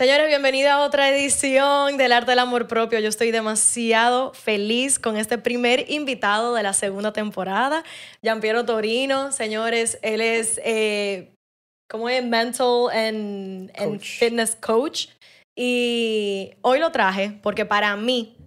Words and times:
Señores, 0.00 0.28
bienvenida 0.28 0.72
a 0.72 0.82
otra 0.82 1.10
edición 1.10 1.98
del 1.98 2.12
Arte 2.12 2.30
del 2.30 2.38
Amor 2.38 2.66
Propio. 2.66 2.98
Yo 3.00 3.10
estoy 3.10 3.32
demasiado 3.32 4.32
feliz 4.32 4.98
con 4.98 5.18
este 5.18 5.36
primer 5.36 5.90
invitado 5.90 6.54
de 6.54 6.62
la 6.62 6.72
segunda 6.72 7.12
temporada, 7.12 7.84
Giampiero 8.22 8.64
Torino. 8.64 9.30
Señores, 9.30 9.98
él 10.00 10.22
es, 10.22 10.58
eh, 10.64 11.34
¿cómo 11.86 12.08
es? 12.08 12.24
Mental 12.24 12.88
and, 12.90 13.70
and 13.78 14.00
Fitness 14.00 14.56
Coach. 14.58 15.08
Y 15.54 16.52
hoy 16.62 16.78
lo 16.78 16.90
traje 16.92 17.38
porque 17.42 17.66
para 17.66 17.94
mí, 17.96 18.38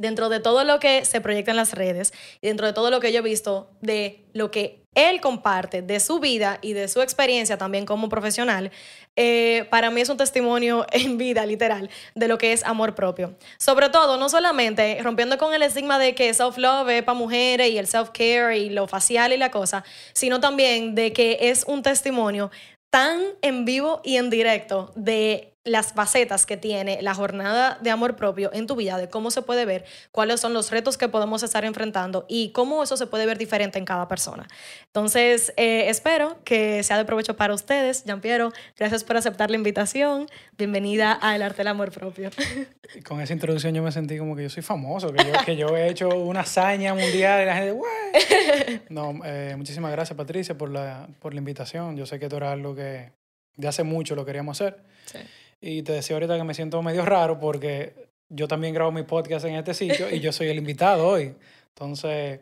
dentro 0.00 0.30
de 0.30 0.40
todo 0.40 0.64
lo 0.64 0.80
que 0.80 1.04
se 1.04 1.20
proyecta 1.20 1.50
en 1.50 1.58
las 1.58 1.74
redes 1.74 2.12
y 2.40 2.48
dentro 2.48 2.66
de 2.66 2.72
todo 2.72 2.90
lo 2.90 3.00
que 3.00 3.12
yo 3.12 3.18
he 3.18 3.22
visto 3.22 3.70
de 3.82 4.24
lo 4.32 4.50
que 4.50 4.80
él 4.94 5.20
comparte 5.20 5.82
de 5.82 6.00
su 6.00 6.18
vida 6.18 6.58
y 6.62 6.72
de 6.72 6.88
su 6.88 7.02
experiencia 7.02 7.58
también 7.58 7.84
como 7.84 8.08
profesional, 8.08 8.72
eh, 9.14 9.66
para 9.70 9.90
mí 9.90 10.00
es 10.00 10.08
un 10.08 10.16
testimonio 10.16 10.86
en 10.92 11.18
vida, 11.18 11.44
literal, 11.44 11.90
de 12.14 12.28
lo 12.28 12.38
que 12.38 12.52
es 12.52 12.64
amor 12.64 12.94
propio. 12.94 13.36
Sobre 13.58 13.90
todo, 13.90 14.16
no 14.16 14.28
solamente 14.30 14.98
rompiendo 15.02 15.36
con 15.36 15.52
el 15.52 15.62
estigma 15.62 15.98
de 15.98 16.14
que 16.14 16.32
self-love 16.32 16.88
es 16.88 17.02
para 17.02 17.18
mujeres 17.18 17.70
y 17.70 17.78
el 17.78 17.86
self-care 17.86 18.58
y 18.58 18.70
lo 18.70 18.88
facial 18.88 19.32
y 19.32 19.36
la 19.36 19.50
cosa, 19.50 19.84
sino 20.14 20.40
también 20.40 20.94
de 20.94 21.12
que 21.12 21.38
es 21.42 21.64
un 21.68 21.82
testimonio 21.82 22.50
tan 22.90 23.20
en 23.42 23.64
vivo 23.64 24.00
y 24.02 24.16
en 24.16 24.30
directo 24.30 24.92
de 24.96 25.49
las 25.64 25.92
facetas 25.92 26.46
que 26.46 26.56
tiene 26.56 27.02
la 27.02 27.14
jornada 27.14 27.78
de 27.82 27.90
amor 27.90 28.16
propio 28.16 28.50
en 28.54 28.66
tu 28.66 28.76
vida, 28.76 28.96
de 28.96 29.10
cómo 29.10 29.30
se 29.30 29.42
puede 29.42 29.66
ver, 29.66 29.84
cuáles 30.10 30.40
son 30.40 30.54
los 30.54 30.70
retos 30.70 30.96
que 30.96 31.08
podemos 31.08 31.42
estar 31.42 31.66
enfrentando 31.66 32.24
y 32.28 32.52
cómo 32.52 32.82
eso 32.82 32.96
se 32.96 33.06
puede 33.06 33.26
ver 33.26 33.36
diferente 33.36 33.78
en 33.78 33.84
cada 33.84 34.08
persona. 34.08 34.48
Entonces, 34.86 35.52
eh, 35.58 35.90
espero 35.90 36.38
que 36.44 36.82
sea 36.82 36.96
de 36.96 37.04
provecho 37.04 37.36
para 37.36 37.52
ustedes. 37.52 38.04
Jean-Pierre, 38.04 38.48
gracias 38.76 39.04
por 39.04 39.18
aceptar 39.18 39.50
la 39.50 39.56
invitación. 39.56 40.26
Bienvenida 40.56 41.18
a 41.20 41.36
El 41.36 41.42
Arte 41.42 41.58
del 41.58 41.68
Amor 41.68 41.90
Propio. 41.90 42.30
Con 43.04 43.20
esa 43.20 43.34
introducción 43.34 43.74
yo 43.74 43.82
me 43.82 43.92
sentí 43.92 44.16
como 44.16 44.34
que 44.34 44.44
yo 44.44 44.50
soy 44.50 44.62
famoso, 44.62 45.12
que 45.12 45.24
yo, 45.24 45.32
que 45.44 45.56
yo 45.56 45.76
he 45.76 45.90
hecho 45.90 46.08
una 46.08 46.40
hazaña 46.40 46.94
mundial 46.94 47.42
y 47.42 47.46
la 47.46 47.54
gente, 47.54 47.72
¡Wey! 47.72 48.80
No, 48.88 49.20
eh, 49.24 49.54
muchísimas 49.56 49.92
gracias 49.92 50.16
Patricia 50.16 50.56
por 50.56 50.70
la, 50.70 51.06
por 51.20 51.34
la 51.34 51.38
invitación. 51.38 51.96
Yo 51.96 52.06
sé 52.06 52.18
que 52.18 52.24
esto 52.24 52.38
era 52.38 52.50
algo 52.50 52.74
que 52.74 53.12
de 53.56 53.68
hace 53.68 53.82
mucho 53.82 54.14
lo 54.14 54.24
queríamos 54.24 54.60
hacer. 54.60 54.82
Sí. 55.04 55.18
Y 55.62 55.82
te 55.82 55.92
decía 55.92 56.16
ahorita 56.16 56.36
que 56.36 56.44
me 56.44 56.54
siento 56.54 56.82
medio 56.82 57.04
raro 57.04 57.38
porque 57.38 58.10
yo 58.30 58.48
también 58.48 58.72
grabo 58.72 58.92
mi 58.92 59.02
podcast 59.02 59.44
en 59.44 59.56
este 59.56 59.74
sitio 59.74 60.08
y 60.14 60.20
yo 60.20 60.32
soy 60.32 60.48
el 60.48 60.58
invitado 60.58 61.06
hoy. 61.06 61.34
Entonces, 61.74 62.40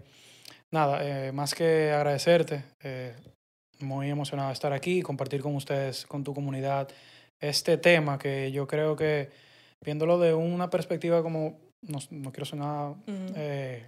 nada, 0.70 1.00
eh, 1.02 1.32
más 1.32 1.54
que 1.54 1.90
agradecerte, 1.90 2.64
eh, 2.82 3.14
muy 3.80 4.10
emocionado 4.10 4.48
de 4.50 4.54
estar 4.54 4.72
aquí 4.72 4.98
y 4.98 5.02
compartir 5.02 5.40
con 5.42 5.56
ustedes, 5.56 6.06
con 6.06 6.22
tu 6.22 6.32
comunidad, 6.32 6.88
este 7.40 7.76
tema 7.76 8.18
que 8.18 8.52
yo 8.52 8.66
creo 8.66 8.94
que, 8.94 9.30
viéndolo 9.84 10.18
de 10.18 10.34
una 10.34 10.70
perspectiva 10.70 11.22
como, 11.22 11.58
no, 11.82 11.98
no 12.10 12.32
quiero 12.32 12.44
sonar, 12.44 12.94
eh, 13.36 13.86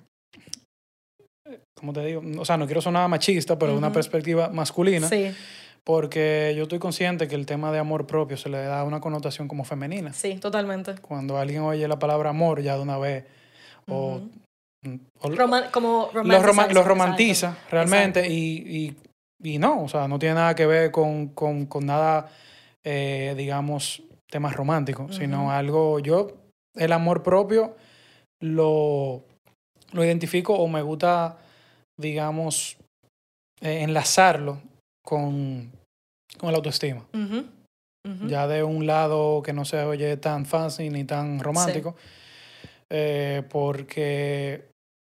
¿cómo 1.75 1.93
te 1.93 2.05
digo? 2.05 2.23
O 2.39 2.45
sea, 2.45 2.57
no 2.57 2.67
quiero 2.67 2.81
sonar 2.81 3.09
machista, 3.09 3.59
pero 3.59 3.73
de 3.73 3.79
una 3.79 3.93
perspectiva 3.93 4.49
masculina. 4.49 5.09
Sí 5.09 5.33
porque 5.85 6.55
yo 6.57 6.65
estoy 6.65 6.79
consciente 6.79 7.29
que 7.29 7.35
el 7.35 7.47
tema 7.47 7.73
de 7.73 7.79
amor 7.79 8.07
propio 8.07 8.37
se 8.37 8.49
le 8.49 8.59
da 8.59 8.85
una 8.85 9.01
connotación 9.01 9.49
como 9.49 9.65
femenina. 9.65 10.13
Sí, 10.13 10.35
totalmente. 10.37 10.95
Cuando 11.01 11.39
alguien 11.39 11.63
oye 11.63 11.87
la 11.89 11.99
palabra 11.99 12.31
amor, 12.31 12.63
ya 12.63 12.77
de 12.77 12.83
una 12.83 12.99
vez. 12.99 13.25
O, 13.89 14.21
como 15.73 16.11
lo, 16.13 16.83
romantiza 16.83 17.59
realmente 17.71 18.27
y, 18.29 18.97
y, 19.43 19.59
no, 19.59 19.83
o 19.83 19.89
sea, 19.89 20.09
no 20.09 20.19
tiene 20.19 20.37
nada 20.37 20.55
que 20.55 20.65
ver 20.65 20.91
con, 20.91 21.29
con, 21.29 21.67
con 21.67 21.87
nada, 21.87 22.31
eh, 22.85 23.35
digamos, 23.37 24.03
temas 24.31 24.55
románticos, 24.55 25.17
sino 25.17 25.51
algo, 25.51 25.99
yo, 25.99 26.29
el 26.77 26.93
amor 26.93 27.23
propio 27.23 27.77
lo, 28.41 29.25
lo 29.93 30.05
identifico 30.05 30.55
o 30.55 30.69
me 30.69 30.83
gusta, 30.83 31.37
digamos, 31.99 32.77
eh, 33.61 33.83
enlazarlo 33.83 34.61
con, 35.05 35.73
con 36.39 36.53
la 36.53 36.57
autoestima. 36.59 37.07
Ya 38.27 38.49
de 38.49 38.65
un 38.65 38.87
lado 38.87 39.43
que 39.43 39.53
no 39.53 39.65
se 39.65 39.83
oye 39.85 40.17
tan 40.17 40.47
fácil 40.47 40.93
ni 40.93 41.05
tan 41.05 41.39
romántico, 41.41 41.97
eh, 42.89 43.43
porque 43.51 44.71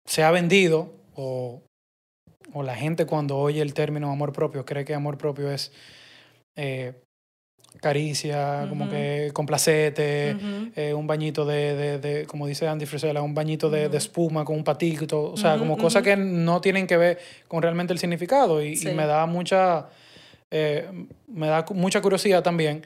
se 0.06 0.24
ha 0.24 0.32
vendido 0.32 0.92
o, 1.16 1.62
o, 2.54 2.64
la 2.64 2.76
gente 2.76 3.06
cuando 3.06 3.38
oye 3.38 3.62
el 3.62 3.76
término 3.76 4.12
amor 4.12 4.34
propio 4.34 4.66
cree 4.66 4.84
que 4.84 4.96
amor 4.96 5.18
propio 5.18 5.52
es 5.52 5.72
eh, 6.56 6.94
caricia, 7.80 8.66
como 8.70 8.90
que 8.90 9.32
complacete, 9.34 10.36
eh, 10.76 10.94
un 10.94 11.08
bañito 11.08 11.46
de, 11.46 11.76
de, 11.76 12.00
de, 12.00 12.26
como 12.26 12.46
dice 12.46 12.68
Andy 12.68 12.86
Frisella, 12.86 13.22
un 13.22 13.34
bañito 13.34 13.70
de, 13.70 13.88
de, 13.88 13.98
espuma 13.98 14.44
con 14.44 14.58
un 14.58 14.64
patito, 14.64 15.32
o 15.32 15.38
sea, 15.38 15.58
como 15.58 15.78
cosas 15.78 16.04
que 16.04 16.16
no 16.18 16.60
tienen 16.60 16.86
que 16.86 16.98
ver 16.98 17.20
con 17.48 17.62
realmente 17.62 17.94
el 17.94 18.00
significado 18.00 18.64
y, 18.64 18.78
me 18.94 19.06
da 19.06 19.26
mucha, 19.26 19.88
eh, 20.52 21.08
me 21.28 21.48
da 21.48 21.66
mucha 21.74 22.02
curiosidad 22.02 22.44
también 22.44 22.86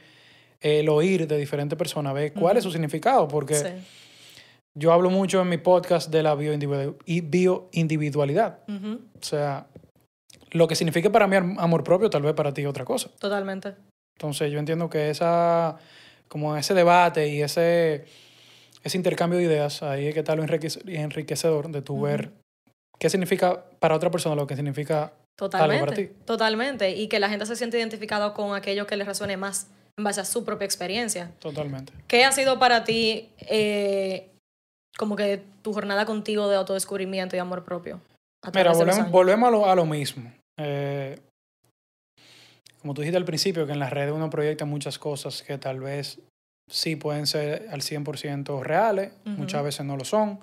el 0.60 0.88
oír 0.88 1.26
de 1.26 1.36
diferentes 1.36 1.76
personas, 1.76 2.14
ver 2.14 2.32
cuál 2.32 2.56
es 2.56 2.64
su 2.64 2.70
significado, 2.70 3.28
porque 3.28 3.82
yo 4.74 4.92
hablo 4.92 5.10
mucho 5.10 5.42
en 5.42 5.48
mi 5.48 5.58
podcast 5.58 6.10
de 6.10 6.22
la 6.22 6.34
bioindividualidad, 6.34 8.60
o 8.68 9.20
sea, 9.20 9.66
lo 10.52 10.68
que 10.68 10.74
significa 10.74 11.10
para 11.10 11.26
mí 11.26 11.36
amor 11.58 11.84
propio, 11.84 12.08
tal 12.08 12.22
vez 12.22 12.34
para 12.34 12.54
ti 12.54 12.64
otra 12.64 12.84
cosa. 12.84 13.10
Totalmente. 13.18 13.74
Entonces 14.16 14.50
yo 14.50 14.58
entiendo 14.58 14.88
que 14.88 15.10
esa, 15.10 15.76
como 16.28 16.56
ese 16.56 16.72
debate 16.72 17.28
y 17.28 17.42
ese, 17.42 18.06
ese 18.82 18.96
intercambio 18.96 19.38
de 19.38 19.44
ideas, 19.44 19.82
ahí 19.82 20.06
es 20.06 20.14
que 20.14 20.20
está 20.20 20.34
lo 20.34 20.44
enriquecedor 20.44 21.70
de 21.70 21.82
tu 21.82 22.00
ver 22.00 22.32
qué 22.98 23.10
significa 23.10 23.64
para 23.78 23.94
otra 23.94 24.10
persona 24.10 24.34
lo 24.34 24.46
que 24.46 24.56
significa 24.56 25.12
totalmente. 25.36 26.14
Totalmente, 26.24 26.90
y 26.90 27.08
que 27.08 27.20
la 27.20 27.28
gente 27.28 27.46
se 27.46 27.56
siente 27.56 27.78
identificado 27.78 28.34
con 28.34 28.54
aquello 28.54 28.86
que 28.86 28.96
le 28.96 29.04
resuene 29.04 29.36
más 29.36 29.68
en 29.96 30.04
base 30.04 30.20
a 30.20 30.24
su 30.24 30.44
propia 30.44 30.64
experiencia. 30.64 31.32
Totalmente. 31.38 31.92
¿Qué 32.06 32.24
ha 32.24 32.32
sido 32.32 32.58
para 32.58 32.84
ti 32.84 33.30
eh, 33.38 34.30
como 34.98 35.16
que 35.16 35.42
tu 35.62 35.72
jornada 35.72 36.04
contigo 36.04 36.48
de 36.48 36.56
autodescubrimiento 36.56 37.36
y 37.36 37.38
amor 37.38 37.64
propio? 37.64 38.00
Mira, 38.54 38.72
volvemos, 38.72 39.10
volvemos 39.10 39.48
a, 39.48 39.50
lo, 39.50 39.70
a 39.70 39.74
lo 39.74 39.86
mismo. 39.86 40.32
Eh, 40.58 41.18
como 42.80 42.94
tú 42.94 43.00
dijiste 43.00 43.16
al 43.16 43.24
principio, 43.24 43.66
que 43.66 43.72
en 43.72 43.80
las 43.80 43.90
redes 43.90 44.12
uno 44.12 44.30
proyecta 44.30 44.64
muchas 44.64 44.98
cosas 44.98 45.42
que 45.42 45.58
tal 45.58 45.80
vez 45.80 46.20
sí 46.70 46.96
pueden 46.96 47.26
ser 47.26 47.68
al 47.70 47.80
100% 47.80 48.62
reales, 48.62 49.12
muchas 49.24 49.64
veces 49.64 49.84
no 49.84 49.96
lo 49.96 50.04
son. 50.04 50.38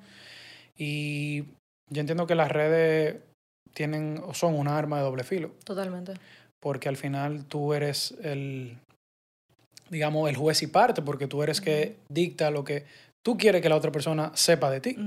Y 0.78 1.44
yo 1.90 2.02
entiendo 2.02 2.28
que 2.28 2.36
las 2.36 2.52
redes 2.52 3.18
tienen 3.73 4.22
o 4.23 4.34
son 4.34 4.56
un 4.56 4.67
arma 4.67 4.97
de 4.97 5.03
doble 5.03 5.23
filo. 5.23 5.51
Totalmente. 5.63 6.13
Porque 6.61 6.89
al 6.89 6.97
final 6.97 7.45
tú 7.45 7.73
eres 7.73 8.16
el, 8.22 8.78
digamos, 9.89 10.29
el 10.29 10.35
juez 10.35 10.61
y 10.63 10.67
parte, 10.67 11.01
porque 11.01 11.28
tú 11.28 11.44
eres 11.44 11.59
que 11.59 11.97
dicta 12.09 12.51
lo 12.51 12.63
que 12.63 12.85
tú 13.25 13.38
quieres 13.38 13.62
que 13.62 13.69
la 13.69 13.75
otra 13.75 13.91
persona 13.91 14.31
sepa 14.35 14.69
de 14.72 14.79
ti. 14.79 14.97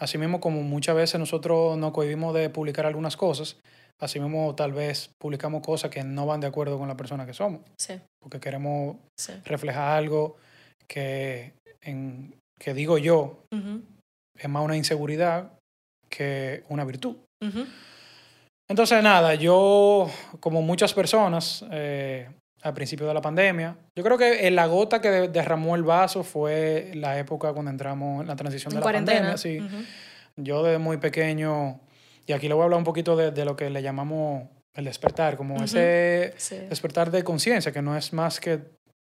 Asimismo, 0.00 0.40
como 0.40 0.62
muchas 0.62 0.94
veces 0.94 1.18
nosotros 1.18 1.76
nos 1.76 1.92
cohibimos 1.92 2.34
de 2.34 2.50
publicar 2.50 2.86
algunas 2.86 3.16
cosas, 3.16 3.56
Así 4.00 4.20
mismo 4.20 4.54
tal 4.54 4.72
vez 4.72 5.10
publicamos 5.18 5.62
cosas 5.62 5.90
que 5.90 6.04
no 6.04 6.24
van 6.24 6.40
de 6.40 6.46
acuerdo 6.46 6.78
con 6.78 6.86
la 6.86 6.96
persona 6.96 7.26
que 7.26 7.34
somos. 7.34 7.62
Sí. 7.78 8.00
Porque 8.20 8.38
queremos 8.38 8.96
reflejar 9.44 9.98
algo 9.98 10.36
que, 10.86 11.52
en, 11.80 12.32
que 12.58 12.74
digo 12.74 12.98
yo, 12.98 13.42
es 14.36 14.48
más 14.48 14.64
una 14.64 14.76
inseguridad 14.76 15.52
que 16.08 16.62
una 16.68 16.84
virtud. 16.84 17.16
Entonces, 18.68 19.02
nada, 19.02 19.34
yo, 19.34 20.10
como 20.40 20.60
muchas 20.62 20.92
personas, 20.92 21.64
eh, 21.70 22.28
al 22.62 22.74
principio 22.74 23.06
de 23.06 23.14
la 23.14 23.20
pandemia, 23.20 23.76
yo 23.96 24.04
creo 24.04 24.18
que 24.18 24.50
la 24.50 24.66
gota 24.66 25.00
que 25.00 25.28
derramó 25.28 25.76
el 25.76 25.82
vaso 25.82 26.22
fue 26.22 26.92
la 26.94 27.18
época 27.18 27.52
cuando 27.52 27.70
entramos 27.70 28.22
en 28.22 28.28
la 28.28 28.36
transición 28.36 28.74
de 28.74 28.80
la 28.80 28.84
pandemia. 28.84 29.36
Sí. 29.36 29.60
Yo 30.36 30.62
desde 30.62 30.78
muy 30.78 30.98
pequeño 30.98 31.80
y 32.28 32.32
aquí 32.32 32.46
le 32.46 32.54
voy 32.54 32.60
a 32.60 32.64
hablar 32.64 32.78
un 32.78 32.84
poquito 32.84 33.16
de, 33.16 33.30
de 33.30 33.44
lo 33.44 33.56
que 33.56 33.70
le 33.70 33.82
llamamos 33.82 34.48
el 34.74 34.84
despertar, 34.84 35.36
como 35.36 35.64
ese 35.64 36.34
despertar 36.68 37.10
de 37.10 37.24
conciencia, 37.24 37.72
que 37.72 37.80
no 37.82 37.96
es 37.96 38.12
más 38.12 38.38
que 38.38 38.60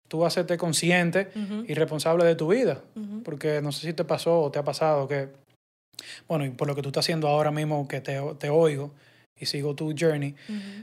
tú 0.10 0.26
hacerte 0.26 0.58
consciente 0.58 1.30
y 1.68 1.74
responsable 1.74 2.26
de 2.26 2.36
tu 2.36 2.50
vida. 2.50 2.82
Porque 3.24 3.62
no 3.62 3.72
sé 3.72 3.88
si 3.88 3.94
te 3.94 4.04
pasó 4.04 4.42
o 4.42 4.52
te 4.52 4.60
ha 4.60 4.64
pasado 4.64 5.08
que, 5.08 5.30
bueno, 6.28 6.46
y 6.46 6.50
por 6.50 6.68
lo 6.68 6.76
que 6.76 6.82
tú 6.82 6.90
estás 6.90 7.06
haciendo 7.06 7.28
ahora 7.28 7.52
mismo, 7.52 7.88
que 7.88 8.02
te, 8.02 8.20
te 8.40 8.50
oigo, 8.50 8.94
y 9.40 9.46
sigo 9.46 9.76
tu 9.76 9.94
journey, 9.98 10.36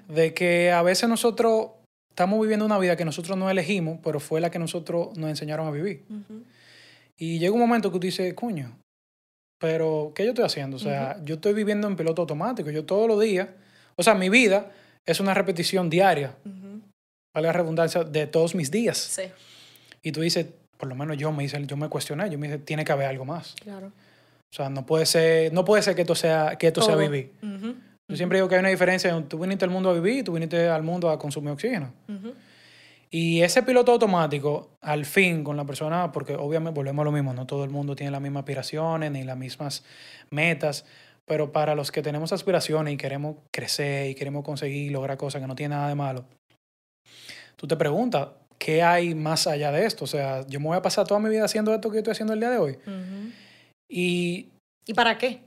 de 0.08 0.34
que 0.34 0.70
a 0.70 0.82
veces 0.82 1.08
nosotros 1.08 1.70
estamos 2.10 2.40
viviendo 2.40 2.64
una 2.64 2.78
vida 2.78 2.96
que 2.96 3.04
nosotros 3.04 3.36
no 3.36 3.48
elegimos, 3.48 3.98
pero 4.02 4.20
fue 4.20 4.40
la 4.40 4.50
que 4.50 4.58
nosotros 4.58 5.16
nos 5.16 5.30
enseñaron 5.30 5.66
a 5.66 5.70
vivir. 5.70 6.04
Y 7.16 7.38
llega 7.38 7.52
un 7.52 7.60
momento 7.60 7.90
que 7.90 7.98
tú 7.98 8.06
dices, 8.06 8.34
coño, 8.34 8.76
pero 9.58 10.12
¿qué 10.14 10.24
yo 10.24 10.30
estoy 10.30 10.44
haciendo? 10.44 10.76
O 10.76 10.80
sea, 10.80 11.22
yo 11.24 11.36
estoy 11.36 11.52
viviendo 11.52 11.86
en 11.86 11.96
piloto 11.96 12.22
automático. 12.22 12.70
Yo 12.70 12.84
todos 12.84 13.06
los 13.06 13.20
días, 13.20 13.48
o 13.96 14.02
sea, 14.02 14.14
mi 14.14 14.28
vida 14.28 14.72
es 15.06 15.20
una 15.20 15.34
repetición 15.34 15.90
diaria, 15.90 16.34
vale 17.34 17.46
la 17.46 17.52
redundancia, 17.52 18.04
de 18.04 18.26
todos 18.26 18.54
mis 18.54 18.70
días. 18.70 18.98
Sí. 18.98 19.22
Y 20.02 20.12
tú 20.12 20.22
dices, 20.22 20.46
por 20.76 20.88
lo 20.88 20.94
menos 20.94 21.18
yo 21.18 21.30
me 21.30 21.44
hice, 21.44 21.64
yo 21.66 21.76
me 21.76 21.88
cuestioné, 21.88 22.30
yo 22.30 22.38
me 22.38 22.48
dije, 22.48 22.58
tiene 22.58 22.84
que 22.84 22.92
haber 22.92 23.06
algo 23.06 23.24
más. 23.24 23.54
Claro. 23.62 23.92
O 24.52 24.54
sea, 24.54 24.68
no 24.68 24.84
puede 24.84 25.06
ser, 25.06 25.52
no 25.52 25.64
puede 25.64 25.82
ser 25.82 25.94
que 25.94 26.00
esto 26.02 26.14
sea, 26.14 26.56
que 26.56 26.66
esto 26.68 26.82
sea 26.82 26.96
vivir. 26.96 27.32
Ujú, 27.42 27.74
Yo 28.08 28.16
siempre 28.16 28.38
digo 28.38 28.48
que 28.48 28.56
hay 28.56 28.60
una 28.60 28.68
diferencia. 28.70 29.16
Tú 29.28 29.38
viniste 29.38 29.64
al 29.64 29.70
mundo 29.70 29.90
a 29.90 29.92
vivir 29.92 30.18
y 30.18 30.22
tú 30.24 30.32
viniste 30.32 30.68
al 30.68 30.82
mundo 30.82 31.08
a 31.10 31.18
consumir 31.18 31.52
oxígeno. 31.52 31.92
ujú. 32.08 32.34
Y 33.12 33.42
ese 33.42 33.64
piloto 33.64 33.90
automático, 33.90 34.70
al 34.80 35.04
fin, 35.04 35.42
con 35.42 35.56
la 35.56 35.64
persona, 35.64 36.12
porque 36.12 36.36
obviamente 36.36 36.76
volvemos 36.78 37.02
a 37.02 37.04
lo 37.06 37.10
mismo, 37.12 37.32
no 37.34 37.44
todo 37.44 37.64
el 37.64 37.70
mundo 37.70 37.96
tiene 37.96 38.12
las 38.12 38.20
mismas 38.20 38.42
aspiraciones 38.42 39.10
ni 39.10 39.24
las 39.24 39.36
mismas 39.36 39.82
metas, 40.30 40.84
pero 41.26 41.50
para 41.50 41.74
los 41.74 41.90
que 41.90 42.02
tenemos 42.02 42.32
aspiraciones 42.32 42.94
y 42.94 42.96
queremos 42.96 43.36
crecer 43.52 44.10
y 44.10 44.14
queremos 44.14 44.44
conseguir 44.44 44.92
lograr 44.92 45.16
cosas 45.16 45.40
que 45.40 45.48
no 45.48 45.56
tienen 45.56 45.76
nada 45.76 45.88
de 45.88 45.96
malo, 45.96 46.24
tú 47.56 47.66
te 47.66 47.76
preguntas, 47.76 48.28
¿qué 48.58 48.82
hay 48.82 49.14
más 49.16 49.48
allá 49.48 49.72
de 49.72 49.86
esto? 49.86 50.04
O 50.04 50.08
sea, 50.08 50.46
yo 50.46 50.60
me 50.60 50.66
voy 50.66 50.76
a 50.76 50.82
pasar 50.82 51.04
toda 51.06 51.18
mi 51.18 51.28
vida 51.30 51.44
haciendo 51.44 51.74
esto 51.74 51.90
que 51.90 51.98
estoy 51.98 52.12
haciendo 52.12 52.32
el 52.32 52.38
día 52.40 52.50
de 52.50 52.58
hoy. 52.58 52.72
Ujú. 52.86 53.32
¿Y, 53.90 54.48
¿Y 54.86 54.94
para 54.94 55.18
qué? 55.18 55.42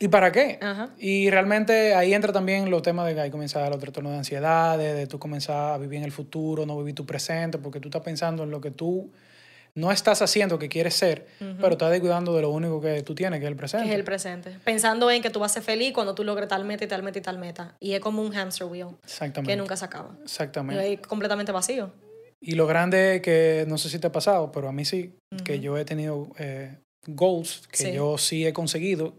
¿y 0.00 0.06
para 0.06 0.30
qué? 0.30 0.60
Ajá. 0.62 0.90
Y 0.96 1.28
realmente 1.28 1.92
ahí 1.94 2.14
entra 2.14 2.32
también 2.32 2.70
los 2.70 2.82
temas 2.82 3.04
de 3.08 3.14
que 3.14 3.20
ahí 3.20 3.30
comienza 3.32 3.68
los 3.68 3.80
trastornos 3.80 4.12
de 4.12 4.18
ansiedad, 4.18 4.78
de, 4.78 4.94
de 4.94 5.06
tú 5.08 5.18
comenzar 5.18 5.72
a 5.74 5.78
vivir 5.78 5.98
en 5.98 6.04
el 6.04 6.12
futuro, 6.12 6.64
no 6.64 6.78
vivir 6.78 6.94
tu 6.94 7.04
presente, 7.04 7.58
porque 7.58 7.80
tú 7.80 7.88
estás 7.88 8.02
pensando 8.02 8.44
en 8.44 8.50
lo 8.52 8.60
que 8.60 8.70
tú 8.70 9.10
no 9.74 9.90
estás 9.92 10.22
haciendo 10.22 10.58
que 10.58 10.68
quieres 10.68 10.94
ser, 10.94 11.26
pero 11.60 11.72
estás 11.72 11.90
descuidando 11.90 12.34
de 12.34 12.42
lo 12.42 12.50
único 12.50 12.80
que 12.80 13.02
tú 13.02 13.14
tienes, 13.14 13.38
que 13.40 13.46
es 13.46 13.48
el 13.50 13.54
Que 13.54 13.58
presente. 13.58 13.88
es 13.88 13.94
el 13.94 14.04
presente. 14.04 14.56
Pensando 14.64 15.10
en 15.10 15.20
que 15.22 15.30
tú 15.30 15.40
vas 15.40 15.50
a 15.52 15.54
ser 15.54 15.62
feliz 15.64 15.92
cuando 15.92 16.14
tú 16.14 16.22
logres 16.24 16.48
tal 16.48 16.64
meta 16.64 16.84
y 16.84 16.88
tal 16.88 17.02
meta 17.02 17.18
y 17.18 17.22
tal 17.22 17.38
meta. 17.38 17.76
Y 17.80 17.92
es 17.94 18.00
como 18.00 18.22
un 18.22 18.32
hamster 18.32 18.66
wheel 18.68 18.88
Exactamente. 19.04 19.52
que 19.52 19.56
nunca 19.56 19.76
se 19.76 19.84
acaba. 19.84 20.16
Y 20.20 20.22
Exactamente. 20.22 20.92
es 20.94 21.00
completamente 21.00 21.52
vacío. 21.52 21.92
Y 22.40 22.52
lo 22.52 22.66
grande 22.68 23.20
que, 23.22 23.64
no 23.68 23.78
sé 23.78 23.88
si 23.88 23.98
te 23.98 24.06
ha 24.06 24.12
pasado, 24.12 24.50
pero 24.52 24.68
a 24.68 24.72
mí 24.72 24.84
sí, 24.84 25.14
que 25.44 25.60
yo 25.60 25.76
he 25.76 25.84
tenido 25.84 26.28
eh, 26.38 26.76
goals 27.08 27.66
que 27.70 27.78
Sí. 27.84 27.92
yo 27.92 28.16
sí 28.18 28.46
he 28.46 28.52
conseguido. 28.52 29.14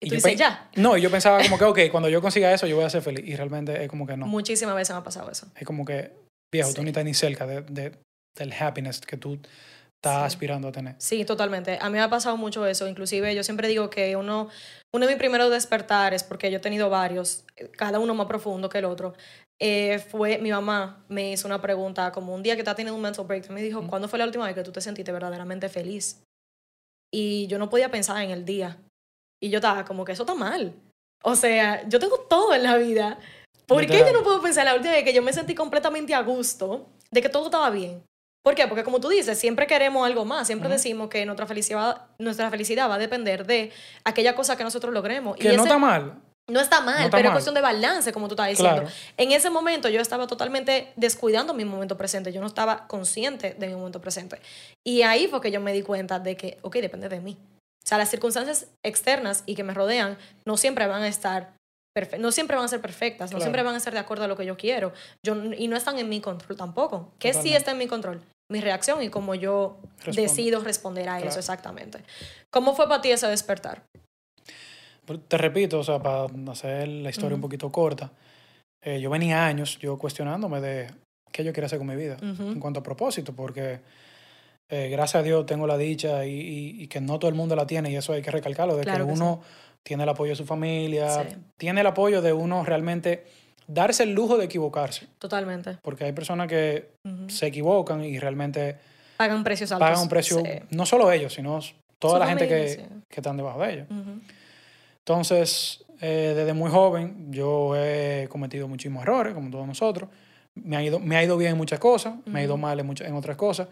Y, 0.00 0.08
tú 0.08 0.16
yo 0.16 0.16
dices, 0.16 0.36
ya. 0.38 0.68
No, 0.76 0.96
y 0.96 1.00
yo 1.02 1.10
pensaba 1.10 1.42
como 1.42 1.56
que, 1.58 1.64
ok, 1.86 1.90
cuando 1.90 2.08
yo 2.08 2.20
consiga 2.20 2.52
eso, 2.52 2.66
yo 2.66 2.76
voy 2.76 2.84
a 2.84 2.90
ser 2.90 3.02
feliz. 3.02 3.24
Y 3.26 3.36
realmente 3.36 3.82
es 3.84 3.88
como 3.88 4.06
que 4.06 4.16
no. 4.16 4.26
Muchísimas 4.26 4.74
veces 4.74 4.94
me 4.94 5.00
ha 5.00 5.04
pasado 5.04 5.30
eso. 5.30 5.46
Es 5.56 5.64
como 5.66 5.84
que, 5.84 6.12
viejo, 6.52 6.70
tú 6.70 6.76
Sí. 6.76 6.82
ni 6.82 6.88
estás 6.90 7.04
ni 7.04 7.14
cerca 7.14 7.46
de, 7.46 7.62
de- 7.62 7.92
del 8.36 8.52
happiness 8.52 9.00
que 9.00 9.16
tú 9.16 9.34
estás 9.34 10.20
Sí. 10.20 10.26
aspirando 10.26 10.68
a 10.68 10.72
tener. 10.72 10.96
Sí, 10.98 11.24
totalmente. 11.24 11.78
A 11.80 11.86
mí 11.88 11.92
me 11.94 12.00
ha 12.02 12.10
pasado 12.10 12.36
mucho 12.36 12.66
eso. 12.66 12.86
Inclusive 12.88 13.34
yo 13.34 13.42
siempre 13.44 13.68
digo 13.68 13.88
que 13.88 14.16
uno, 14.16 14.48
uno 14.92 15.06
de 15.06 15.12
mis 15.12 15.18
primeros 15.18 15.50
despertares, 15.50 16.22
porque 16.24 16.50
yo 16.50 16.58
he 16.58 16.60
tenido 16.60 16.90
varios, 16.90 17.44
cada 17.78 17.98
uno 17.98 18.14
más 18.14 18.26
profundo 18.26 18.68
que 18.68 18.78
el 18.78 18.84
otro, 18.84 19.14
eh, 19.62 20.00
fue 20.10 20.38
mi 20.38 20.50
mamá 20.50 21.04
me 21.08 21.30
hizo 21.32 21.46
una 21.46 21.62
pregunta 21.62 22.10
como 22.12 22.34
un 22.34 22.42
día 22.42 22.54
que 22.56 22.60
estaba 22.62 22.74
teniendo 22.74 22.96
un 22.96 23.02
mental 23.02 23.24
break. 23.24 23.48
Me 23.50 23.62
dijo, 23.62 23.86
¿cuándo 23.86 24.08
fue 24.08 24.18
la 24.18 24.26
última 24.26 24.44
vez 24.46 24.54
que 24.54 24.64
tú 24.64 24.72
te 24.72 24.80
sentiste 24.82 25.12
verdaderamente 25.12 25.68
feliz? 25.68 26.20
Y 27.12 27.46
yo 27.46 27.58
no 27.58 27.70
podía 27.70 27.90
pensar 27.90 28.22
en 28.22 28.30
el 28.30 28.44
día. 28.44 28.78
Y 29.42 29.50
yo 29.50 29.58
estaba 29.58 29.84
como 29.84 30.04
que 30.04 30.12
eso 30.12 30.22
está 30.22 30.34
mal. 30.34 30.74
O 31.22 31.34
sea, 31.36 31.86
yo 31.88 31.98
tengo 31.98 32.18
todo 32.28 32.54
en 32.54 32.62
la 32.62 32.76
vida. 32.76 33.18
¿Por 33.66 33.86
qué 33.86 33.98
yo 34.06 34.12
no 34.12 34.22
puedo 34.22 34.42
pensar 34.42 34.64
la 34.64 34.74
última 34.74 34.92
vez 34.92 35.04
que 35.04 35.14
yo 35.14 35.22
me 35.22 35.32
sentí 35.32 35.54
completamente 35.54 36.14
a 36.14 36.20
gusto 36.22 36.86
de 37.10 37.22
que 37.22 37.28
todo 37.28 37.46
estaba 37.46 37.70
bien? 37.70 38.02
¿Por 38.42 38.54
qué? 38.54 38.66
Porque 38.68 38.84
como 38.84 39.00
tú 39.00 39.08
dices, 39.08 39.38
siempre 39.38 39.66
queremos 39.66 40.06
algo 40.06 40.26
más. 40.26 40.46
Siempre 40.46 40.68
decimos 40.68 41.08
que 41.08 41.24
nuestra 41.24 41.46
felicidad, 41.46 42.08
nuestra 42.18 42.50
felicidad 42.50 42.90
va 42.90 42.96
a 42.96 42.98
depender 42.98 43.46
de 43.46 43.72
aquella 44.04 44.34
cosa 44.34 44.56
que 44.58 44.64
nosotros 44.64 44.92
logremos. 44.92 45.36
Que 45.36 45.44
y 45.44 45.48
no 45.48 45.54
ese- 45.54 45.62
está 45.62 45.78
mal. 45.78 46.20
No 46.50 46.60
está 46.60 46.80
mal, 46.80 46.98
no 46.98 47.04
está 47.06 47.16
pero 47.16 47.28
mal. 47.30 47.32
es 47.32 47.32
cuestión 47.36 47.54
de 47.54 47.60
balance, 47.62 48.12
como 48.12 48.28
tú 48.28 48.34
estás 48.34 48.48
diciendo. 48.48 48.82
Claro. 48.82 48.94
En 49.16 49.32
ese 49.32 49.48
momento 49.50 49.88
yo 49.88 50.00
estaba 50.00 50.26
totalmente 50.26 50.92
descuidando 50.96 51.54
mi 51.54 51.64
momento 51.64 51.96
presente. 51.96 52.32
Yo 52.32 52.40
no 52.40 52.46
estaba 52.46 52.86
consciente 52.86 53.54
de 53.58 53.66
mi 53.66 53.74
momento 53.74 54.00
presente. 54.00 54.40
Y 54.86 55.02
ahí 55.02 55.26
fue 55.26 55.40
que 55.40 55.50
yo 55.50 55.60
me 55.60 55.72
di 55.72 55.82
cuenta 55.82 56.18
de 56.18 56.36
que, 56.36 56.58
ok, 56.62 56.76
depende 56.76 57.08
de 57.08 57.20
mí. 57.20 57.38
O 57.82 57.86
sea, 57.86 57.98
las 57.98 58.10
circunstancias 58.10 58.66
externas 58.82 59.42
y 59.46 59.54
que 59.54 59.64
me 59.64 59.74
rodean 59.74 60.18
no 60.46 60.56
siempre 60.56 60.86
van 60.86 61.02
a 61.02 61.08
estar 61.08 61.54
no 62.18 62.32
siempre 62.32 62.56
van 62.56 62.64
a 62.64 62.68
ser 62.68 62.80
perfectas, 62.80 63.30
no 63.30 63.36
Claro. 63.36 63.44
siempre 63.44 63.62
van 63.62 63.76
a 63.76 63.78
ser 63.80 63.92
de 63.92 64.00
acuerdo 64.00 64.24
a 64.24 64.26
lo 64.26 64.36
que 64.36 64.44
yo 64.44 64.56
quiero. 64.56 64.92
Yo, 65.24 65.36
y 65.56 65.68
no 65.68 65.76
están 65.76 65.96
en 66.00 66.08
mi 66.08 66.20
control 66.20 66.56
tampoco. 66.58 67.12
¿Qué 67.20 67.32
sí 67.32 67.54
está 67.54 67.70
en 67.70 67.78
mi 67.78 67.86
control? 67.86 68.20
Mi 68.50 68.60
reacción 68.60 69.00
y 69.00 69.10
cómo 69.10 69.36
yo 69.36 69.78
decido 70.06 70.60
responder 70.60 71.08
a 71.08 71.20
eso 71.20 71.38
exactamente. 71.38 72.02
¿Cómo 72.50 72.74
fue 72.74 72.88
para 72.88 73.00
ti 73.00 73.12
ese 73.12 73.28
despertar? 73.28 73.84
Te 75.28 75.36
repito, 75.38 75.80
o 75.80 75.84
sea, 75.84 75.98
para 75.98 76.26
hacer 76.50 76.88
la 76.88 77.10
historia 77.10 77.34
un 77.34 77.40
poquito 77.40 77.70
corta, 77.70 78.10
eh, 78.82 79.00
yo 79.00 79.10
venía 79.10 79.46
años 79.46 79.78
yo 79.78 79.98
cuestionándome 79.98 80.60
de 80.60 80.86
qué 81.30 81.44
yo 81.44 81.52
quería 81.52 81.66
hacer 81.66 81.78
con 81.78 81.86
mi 81.88 81.96
vida 81.96 82.16
en 82.20 82.60
cuanto 82.60 82.80
a 82.80 82.82
propósito, 82.82 83.32
porque 83.34 83.80
eh, 84.70 84.88
gracias 84.88 85.20
a 85.20 85.22
Dios 85.22 85.44
tengo 85.46 85.66
la 85.66 85.76
dicha 85.76 86.24
y, 86.24 86.30
y- 86.32 86.82
y 86.82 86.86
que 86.88 87.00
no 87.00 87.18
todo 87.18 87.28
el 87.28 87.34
mundo 87.34 87.54
la 87.54 87.66
tiene 87.66 87.90
y 87.90 87.96
eso 87.96 88.12
hay 88.14 88.22
que 88.22 88.30
recalcarlo, 88.30 88.76
de 88.76 88.82
Claro 88.84 89.04
que 89.06 89.12
que 89.12 89.18
uno 89.20 89.42
tiene 89.82 90.04
el 90.04 90.08
apoyo 90.08 90.30
de 90.30 90.36
su 90.36 90.46
familia, 90.46 91.10
Sí. 91.28 91.36
tiene 91.58 91.82
el 91.82 91.86
apoyo 91.86 92.22
de 92.22 92.32
uno 92.32 92.64
realmente 92.64 93.24
darse 93.66 94.04
el 94.04 94.12
lujo 94.14 94.38
de 94.38 94.46
equivocarse, 94.46 95.06
Totalmente. 95.18 95.76
porque 95.82 96.04
hay 96.04 96.12
personas 96.12 96.48
que 96.48 96.88
se 97.28 97.46
equivocan 97.46 98.02
y 98.04 98.18
realmente 98.18 98.76
Pagan 99.18 99.44
precios 99.44 99.70
altos. 99.72 99.86
pagan 99.86 100.02
un 100.02 100.08
precio, 100.08 100.38
Sí. 100.38 100.50
no 100.70 100.86
solo 100.86 101.12
ellos, 101.12 101.34
sino 101.34 101.60
toda 101.98 102.18
la 102.18 102.26
gente 102.26 102.48
que, 102.48 102.86
que 103.08 103.20
están 103.20 103.36
debajo 103.36 103.60
de 103.62 103.72
ellos. 103.72 103.86
Entonces, 105.06 105.84
eh, 106.00 106.32
desde 106.34 106.54
muy 106.54 106.70
joven, 106.70 107.30
yo 107.30 107.76
he 107.76 108.26
cometido 108.30 108.66
muchísimos 108.68 109.02
errores, 109.02 109.34
como 109.34 109.50
todos 109.50 109.66
nosotros. 109.66 110.08
Me 110.54 110.76
ha 110.76 110.82
ido, 110.82 110.98
me 110.98 111.16
ha 111.16 111.22
ido 111.24 111.36
bien 111.36 111.52
en 111.52 111.56
muchas 111.58 111.78
cosas, 111.78 112.14
me 112.24 112.40
ha 112.40 112.44
ido 112.44 112.56
mal 112.56 112.80
en, 112.80 112.86
muchas, 112.86 113.06
en 113.08 113.14
otras 113.14 113.36
cosas. 113.36 113.68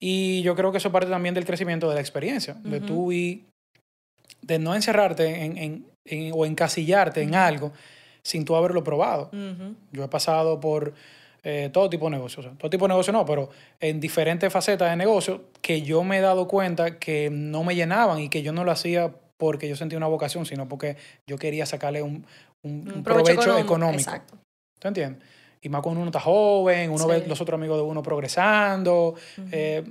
Y 0.00 0.40
yo 0.42 0.54
creo 0.56 0.72
que 0.72 0.78
eso 0.78 0.90
parte 0.90 1.10
también 1.10 1.34
del 1.34 1.44
crecimiento 1.44 1.88
de 1.88 1.94
la 1.96 2.00
experiencia, 2.00 2.54
de 2.64 2.80
tú 2.80 3.12
y 3.12 3.44
de 4.40 4.58
no 4.58 4.74
encerrarte 4.74 5.44
en, 5.44 5.56
en- 5.58 5.86
en- 6.06 6.32
o 6.34 6.46
encasillarte 6.46 7.20
en 7.22 7.30
Ujú. 7.30 7.38
algo 7.38 7.72
sin 8.22 8.44
tú 8.44 8.56
haberlo 8.56 8.82
probado. 8.82 9.30
Yo 9.92 10.04
he 10.04 10.08
pasado 10.08 10.58
por 10.58 10.94
eh, 11.44 11.70
todo 11.72 11.90
tipo 11.90 12.06
de 12.06 12.12
negocios, 12.12 12.46
o 12.46 12.48
sea, 12.48 12.58
todo 12.58 12.70
tipo 12.70 12.84
de 12.86 12.90
negocios 12.90 13.12
no, 13.12 13.26
pero 13.26 13.50
en 13.80 14.00
diferentes 14.00 14.50
facetas 14.52 14.88
de 14.90 14.96
negocio 14.96 15.44
que 15.60 15.82
yo 15.82 16.02
me 16.04 16.18
he 16.18 16.20
dado 16.20 16.46
cuenta 16.48 16.98
que 16.98 17.30
no 17.30 17.62
me 17.62 17.74
llenaban 17.74 18.20
y 18.20 18.28
que 18.28 18.42
yo 18.42 18.52
no 18.52 18.62
lo 18.64 18.70
hacía 18.70 19.12
porque 19.42 19.68
yo 19.68 19.74
sentía 19.74 19.98
una 19.98 20.06
vocación, 20.06 20.46
sino 20.46 20.68
porque 20.68 20.96
yo 21.26 21.36
quería 21.36 21.66
sacarle 21.66 22.00
un, 22.00 22.24
un- 22.62 22.92
un 22.94 23.02
provecho, 23.02 23.32
económico, 23.32 23.58
económico. 23.66 23.98
Exacto. 23.98 24.38
¿Tú 24.78 24.86
entiendes? 24.86 25.20
Y 25.60 25.68
más 25.68 25.82
cuando 25.82 26.00
uno 26.00 26.10
está 26.10 26.20
joven, 26.20 26.90
uno 26.92 27.02
Sí. 27.04 27.10
ve 27.10 27.24
los 27.26 27.40
otros 27.40 27.58
amigos 27.58 27.76
de 27.76 27.82
uno 27.82 28.04
progresando, 28.04 29.16
eh, 29.50 29.82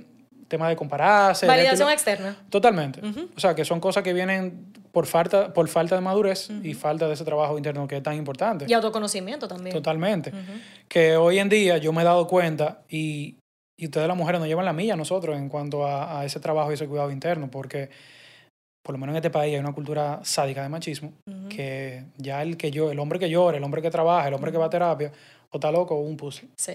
tema 0.48 0.70
de 0.70 0.76
compararse. 0.76 1.46
Validación 1.46 1.88
y 1.88 1.90
lo- 1.90 1.94
externa. 1.94 2.36
Totalmente. 2.48 3.00
O 3.36 3.40
sea, 3.40 3.54
que 3.54 3.66
son 3.66 3.78
cosas 3.78 4.02
que 4.02 4.14
vienen 4.14 4.72
por 4.90 5.04
falta, 5.04 5.52
por 5.52 5.68
falta 5.68 5.96
de 5.96 6.00
madurez 6.00 6.48
y 6.62 6.70
Ujú. 6.70 6.80
falta 6.80 7.06
de 7.08 7.12
ese 7.12 7.24
trabajo 7.26 7.58
interno 7.58 7.86
que 7.86 7.98
es 7.98 8.02
tan 8.02 8.14
importante. 8.16 8.64
Y 8.66 8.72
autoconocimiento 8.72 9.48
también. 9.48 9.74
Totalmente 9.76 10.32
que 10.88 11.16
hoy 11.18 11.38
en 11.40 11.50
día 11.50 11.76
yo 11.76 11.92
me 11.92 12.00
he 12.00 12.04
dado 12.06 12.26
cuenta 12.26 12.80
y, 12.88 13.36
y 13.78 13.84
ustedes 13.84 14.08
las 14.08 14.16
mujeres 14.16 14.38
nos 14.40 14.48
llevan 14.48 14.64
la 14.64 14.72
milla 14.72 14.94
a 14.94 14.96
nosotros 14.96 15.36
en 15.36 15.50
cuanto 15.50 15.84
a, 15.86 16.20
a 16.20 16.24
ese 16.24 16.40
trabajo 16.40 16.70
y 16.70 16.74
ese 16.74 16.86
cuidado 16.88 17.10
interno, 17.10 17.50
porque 17.50 17.90
por 18.82 18.94
lo 18.94 18.98
menos 18.98 19.12
en 19.12 19.16
este 19.16 19.30
país 19.30 19.54
hay 19.54 19.60
una 19.60 19.72
cultura 19.72 20.20
sádica 20.24 20.62
de 20.62 20.68
machismo, 20.68 21.12
que 21.48 22.04
ya 22.16 22.42
el 22.42 22.56
que 22.56 22.70
yo, 22.70 22.90
el 22.90 22.98
hombre 22.98 23.18
que 23.18 23.30
llora, 23.30 23.56
el 23.56 23.64
hombre 23.64 23.80
que 23.82 23.90
trabaja, 23.90 24.28
el 24.28 24.34
hombre 24.34 24.50
que 24.50 24.58
va 24.58 24.66
a 24.66 24.70
terapia, 24.70 25.12
o 25.50 25.56
está 25.56 25.70
loco 25.70 25.94
o 25.94 26.00
un 26.00 26.16
pussy. 26.16 26.48
Sí, 26.58 26.74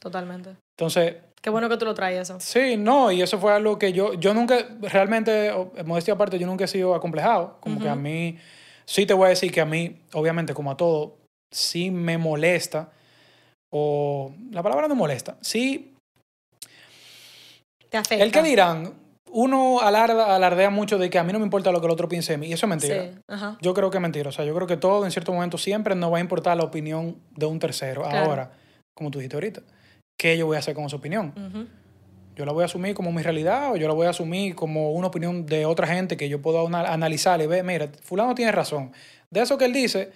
totalmente. 0.00 0.56
Entonces, 0.78 1.16
Qué 1.40 1.50
bueno 1.50 1.68
que 1.68 1.76
tú 1.76 1.84
lo 1.84 1.94
traes 1.94 2.18
eso. 2.18 2.38
sí, 2.40 2.76
no, 2.76 3.10
y 3.12 3.22
eso 3.22 3.38
fue 3.38 3.52
algo 3.52 3.78
que 3.78 3.92
yo, 3.92 4.14
yo 4.14 4.34
nunca, 4.34 4.56
realmente, 4.82 5.52
modestia 5.84 6.14
aparte, 6.14 6.38
yo 6.38 6.46
nunca 6.46 6.64
he 6.64 6.68
sido 6.68 6.94
acomplejado, 6.94 7.58
como 7.60 7.80
que 7.80 7.88
a 7.88 7.94
mí, 7.94 8.38
sí 8.84 9.06
te 9.06 9.14
voy 9.14 9.26
a 9.26 9.30
decir 9.30 9.52
que 9.52 9.60
a 9.60 9.66
mí, 9.66 10.00
obviamente, 10.14 10.54
como 10.54 10.70
a 10.70 10.76
todo, 10.76 11.16
sí 11.52 11.90
me 11.90 12.18
molesta, 12.18 12.92
o 13.72 14.32
la 14.50 14.62
palabra 14.62 14.88
no 14.88 14.94
molesta, 14.94 15.36
sí 15.40 15.94
Te 17.88 17.96
afecta. 17.96 18.24
El 18.24 18.32
que 18.32 18.42
dirán, 18.42 18.94
uno 19.32 19.80
alarda, 19.80 20.34
alardea 20.34 20.70
mucho 20.70 20.98
de 20.98 21.10
que 21.10 21.18
a 21.18 21.24
mí 21.24 21.32
no 21.32 21.38
me 21.38 21.44
importa 21.44 21.70
lo 21.72 21.80
que 21.80 21.86
el 21.86 21.92
otro 21.92 22.08
piense 22.08 22.32
de 22.32 22.38
mí, 22.38 22.46
y 22.48 22.52
eso 22.52 22.66
es 22.66 22.70
mentira. 22.70 23.02
Sí, 23.04 23.10
ajá. 23.28 23.58
Yo 23.60 23.74
creo 23.74 23.90
que 23.90 23.98
es 23.98 24.02
mentira. 24.02 24.28
O 24.28 24.32
sea, 24.32 24.44
yo 24.44 24.54
creo 24.54 24.66
que 24.66 24.76
todo 24.76 25.04
en 25.04 25.10
cierto 25.10 25.32
momento 25.32 25.58
siempre 25.58 25.94
nos 25.94 26.12
va 26.12 26.18
a 26.18 26.20
importar 26.20 26.56
la 26.56 26.64
opinión 26.64 27.16
de 27.36 27.46
un 27.46 27.58
tercero. 27.58 28.02
Claro. 28.02 28.30
Ahora, 28.30 28.50
como 28.96 29.10
tú 29.10 29.18
dijiste 29.18 29.36
ahorita, 29.36 29.62
¿qué 30.18 30.36
yo 30.36 30.46
voy 30.46 30.56
a 30.56 30.58
hacer 30.60 30.74
con 30.74 30.84
esa 30.84 30.96
opinión? 30.96 31.32
¿Yo 32.36 32.44
la 32.44 32.52
voy 32.52 32.62
a 32.62 32.66
asumir 32.66 32.94
como 32.94 33.10
mi 33.10 33.20
realidad 33.22 33.72
o 33.72 33.76
yo 33.76 33.88
la 33.88 33.94
voy 33.94 34.06
a 34.06 34.10
asumir 34.10 34.54
como 34.54 34.92
una 34.92 35.08
opinión 35.08 35.44
de 35.44 35.66
otra 35.66 35.88
gente 35.88 36.16
que 36.16 36.28
yo 36.28 36.40
puedo 36.40 36.66
ana- 36.68 36.92
analizar 36.92 37.40
y 37.40 37.46
ver, 37.48 37.64
mira, 37.64 37.88
fulano 38.02 38.34
tiene 38.34 38.52
razón. 38.52 38.92
De 39.30 39.40
eso 39.40 39.58
que 39.58 39.64
él 39.64 39.72
dice, 39.72 40.12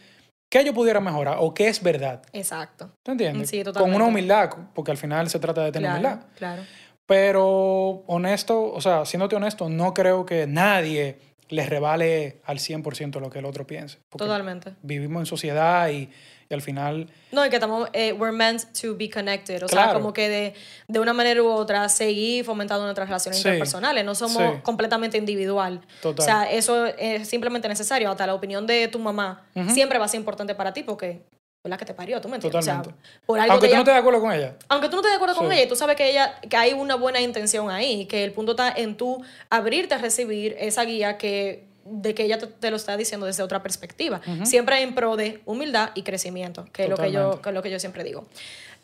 qué 0.49 0.65
yo 0.65 0.73
pudiera 0.73 1.01
mejorar 1.01 1.39
o 1.41 1.53
qué 1.53 1.67
es 1.67 1.83
verdad. 1.83 2.23
Exacto. 2.33 2.93
¿Tú 3.05 3.11
entiendes? 3.13 3.51
Sí, 3.51 3.65
Con 3.65 3.93
una 3.93 4.05
humildad, 4.05 4.51
porque 4.73 4.93
al 4.93 4.99
final 4.99 5.29
se 5.31 5.41
trata 5.41 5.65
de 5.65 5.73
tener 5.73 5.91
Claro, 5.91 6.09
humildad. 6.09 6.27
claro. 6.37 6.63
Pero 7.07 8.05
honesto, 8.07 8.73
o 8.73 8.81
sea, 8.81 9.05
siéndote 9.05 9.37
honesto, 9.37 9.69
no 9.69 9.93
creo 9.95 10.25
que 10.25 10.47
nadie 10.47 11.19
les 11.49 11.69
revale 11.69 12.41
al 12.45 12.59
100% 12.59 13.21
lo 13.21 13.29
que 13.29 13.41
el 13.41 13.45
otro 13.45 13.67
piense. 13.67 13.99
Totalmente. 14.17 14.75
vivimos 14.83 15.21
en 15.21 15.27
sociedad 15.27 15.91
y, 15.91 16.09
y 16.49 16.55
al 16.55 16.63
final... 16.63 17.11
No, 17.31 17.45
y 17.45 17.51
que 17.51 17.57
estamos, 17.57 17.91
eh, 17.93 18.15
we're 18.15 18.35
meant 18.35 18.63
to 18.81 18.97
be 18.97 19.11
connected. 19.11 19.63
O 19.63 19.69
sea, 19.69 19.83
Claro. 19.85 19.99
como 20.01 20.15
que 20.15 20.31
de, 20.31 20.55
de 20.89 20.99
una 21.01 21.13
manera 21.13 21.43
u 21.43 21.49
otra 21.51 21.87
seguir 21.91 22.45
fomentando 22.47 22.85
nuestras 22.85 23.09
relaciones 23.09 23.43
Sí. 23.43 23.49
interpersonales. 23.49 24.03
No 24.05 24.15
somos 24.15 24.39
Sí. 24.43 24.61
completamente 24.63 25.19
individual. 25.19 25.83
Total. 26.01 26.23
O 26.23 26.25
sea, 26.25 26.51
eso 26.51 26.87
es 26.87 27.29
simplemente 27.29 27.69
necesario. 27.69 28.11
Hasta 28.11 28.27
la 28.27 28.35
opinión 28.35 28.67
de 28.67 28.89
tu 28.89 28.99
mamá 28.99 29.45
siempre 29.69 29.99
va 29.99 30.07
a 30.07 30.09
ser 30.09 30.21
importante 30.21 30.55
para 30.55 30.73
ti 30.73 30.83
porque 30.85 31.21
fue 31.63 31.71
la 31.71 31.77
que 31.77 31.85
te 31.85 31.95
parió, 31.95 32.21
¿tú 32.21 32.29
me 32.29 32.35
entiendes? 32.37 32.59
O 32.59 32.63
sea, 32.63 32.79
Totalmente. 32.83 33.09
por 33.25 33.39
algo 33.39 33.53
Aunque 33.53 33.67
que 33.69 33.71
tú 33.71 33.77
no 33.77 33.81
estés 33.83 33.95
de 33.95 34.01
acuerdo 34.01 34.21
con 34.21 34.33
ella. 34.33 34.57
aunque 34.69 34.89
tú 34.89 34.97
no 34.97 35.01
estés 35.01 35.13
de 35.13 35.17
acuerdo 35.17 35.37
con 35.37 35.53
ella, 35.53 35.69
tú 35.69 35.77
sabes 35.77 35.97
que 35.97 36.11
ella 36.11 36.41
que 36.41 36.57
hay 36.57 36.73
una 36.73 36.97
buena 36.97 37.21
intención 37.21 37.71
ahí, 37.71 38.07
que 38.07 38.25
el 38.25 38.33
punto 38.33 38.53
está 38.53 38.73
en 38.73 38.97
tú 38.97 39.23
abrirte 39.49 39.95
a 39.95 39.99
recibir 39.99 40.57
esa 40.59 40.85
guía 40.85 41.19
que 41.19 41.69
de 41.85 42.15
que 42.15 42.25
ella 42.25 42.39
te, 42.39 42.49
te 42.49 42.71
lo 42.71 42.77
está 42.77 42.97
diciendo 42.97 43.27
desde 43.27 43.45
otra 43.45 43.63
perspectiva, 43.63 44.21
siempre 44.45 44.83
en 44.83 44.95
pro 44.95 45.17
de 45.17 45.41
humildad 45.47 45.91
y 45.95 46.03
crecimiento, 46.03 46.67
que 46.73 46.85
es 46.85 46.89
lo 46.89 46.97
que 46.97 47.13
yo 47.13 47.41
que 47.41 47.49
es 47.51 47.55
lo 47.55 47.63
que 47.63 47.71
yo 47.71 47.79
siempre 47.79 48.03
digo. 48.03 48.27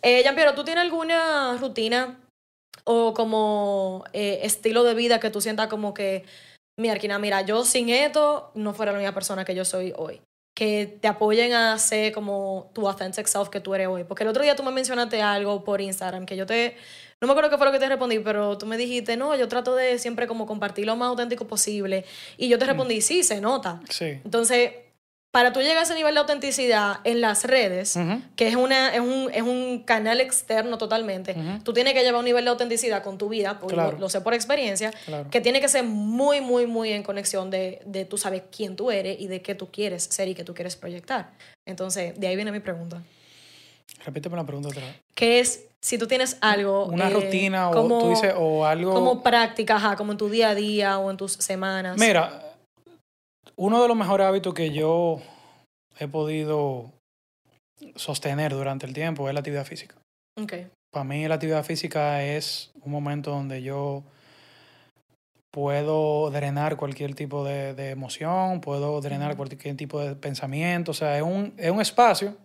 Eh, 0.03 0.23
Jean-Pierre, 0.23 0.53
¿tú 0.55 0.65
tienes 0.65 0.85
alguna 0.85 1.57
rutina 1.61 2.17
o 2.85 3.13
como 3.13 4.05
eh, 4.13 4.41
estilo 4.45 4.85
de 4.85 4.95
vida 4.95 5.19
que 5.19 5.31
tú 5.31 5.41
sientas 5.41 5.67
como 5.67 5.95
que, 5.95 6.25
mira, 6.79 6.95
Arkina, 6.95 7.19
mira, 7.19 7.41
yo 7.43 7.65
sin 7.65 7.89
esto 7.89 8.53
no 8.55 8.73
fuera 8.73 8.93
la 8.93 8.99
misma 8.99 9.15
persona 9.15 9.45
que 9.45 9.57
yo 9.57 9.65
soy 9.65 9.93
hoy? 9.97 10.21
Que 10.59 10.99
te 11.01 11.07
apoyen 11.07 11.53
a 11.53 11.79
ser 11.79 12.13
como 12.13 12.69
tu 12.73 12.89
authentic 12.89 13.29
self 13.29 13.49
que 13.49 13.61
tú 13.61 13.77
eres 13.77 13.87
hoy. 13.87 14.03
Porque 14.03 14.25
el 14.25 14.29
otro 14.29 14.43
día 14.43 14.57
tú 14.57 14.65
me 14.65 14.73
mencionaste 14.73 15.23
algo 15.23 15.63
por 15.63 15.81
Instagram 15.81 16.27
que 16.27 16.37
yo 16.37 16.47
te... 16.47 16.77
No 17.21 17.29
me 17.29 17.33
acuerdo 17.33 17.49
qué 17.49 17.59
fue 17.59 17.67
lo 17.67 17.73
que 17.73 17.79
te 17.79 17.89
respondí, 17.89 18.19
pero 18.19 18.59
tú 18.59 18.67
me 18.67 18.77
dijiste, 18.77 19.17
no, 19.17 19.37
yo 19.37 19.47
trato 19.47 19.77
de 19.77 20.01
siempre 20.01 20.27
como 20.27 20.47
compartir 20.47 20.85
lo 20.85 20.97
más 20.97 21.11
auténtico 21.11 21.47
posible. 21.47 22.05
Y 22.37 22.49
yo 22.49 22.59
te 22.59 22.65
respondí, 22.65 23.01
sí, 23.03 23.23
se 23.23 23.41
nota. 23.41 23.81
Sí. 23.89 24.19
Entonces, 24.25 24.73
para 25.31 25.53
tú 25.53 25.61
llegar 25.61 25.79
a 25.79 25.83
ese 25.83 25.95
nivel 25.95 26.15
de 26.15 26.21
autenticidad 26.21 27.01
en 27.05 27.21
las 27.21 27.45
redes, 27.45 27.99
que 28.35 28.49
es, 28.49 28.57
una, 28.57 28.95
es, 28.95 29.01
un, 29.01 29.31
es 29.33 29.43
un 29.43 29.83
canal 29.85 30.21
externo 30.21 30.79
totalmente, 30.79 31.37
tú 31.65 31.73
tienes 31.75 31.93
que 31.95 32.03
llevar 32.03 32.19
un 32.21 32.25
nivel 32.25 32.45
de 32.45 32.51
autenticidad 32.51 33.03
con 33.03 33.19
tu 33.19 33.29
vida, 33.29 33.59
porque 33.61 33.75
Claro. 33.75 33.93
lo, 33.93 33.99
lo 33.99 34.09
sé 34.09 34.21
por 34.23 34.33
experiencia, 34.35 34.91
Claro. 35.05 35.29
que 35.31 35.41
tiene 35.41 35.61
que 35.61 35.69
ser 35.69 35.85
muy, 35.85 36.41
muy, 36.41 36.67
muy 36.67 36.93
en 36.93 37.03
conexión 37.03 37.51
de, 37.51 37.81
de 37.85 38.05
tú 38.07 38.17
sabes 38.17 38.43
quién 38.55 38.75
tú 38.75 38.91
eres 38.91 39.21
y 39.21 39.27
de 39.27 39.43
qué 39.43 39.55
tú 39.55 39.71
quieres 39.71 40.05
ser 40.05 40.29
y 40.29 40.35
qué 40.35 40.45
tú 40.45 40.55
quieres 40.55 40.77
proyectar. 40.77 41.31
Entonces, 41.67 42.19
de 42.19 42.27
ahí 42.27 42.35
viene 42.35 42.51
mi 42.51 42.61
pregunta. 42.61 43.03
Repíteme 44.05 44.37
la 44.37 44.45
pregunta 44.45 44.69
otra 44.71 44.83
vez. 44.83 44.95
¿Qué 45.15 45.41
es, 45.41 45.67
si 45.81 45.99
tú 45.99 46.07
tienes 46.07 46.39
algo... 46.41 46.87
Una 46.87 47.09
eh, 47.09 47.13
rutina 47.13 47.69
o 47.69 47.73
como, 47.73 47.99
tú 48.01 48.11
dices, 48.11 48.33
o 48.37 48.65
algo... 48.65 48.95
como 48.95 49.23
práctica, 49.23 49.77
ajá, 49.77 49.97
como 49.97 50.13
en 50.13 50.19
tu 50.19 50.31
día 50.31 50.51
a 50.51 50.55
día 50.55 50.99
o 50.99 51.11
en 51.11 51.17
tus 51.19 51.33
semanas. 51.33 51.99
Mira, 51.99 52.48
uno 53.59 53.83
de 53.83 53.89
los 53.89 53.97
mejores 53.97 54.27
hábitos 54.27 54.55
que 54.55 54.71
yo 54.71 55.21
he 55.99 56.07
podido 56.07 56.93
sostener 57.97 58.53
durante 58.53 58.87
el 58.87 58.93
tiempo 58.93 59.29
es 59.29 59.35
la 59.35 59.41
actividad 59.41 59.65
física. 59.65 59.97
Ok. 60.41 60.55
Para 60.93 61.05
mí 61.05 61.27
la 61.27 61.35
actividad 61.35 61.65
física 61.65 62.25
es 62.25 62.71
un 62.83 62.93
momento 62.93 63.33
donde 63.33 63.63
yo 63.63 64.05
puedo 65.51 66.31
drenar 66.31 66.77
cualquier 66.77 67.15
tipo 67.15 67.45
de, 67.45 67.75
de 67.75 67.91
emoción, 67.91 68.61
puedo 68.61 69.01
drenar 69.01 69.37
cualquier 69.37 69.77
tipo 69.77 70.01
de 70.01 70.15
pensamiento. 70.15 70.93
O 70.93 70.95
sea, 70.95 71.17
es 71.17 71.23
un, 71.23 71.53
es 71.57 71.71
un 71.71 71.81
espacio 71.81 72.37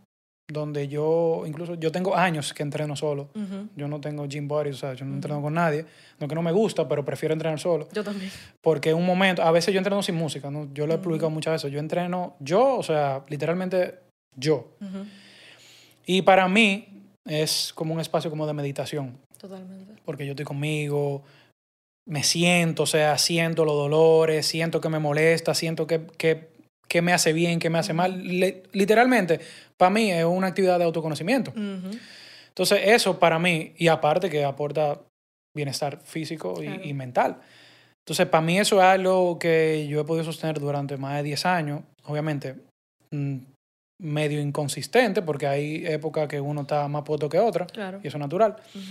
donde 0.53 0.87
yo, 0.87 1.43
incluso 1.45 1.75
yo 1.75 1.91
tengo 1.91 2.15
años 2.15 2.53
que 2.53 2.63
entreno 2.63 2.95
solo. 2.95 3.29
Yo 3.75 3.87
no 3.87 3.99
tengo 3.99 4.27
gym 4.27 4.47
body, 4.47 4.69
o 4.69 4.73
sea, 4.73 4.93
yo 4.93 5.05
no 5.05 5.15
entreno 5.15 5.41
con 5.41 5.55
nadie. 5.55 5.85
No 6.19 6.27
que 6.27 6.35
no 6.35 6.41
me 6.41 6.51
gusta, 6.51 6.87
pero 6.87 7.03
prefiero 7.03 7.33
entrenar 7.33 7.59
solo. 7.59 7.89
Yo 7.91 8.03
también. 8.03 8.31
Porque 8.61 8.93
un 8.93 9.05
momento, 9.05 9.41
a 9.41 9.51
veces 9.51 9.73
yo 9.73 9.79
entreno 9.79 10.01
sin 10.03 10.15
música, 10.15 10.49
¿no? 10.49 10.71
Yo 10.73 10.87
lo 10.87 10.93
he 10.93 10.97
publicado 10.99 11.29
muchas 11.29 11.53
veces. 11.53 11.71
Yo 11.71 11.79
entreno 11.79 12.35
yo, 12.39 12.77
o 12.77 12.83
sea, 12.83 13.25
literalmente 13.27 13.99
yo. 14.35 14.69
Y 16.05 16.21
para 16.21 16.47
mí 16.47 16.87
es 17.25 17.71
como 17.73 17.93
un 17.93 17.99
espacio 17.99 18.29
como 18.29 18.45
de 18.47 18.53
meditación, 18.53 19.17
Totalmente. 19.37 19.93
porque 20.05 20.25
yo 20.25 20.31
estoy 20.31 20.45
conmigo, 20.45 21.23
me 22.05 22.23
siento, 22.23 22.83
o 22.83 22.85
sea, 22.85 23.17
siento 23.17 23.65
los 23.65 23.75
dolores, 23.75 24.45
siento 24.45 24.81
que 24.81 24.89
me 24.89 24.99
molesta, 24.99 25.53
siento 25.53 25.87
que, 25.87 26.05
que, 26.17 26.49
que 26.93 27.01
me 27.01 27.11
hace 27.11 27.33
bien, 27.33 27.57
que 27.57 27.71
me 27.71 27.79
hace 27.79 27.91
mal. 27.91 28.21
Le- 28.23 28.61
literalmente, 28.71 29.39
para 29.77 29.89
mí 29.89 30.11
es 30.11 30.23
una 30.25 30.45
actividad 30.45 30.77
de 30.77 30.85
autoconocimiento. 30.85 31.49
Ujú. 31.49 31.89
Entonces, 32.49 32.81
eso 32.85 33.17
para 33.17 33.39
mí, 33.39 33.73
y 33.79 33.87
aparte 33.87 34.29
que 34.29 34.43
aporta 34.45 35.01
bienestar 35.57 35.99
físico 36.03 36.61
y, 36.61 36.67
Claro. 36.67 36.81
y 36.85 36.93
mental. 36.93 37.37
Entonces, 38.05 38.27
para 38.27 38.43
mí 38.43 38.59
eso 38.59 38.77
es 38.77 38.83
algo 38.83 39.39
que 39.39 39.87
yo 39.89 40.01
he 40.01 40.03
podido 40.03 40.23
sostener 40.23 40.59
durante 40.59 40.95
más 40.97 41.17
de 41.17 41.23
10 41.23 41.47
años. 41.47 41.81
Obviamente, 42.05 42.57
mm, 43.09 43.37
medio 44.03 44.39
inconsistente, 44.39 45.23
porque 45.23 45.47
hay 45.47 45.87
épocas 45.87 46.27
que 46.27 46.39
uno 46.39 46.61
está 46.61 46.87
más 46.89 47.01
puesto 47.01 47.27
que 47.27 47.39
otra, 47.39 47.65
Claro. 47.65 48.01
y 48.03 48.07
eso 48.07 48.17
es 48.17 48.21
natural. 48.21 48.55
Ujú. 48.75 48.83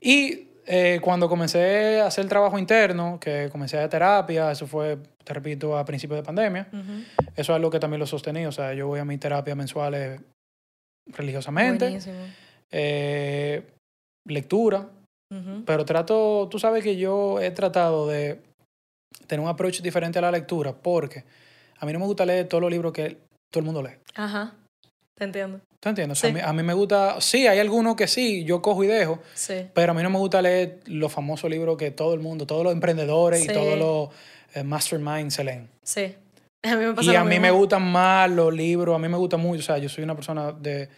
Y 0.00 0.46
eh, 0.66 1.00
cuando 1.02 1.28
comencé 1.28 2.00
a 2.00 2.06
hacer 2.06 2.24
el 2.24 2.28
trabajo 2.28 2.58
interno, 2.58 3.18
que 3.20 3.48
comencé 3.50 3.78
a 3.78 3.88
terapia, 3.88 4.52
eso 4.52 4.66
fue, 4.66 4.98
te 5.24 5.34
repito, 5.34 5.76
a 5.76 5.84
principios 5.84 6.18
de 6.18 6.22
pandemia, 6.22 6.68
eso 7.34 7.52
es 7.52 7.56
algo 7.56 7.70
que 7.70 7.80
también 7.80 8.00
lo 8.00 8.06
sostení. 8.06 8.46
O 8.46 8.52
sea, 8.52 8.72
yo 8.74 8.86
voy 8.86 9.00
a 9.00 9.04
mis 9.04 9.18
terapias 9.18 9.56
mensuales 9.56 10.20
religiosamente, 11.06 11.98
eh, 12.70 13.66
lectura, 14.26 14.88
pero 15.64 15.84
trato, 15.84 16.46
tú 16.50 16.58
sabes 16.58 16.84
que 16.84 16.96
yo 16.96 17.40
he 17.40 17.50
tratado 17.50 18.06
de 18.06 18.40
tener 19.26 19.42
un 19.42 19.48
approach 19.50 19.80
diferente 19.80 20.18
a 20.18 20.22
la 20.22 20.30
lectura 20.30 20.74
porque 20.74 21.24
a 21.78 21.86
mí 21.86 21.92
no 21.92 21.98
me 21.98 22.04
gusta 22.04 22.26
leer 22.26 22.48
todos 22.48 22.60
los 22.60 22.70
libros 22.70 22.92
que 22.92 23.16
todo 23.50 23.60
el 23.60 23.64
mundo 23.64 23.82
lee. 23.82 23.96
Ajá. 24.14 24.54
Te 25.16 25.24
entiendo. 25.24 25.60
¿Tú 25.80 25.88
entiendes? 25.88 26.18
O 26.18 26.20
sea, 26.20 26.30
Sí. 26.30 26.38
a, 26.38 26.42
mí, 26.42 26.48
a 26.48 26.52
mí 26.52 26.62
me 26.62 26.74
gusta, 26.74 27.20
sí, 27.20 27.46
hay 27.46 27.58
algunos 27.58 27.96
que 27.96 28.06
sí, 28.06 28.44
yo 28.44 28.62
cojo 28.62 28.82
y 28.84 28.86
dejo, 28.86 29.20
Sí. 29.34 29.66
pero 29.74 29.92
a 29.92 29.94
mí 29.94 30.02
no 30.02 30.10
me 30.10 30.18
gusta 30.18 30.40
leer 30.40 30.80
los 30.86 31.12
famosos 31.12 31.50
libros 31.50 31.76
que 31.76 31.90
todo 31.90 32.14
el 32.14 32.20
mundo, 32.20 32.46
todos 32.46 32.64
los 32.64 32.72
emprendedores 32.72 33.40
Sí. 33.40 33.48
y 33.50 33.52
todos 33.52 33.78
los 33.78 34.08
eh, 34.54 34.62
masterminds 34.64 35.34
se 35.34 35.44
leen. 35.44 35.68
Sí. 35.82 36.14
A 36.64 36.76
mí 36.76 36.84
me 36.84 36.92
pasa 36.94 37.10
Y 37.10 37.14
lo 37.14 37.20
a 37.20 37.24
mí 37.24 37.40
me 37.40 37.50
gustan 37.50 37.82
más 37.82 38.30
los 38.30 38.54
libros, 38.54 38.94
a 38.94 38.98
mí 38.98 39.08
me 39.08 39.16
gusta 39.16 39.36
mucho, 39.36 39.60
o 39.60 39.62
sea, 39.64 39.78
yo 39.78 39.88
soy 39.88 40.04
una 40.04 40.14
persona 40.14 40.52
de 40.52 40.88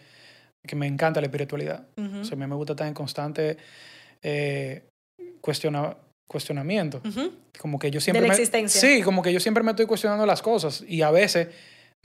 que 0.67 0.75
me 0.75 0.85
encanta 0.87 1.19
la 1.21 1.25
espiritualidad. 1.27 1.85
O 1.97 2.23
sea, 2.23 2.33
a 2.33 2.39
mí 2.39 2.45
me 2.45 2.55
gusta 2.55 2.73
estar 2.73 2.87
en 2.87 2.93
constante 2.93 3.57
eh, 4.21 4.83
cuestiona- 5.41 5.95
cuestionamiento. 6.27 7.01
Como 7.59 7.79
que 7.79 7.89
yo 7.91 7.99
siempre 8.01 8.21
la 8.21 8.27
me- 8.29 8.33
existencia. 8.33 8.79
Sí, 8.81 9.01
como 9.01 9.21
que 9.23 9.31
yo 9.33 9.39
siempre 9.39 9.63
me 9.63 9.71
estoy 9.71 9.85
cuestionando 9.85 10.25
las 10.25 10.41
cosas 10.41 10.83
y 10.87 11.01
a 11.01 11.11
veces 11.11 11.47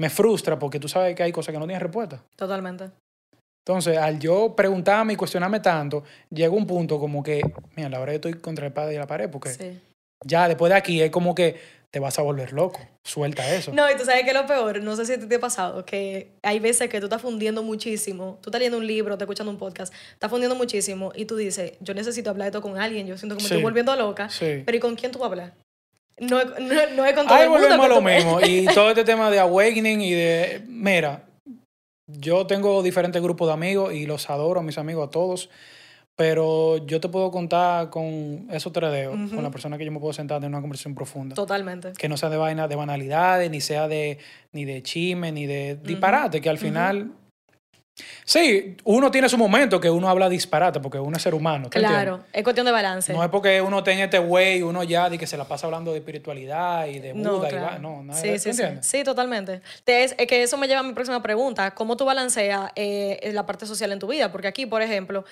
me 0.01 0.09
frustra 0.11 0.59
porque 0.59 0.81
tú 0.81 0.89
sabes 0.89 1.15
que 1.15 1.23
hay 1.23 1.33
cosas 1.33 1.53
que 1.53 1.59
no 1.59 1.67
tienen 1.67 1.81
respuesta. 1.83 2.23
Totalmente. 2.37 2.91
Entonces, 3.67 3.99
al 3.99 4.19
yo 4.19 4.55
preguntarme 4.57 5.13
y 5.13 5.17
cuestionarme 5.17 5.61
tanto, 5.61 6.03
llega 6.31 6.51
un 6.55 6.67
punto 6.67 6.99
como 6.99 7.23
que, 7.23 7.43
mira, 7.77 7.89
la 7.91 7.99
verdad 7.99 8.15
estoy 8.15 8.35
contra 8.35 8.67
el 8.67 8.73
padre 8.73 8.95
y 8.95 8.99
la 8.99 9.07
pared 9.07 9.29
porque 9.31 9.51
Sí. 9.51 9.79
ya 10.25 10.49
después 10.49 10.71
de 10.71 10.77
aquí 10.77 11.03
es 11.03 11.11
como 11.11 11.35
que 11.35 11.81
te 11.91 11.99
vas 11.99 12.19
a 12.19 12.23
volver 12.23 12.53
loco. 12.53 12.81
Suelta 13.05 13.53
eso. 13.55 13.73
No, 13.75 13.91
y 13.91 13.97
tú 13.97 14.05
sabes 14.05 14.25
que 14.25 14.33
lo 14.33 14.47
peor, 14.47 14.83
no 14.83 14.97
sé 14.97 15.05
si 15.05 15.19
te 15.19 15.35
ha 15.35 15.41
pasado, 15.41 15.85
que 15.85 16.31
hay 16.43 16.61
veces 16.61 16.89
que 16.89 17.01
tú 17.01 17.07
estás 17.07 17.21
fundiendo 17.21 17.63
muchísimo, 17.63 18.39
tú 18.41 18.49
estás 18.49 18.61
leyendo 18.61 18.79
un 18.79 18.87
libro, 18.87 19.13
estás 19.15 19.27
escuchando 19.27 19.51
un 19.53 19.59
podcast, 19.59 19.93
estás 20.13 20.31
fundiendo 20.31 20.55
muchísimo 20.57 21.13
y 21.15 21.25
tú 21.27 21.37
dices, 21.37 21.73
yo 21.81 21.93
necesito 21.93 22.31
hablar 22.31 22.47
esto 22.47 22.63
con 22.63 22.79
alguien, 22.79 23.07
yo 23.07 23.19
siento 23.19 23.37
que 23.37 23.43
me 23.43 23.49
Sí. 23.49 23.55
estoy 23.55 23.63
volviendo 23.65 23.95
loca, 23.97 24.31
Sí. 24.31 24.63
pero 24.65 24.77
¿y 24.77 24.81
con 24.81 24.95
quién 24.95 25.11
tú 25.13 25.19
vas 25.19 25.27
a 25.27 25.31
hablar? 25.33 25.53
No, 26.21 26.45
no, 26.45 26.87
no 26.97 27.05
es 27.05 27.15
con 27.15 27.27
todo 27.27 27.35
Ahí 27.37 27.49
volvemos 27.49 27.85
a 27.85 27.89
lo 27.89 28.01
mismo. 28.01 28.41
Y 28.41 28.67
todo 28.75 28.91
este 28.91 29.05
tema 29.05 29.31
de 29.31 29.41
awakening 29.41 30.01
y 30.03 30.13
de. 30.13 30.63
Mira, 30.69 31.25
yo 32.07 32.47
tengo 32.47 32.83
diferentes 32.83 33.21
grupos 33.23 33.49
de 33.49 33.55
amigos 33.55 33.95
y 33.95 34.07
los 34.07 34.29
adoro 34.31 34.61
a 34.61 34.63
mis 34.63 34.79
amigos 34.79 35.09
a 35.09 35.11
todos. 35.11 35.51
Pero 36.17 36.85
yo 36.87 37.01
te 37.01 37.09
puedo 37.09 37.31
contar 37.31 37.89
con 37.89 38.47
esos 38.51 38.71
tres 38.75 38.93
dedos, 38.93 39.15
Ujú. 39.19 39.37
con 39.37 39.43
la 39.43 39.51
persona 39.51 39.79
que 39.79 39.87
yo 39.87 39.93
me 39.93 40.01
puedo 40.01 40.13
sentar 40.13 40.43
en 40.45 40.51
una 40.51 40.61
conversación 40.61 40.95
profunda. 40.95 41.35
Totalmente. 41.35 41.93
Que 41.97 42.11
no 42.11 42.19
sea 42.19 42.29
de 42.29 42.37
vaina, 42.37 42.69
de 42.69 42.77
banalidades, 42.77 43.51
ni 43.51 43.63
sea 43.63 43.89
de, 43.89 44.19
ni 44.53 44.67
de 44.67 44.83
chisme, 44.83 45.33
ni 45.33 45.47
de 45.47 45.77
disparate, 45.77 46.43
que 46.43 46.51
al 46.51 46.59
final. 46.59 47.13
Sí, 48.25 48.77
uno 48.85 49.11
tiene 49.11 49.29
su 49.29 49.37
momento 49.39 49.81
que 49.81 49.91
uno 49.91 50.09
habla 50.09 50.29
disparate, 50.29 50.81
porque 50.81 50.99
uno 50.99 51.17
es 51.17 51.23
ser 51.23 51.35
humano. 51.35 51.69
¿te 51.71 51.79
entiendes? 51.79 51.91
Claro, 52.03 52.25
es 52.33 52.43
cuestión 52.45 52.67
de 52.67 52.73
balance. 52.73 53.13
No 53.13 53.23
es 53.25 53.31
porque 53.31 53.61
uno 53.61 53.83
tenga 53.83 54.05
este 54.05 54.19
güey, 54.19 54.63
uno 54.63 54.83
ya 54.85 55.11
de 55.11 55.19
que 55.19 55.27
se 55.27 55.37
la 55.37 55.45
pasa 55.45 55.67
hablando 55.67 55.93
de 55.93 55.99
espiritualidad 55.99 56.87
y 56.87 56.99
de 57.01 57.13
Buda 57.13 57.23
No, 57.31 57.49
y 57.49 57.55
va. 57.55 57.79
No, 57.79 58.03
nada 58.03 58.21
sí, 58.21 58.29
de- 58.31 58.39
sí, 58.39 58.51
¿tú 58.51 58.57
sí. 58.57 58.63
Sí, 58.83 59.05
totalmente. 59.05 59.61
Te- 59.85 60.05
Es, 60.05 60.15
es 60.19 60.27
que 60.27 60.43
eso 60.43 60.57
me 60.57 60.67
lleva 60.69 60.81
a 60.81 60.85
mi 60.85 60.93
próxima 60.93 61.23
pregunta. 61.23 61.73
¿Cómo 61.73 61.97
tú 61.97 62.05
balanceas 62.05 62.71
eh, 62.77 63.31
la 63.33 63.47
parte 63.47 63.67
social 63.67 63.91
en 63.93 63.99
tu 63.99 64.07
vida? 64.07 64.31
Porque 64.33 64.49
aquí, 64.49 64.67
por 64.67 64.83
ejemplo, 64.83 65.25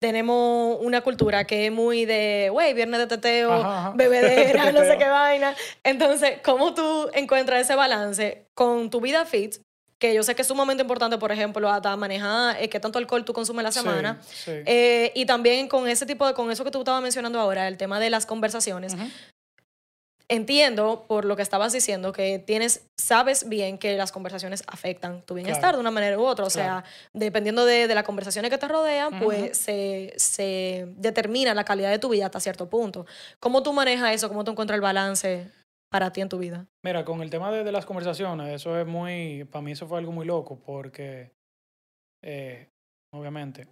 tenemos 0.00 0.78
una 0.82 1.00
cultura 1.00 1.44
que 1.44 1.66
es 1.66 1.72
muy 1.72 2.04
de, 2.04 2.48
güey, 2.52 2.74
viernes 2.74 3.00
de 3.00 3.06
teteo, 3.06 3.52
Ajá, 3.52 3.78
ajá. 3.78 3.92
bebedera, 3.96 4.70
no 4.72 4.80
sé 4.80 4.98
qué 4.98 5.08
vaina. 5.08 5.54
Entonces, 5.82 6.40
¿cómo 6.44 6.74
tú 6.74 7.08
encuentras 7.14 7.62
ese 7.62 7.74
balance 7.74 8.46
con 8.54 8.90
tu 8.90 9.00
vida 9.00 9.24
fit 9.24 9.56
que 9.98 10.12
yo 10.14 10.22
sé 10.22 10.34
que 10.34 10.42
es 10.42 10.48
sumamente 10.48 10.82
importante, 10.82 11.16
por 11.18 11.32
ejemplo, 11.32 11.70
hasta 11.70 11.96
manejar 11.96 12.60
eh, 12.62 12.68
qué 12.68 12.80
tanto 12.80 12.98
alcohol 12.98 13.24
tú 13.24 13.32
consumes 13.32 13.62
la 13.62 13.72
semana. 13.72 14.20
sí. 14.28 14.50
Eh, 14.66 15.12
y 15.14 15.24
también 15.26 15.68
con 15.68 15.88
ese 15.88 16.04
tipo 16.04 16.26
de, 16.26 16.34
con 16.34 16.50
eso 16.50 16.64
que 16.64 16.70
tú 16.70 16.80
estabas 16.80 17.02
mencionando 17.02 17.38
ahora, 17.40 17.68
el 17.68 17.76
tema 17.76 17.98
de 18.00 18.10
las 18.10 18.26
conversaciones. 18.26 18.94
Entiendo 20.26 21.04
por 21.06 21.26
lo 21.26 21.36
que 21.36 21.42
estabas 21.42 21.74
diciendo 21.74 22.12
que 22.12 22.38
tienes, 22.38 22.86
sabes 22.98 23.46
bien 23.46 23.76
que 23.76 23.94
las 23.94 24.10
conversaciones 24.10 24.64
afectan 24.66 25.20
tu 25.20 25.34
bienestar 25.34 25.60
Claro. 25.60 25.76
de 25.76 25.80
una 25.82 25.90
manera 25.90 26.18
u 26.18 26.24
otra. 26.24 26.46
O 26.46 26.50
sea, 26.50 26.82
dependiendo 27.12 27.66
de, 27.66 27.86
de 27.86 27.94
las 27.94 28.04
conversaciones 28.04 28.50
que 28.50 28.56
te 28.56 28.66
rodean, 28.66 29.20
pues 29.20 29.58
se, 29.58 30.14
se 30.16 30.86
determina 30.96 31.52
la 31.52 31.64
calidad 31.64 31.90
de 31.90 31.98
tu 31.98 32.08
vida 32.08 32.24
hasta 32.26 32.40
cierto 32.40 32.70
punto. 32.70 33.04
¿Cómo 33.38 33.62
tú 33.62 33.74
manejas 33.74 34.14
eso? 34.14 34.28
¿Cómo 34.28 34.44
tú 34.44 34.52
encuentras 34.52 34.76
el 34.76 34.80
balance 34.80 35.50
para 35.94 36.10
ti 36.12 36.20
en 36.20 36.28
tu 36.28 36.38
vida? 36.38 36.66
Mira, 36.84 37.04
con 37.04 37.22
el 37.22 37.30
tema 37.30 37.52
de, 37.52 37.62
de 37.62 37.70
las 37.70 37.86
conversaciones, 37.86 38.52
eso 38.52 38.76
es 38.80 38.84
muy, 38.84 39.44
para 39.44 39.62
mí 39.62 39.70
eso 39.70 39.86
fue 39.86 39.98
algo 39.98 40.10
muy 40.10 40.26
loco 40.26 40.58
porque, 40.58 41.30
eh, 42.20 42.68
obviamente, 43.12 43.68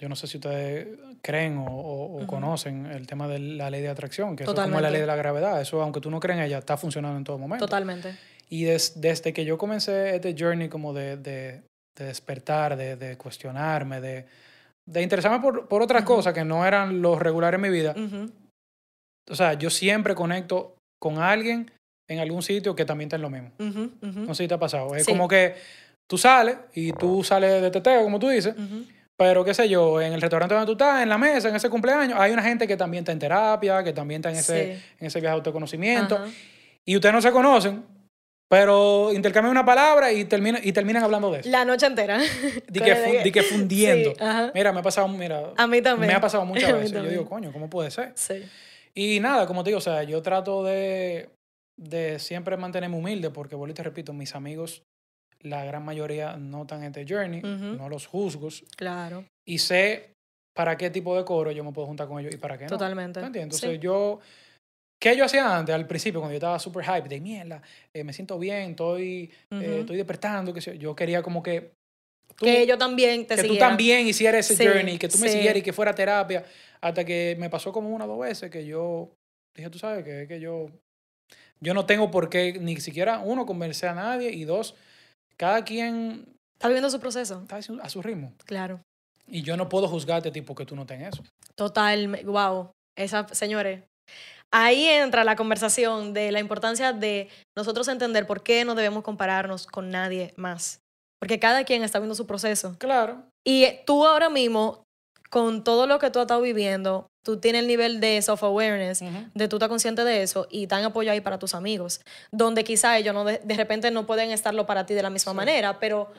yo 0.00 0.08
no 0.08 0.16
sé 0.16 0.26
si 0.26 0.38
ustedes 0.38 0.88
creen 1.20 1.58
o, 1.58 1.66
o- 1.66 2.22
o 2.22 2.26
conocen 2.26 2.86
el 2.86 3.06
tema 3.06 3.28
de 3.28 3.40
la 3.40 3.68
ley 3.68 3.82
de 3.82 3.90
atracción, 3.90 4.36
que 4.36 4.44
eso 4.44 4.54
es 4.54 4.60
como 4.60 4.80
la 4.80 4.88
ley 4.90 5.02
de 5.02 5.06
la 5.06 5.16
gravedad, 5.16 5.60
eso 5.60 5.82
aunque 5.82 6.00
tú 6.00 6.10
no 6.10 6.18
creas 6.18 6.38
en 6.38 6.46
ella, 6.46 6.56
está 6.60 6.78
funcionando 6.78 7.18
en 7.18 7.24
todo 7.24 7.36
momento. 7.36 7.66
Totalmente. 7.66 8.16
Y 8.48 8.64
des- 8.64 8.98
desde 8.98 9.34
que 9.34 9.44
yo 9.44 9.58
comencé 9.58 10.16
este 10.16 10.34
journey 10.36 10.70
como 10.70 10.94
de, 10.94 11.18
de- 11.18 11.62
de 11.94 12.04
despertar, 12.06 12.74
de, 12.78 12.96
de 12.96 13.18
cuestionarme, 13.18 14.00
de, 14.00 14.24
de 14.86 15.02
interesarme 15.02 15.40
por, 15.40 15.68
por 15.68 15.82
otras 15.82 16.04
Ujú. 16.04 16.14
cosas 16.14 16.32
que 16.32 16.42
no 16.42 16.64
eran 16.64 17.02
los 17.02 17.20
regulares 17.20 17.58
en 17.58 17.62
mi 17.62 17.68
vida, 17.68 17.94
Ujú. 17.94 18.32
o 19.30 19.34
sea, 19.34 19.52
yo 19.54 19.68
siempre 19.68 20.14
conecto 20.14 20.78
con 21.02 21.18
alguien 21.18 21.68
en 22.08 22.20
algún 22.20 22.42
sitio 22.42 22.76
que 22.76 22.84
también 22.84 23.08
está 23.08 23.16
en 23.16 23.22
lo 23.22 23.30
mismo. 23.30 23.50
No 23.58 24.34
sé 24.36 24.44
si 24.44 24.48
te 24.48 24.54
ha 24.54 24.58
pasado. 24.58 24.94
Es 24.94 25.04
Sí. 25.04 25.10
como 25.10 25.26
que 25.26 25.56
tú 26.06 26.16
sales 26.16 26.56
y 26.74 26.92
tú 26.92 27.24
sales 27.24 27.60
de 27.60 27.70
teteo, 27.72 28.04
como 28.04 28.20
tú 28.20 28.28
dices, 28.28 28.54
pero 29.16 29.44
qué 29.44 29.52
sé 29.52 29.68
yo, 29.68 30.00
en 30.00 30.12
el 30.12 30.20
restaurante 30.20 30.54
donde 30.54 30.66
tú 30.66 30.72
estás, 30.72 31.02
en 31.02 31.08
la 31.08 31.18
mesa, 31.18 31.48
en 31.48 31.56
ese 31.56 31.68
cumpleaños, 31.68 32.16
hay 32.20 32.30
una 32.32 32.42
gente 32.42 32.68
que 32.68 32.76
también 32.76 33.02
está 33.02 33.10
en 33.12 33.18
terapia, 33.18 33.82
que 33.82 33.92
también 33.92 34.20
está 34.20 34.30
en 34.30 34.36
ese, 34.36 34.76
Sí. 34.76 34.82
en 35.00 35.06
ese 35.08 35.20
viaje 35.20 35.32
de 35.34 35.38
autoconocimiento, 35.38 36.20
y 36.84 36.94
ustedes 36.96 37.12
no 37.14 37.20
se 37.22 37.32
conocen, 37.32 37.82
pero 38.48 39.10
intercambian 39.14 39.50
una 39.50 39.64
palabra 39.64 40.12
y, 40.12 40.24
termina, 40.26 40.60
y 40.62 40.72
terminan 40.72 41.02
hablando 41.02 41.30
de 41.32 41.40
eso. 41.40 41.48
La 41.50 41.64
noche 41.64 41.86
entera. 41.86 42.18
Di 42.68 42.80
que, 42.80 43.20
di 43.24 43.32
que 43.32 43.42
fundiendo. 43.42 44.10
Sí. 44.10 44.24
Mira, 44.54 44.72
me 44.72 44.80
ha 44.80 44.82
pasado, 44.82 45.08
mira, 45.08 45.50
A 45.56 45.66
mí 45.66 45.80
también. 45.80 46.08
me 46.08 46.14
ha 46.14 46.20
pasado 46.20 46.44
muchas 46.44 46.72
veces. 46.78 46.92
Yo 46.92 47.02
digo, 47.04 47.24
coño, 47.26 47.50
¿cómo 47.52 47.70
puede 47.70 47.90
ser? 47.90 48.12
Sí. 48.14 48.44
Y 48.94 49.20
nada, 49.20 49.46
como 49.46 49.64
te 49.64 49.70
digo, 49.70 49.78
o 49.78 49.82
sea, 49.82 50.02
yo 50.02 50.20
trato 50.22 50.62
de, 50.64 51.30
de 51.78 52.18
siempre 52.18 52.56
mantenerme 52.56 52.96
humilde 52.96 53.30
porque, 53.30 53.54
vuelvo 53.54 53.72
y 53.72 53.74
te 53.74 53.82
repito, 53.82 54.12
mis 54.12 54.34
amigos, 54.34 54.82
la 55.40 55.64
gran 55.64 55.84
mayoría 55.84 56.36
no 56.36 56.62
están 56.62 56.80
en 56.84 56.94
este 56.94 57.06
journey, 57.08 57.40
no 57.42 57.88
los 57.88 58.06
juzgo 58.06 58.48
Claro. 58.76 59.24
y 59.46 59.58
sé 59.58 60.12
para 60.54 60.76
qué 60.76 60.90
tipo 60.90 61.16
de 61.16 61.24
coro 61.24 61.50
yo 61.50 61.64
me 61.64 61.72
puedo 61.72 61.86
juntar 61.86 62.06
con 62.06 62.20
ellos 62.20 62.34
y 62.34 62.38
para 62.38 62.58
qué 62.58 62.64
no. 62.64 62.70
Totalmente. 62.70 63.20
Entonces 63.20 63.80
yo, 63.80 64.20
¿qué 65.00 65.16
yo 65.16 65.24
hacía 65.24 65.56
antes, 65.56 65.74
al 65.74 65.86
principio, 65.86 66.20
cuando 66.20 66.34
yo 66.34 66.36
estaba 66.36 66.58
super 66.58 66.84
hype, 66.84 67.08
de 67.08 67.20
mierda, 67.20 67.62
eh, 67.94 68.04
me 68.04 68.12
siento 68.12 68.38
bien, 68.38 68.70
estoy, 68.72 69.32
eh, 69.50 69.56
Ujú. 69.70 69.80
estoy 69.80 69.96
despertando, 69.96 70.52
que 70.52 70.60
yo 70.78 70.94
quería 70.94 71.22
como 71.22 71.42
que... 71.42 71.72
tú- 72.36 72.44
que 72.46 72.62
ellos 72.62 72.78
también 72.78 73.26
te 73.26 73.36
que 73.36 73.44
tú 73.44 73.56
también 73.58 74.06
hicieras 74.06 74.48
ese 74.50 74.56
Sí, 74.62 74.66
journey, 74.68 74.98
que 74.98 75.08
tú 75.08 75.18
me 75.18 75.28
sí. 75.28 75.34
siguieras 75.34 75.58
y 75.58 75.62
que 75.62 75.72
fuera 75.72 75.94
terapia, 75.94 76.44
hasta 76.80 77.04
que 77.04 77.36
me 77.38 77.48
pasó 77.50 77.72
como 77.72 77.90
una 77.90 78.04
o 78.04 78.08
dos 78.08 78.18
veces 78.20 78.50
que 78.50 78.66
yo 78.66 79.10
dije, 79.56 79.70
tú 79.70 79.78
sabes 79.78 80.04
que, 80.04 80.26
que 80.26 80.40
yo, 80.40 80.66
yo 81.60 81.74
no 81.74 81.86
tengo 81.86 82.10
por 82.10 82.28
qué 82.28 82.58
ni 82.60 82.76
siquiera, 82.80 83.18
uno, 83.20 83.46
convencer 83.46 83.88
a 83.90 83.94
nadie 83.94 84.30
y 84.32 84.44
dos, 84.44 84.74
cada 85.36 85.64
quien 85.64 86.26
Está 86.54 86.68
viviendo 86.68 86.90
su 86.90 87.00
proceso. 87.00 87.40
está 87.42 87.56
a 87.56 87.62
su, 87.62 87.80
a 87.80 88.02
ritmo. 88.02 88.32
Claro. 88.44 88.80
Y 89.26 89.42
yo 89.42 89.56
no 89.56 89.68
puedo 89.68 89.88
juzgarte 89.88 90.30
tipo 90.30 90.54
que 90.54 90.64
tú 90.66 90.76
no 90.76 90.86
tengas 90.86 91.14
eso. 91.14 91.24
Total. 91.56 92.22
Wow. 92.24 92.70
Esa, 92.96 93.26
señores. 93.28 93.82
Ahí 94.52 94.86
entra 94.86 95.24
la 95.24 95.34
conversación 95.36 96.12
de 96.12 96.30
la 96.30 96.38
importancia 96.40 96.92
de 96.92 97.28
nosotros 97.56 97.88
entender 97.88 98.26
por 98.26 98.42
qué 98.42 98.64
no 98.64 98.74
debemos 98.74 99.02
compararnos 99.02 99.66
con 99.66 99.90
nadie 99.90 100.34
más. 100.36 100.80
Porque 101.22 101.38
cada 101.38 101.62
quien 101.62 101.84
está 101.84 102.00
viendo 102.00 102.16
su 102.16 102.26
proceso. 102.26 102.74
Claro. 102.78 103.22
Y 103.46 103.64
tú 103.86 104.04
ahora 104.04 104.28
mismo, 104.28 104.82
con 105.30 105.62
todo 105.62 105.86
lo 105.86 106.00
que 106.00 106.10
tú 106.10 106.18
has 106.18 106.24
estado 106.24 106.40
viviendo, 106.40 107.06
tú 107.24 107.38
tienes 107.38 107.60
el 107.62 107.68
nivel 107.68 108.00
de 108.00 108.20
self-awareness, 108.20 109.04
de 109.32 109.46
tú 109.46 109.54
estás 109.56 109.68
consciente 109.68 110.02
de 110.02 110.24
eso 110.24 110.48
y 110.50 110.66
dan 110.66 110.82
apoyo 110.82 111.12
ahí 111.12 111.20
para 111.20 111.38
tus 111.38 111.54
amigos, 111.54 112.00
donde 112.32 112.64
quizá 112.64 112.98
ellos 112.98 113.14
no 113.14 113.24
de, 113.24 113.38
de 113.38 113.54
repente 113.54 113.92
no 113.92 114.04
pueden 114.04 114.32
estarlo 114.32 114.66
para 114.66 114.84
ti 114.84 114.94
de 114.94 115.02
la 115.04 115.10
misma 115.10 115.30
Sí. 115.30 115.36
manera, 115.36 115.78
pero 115.78 116.10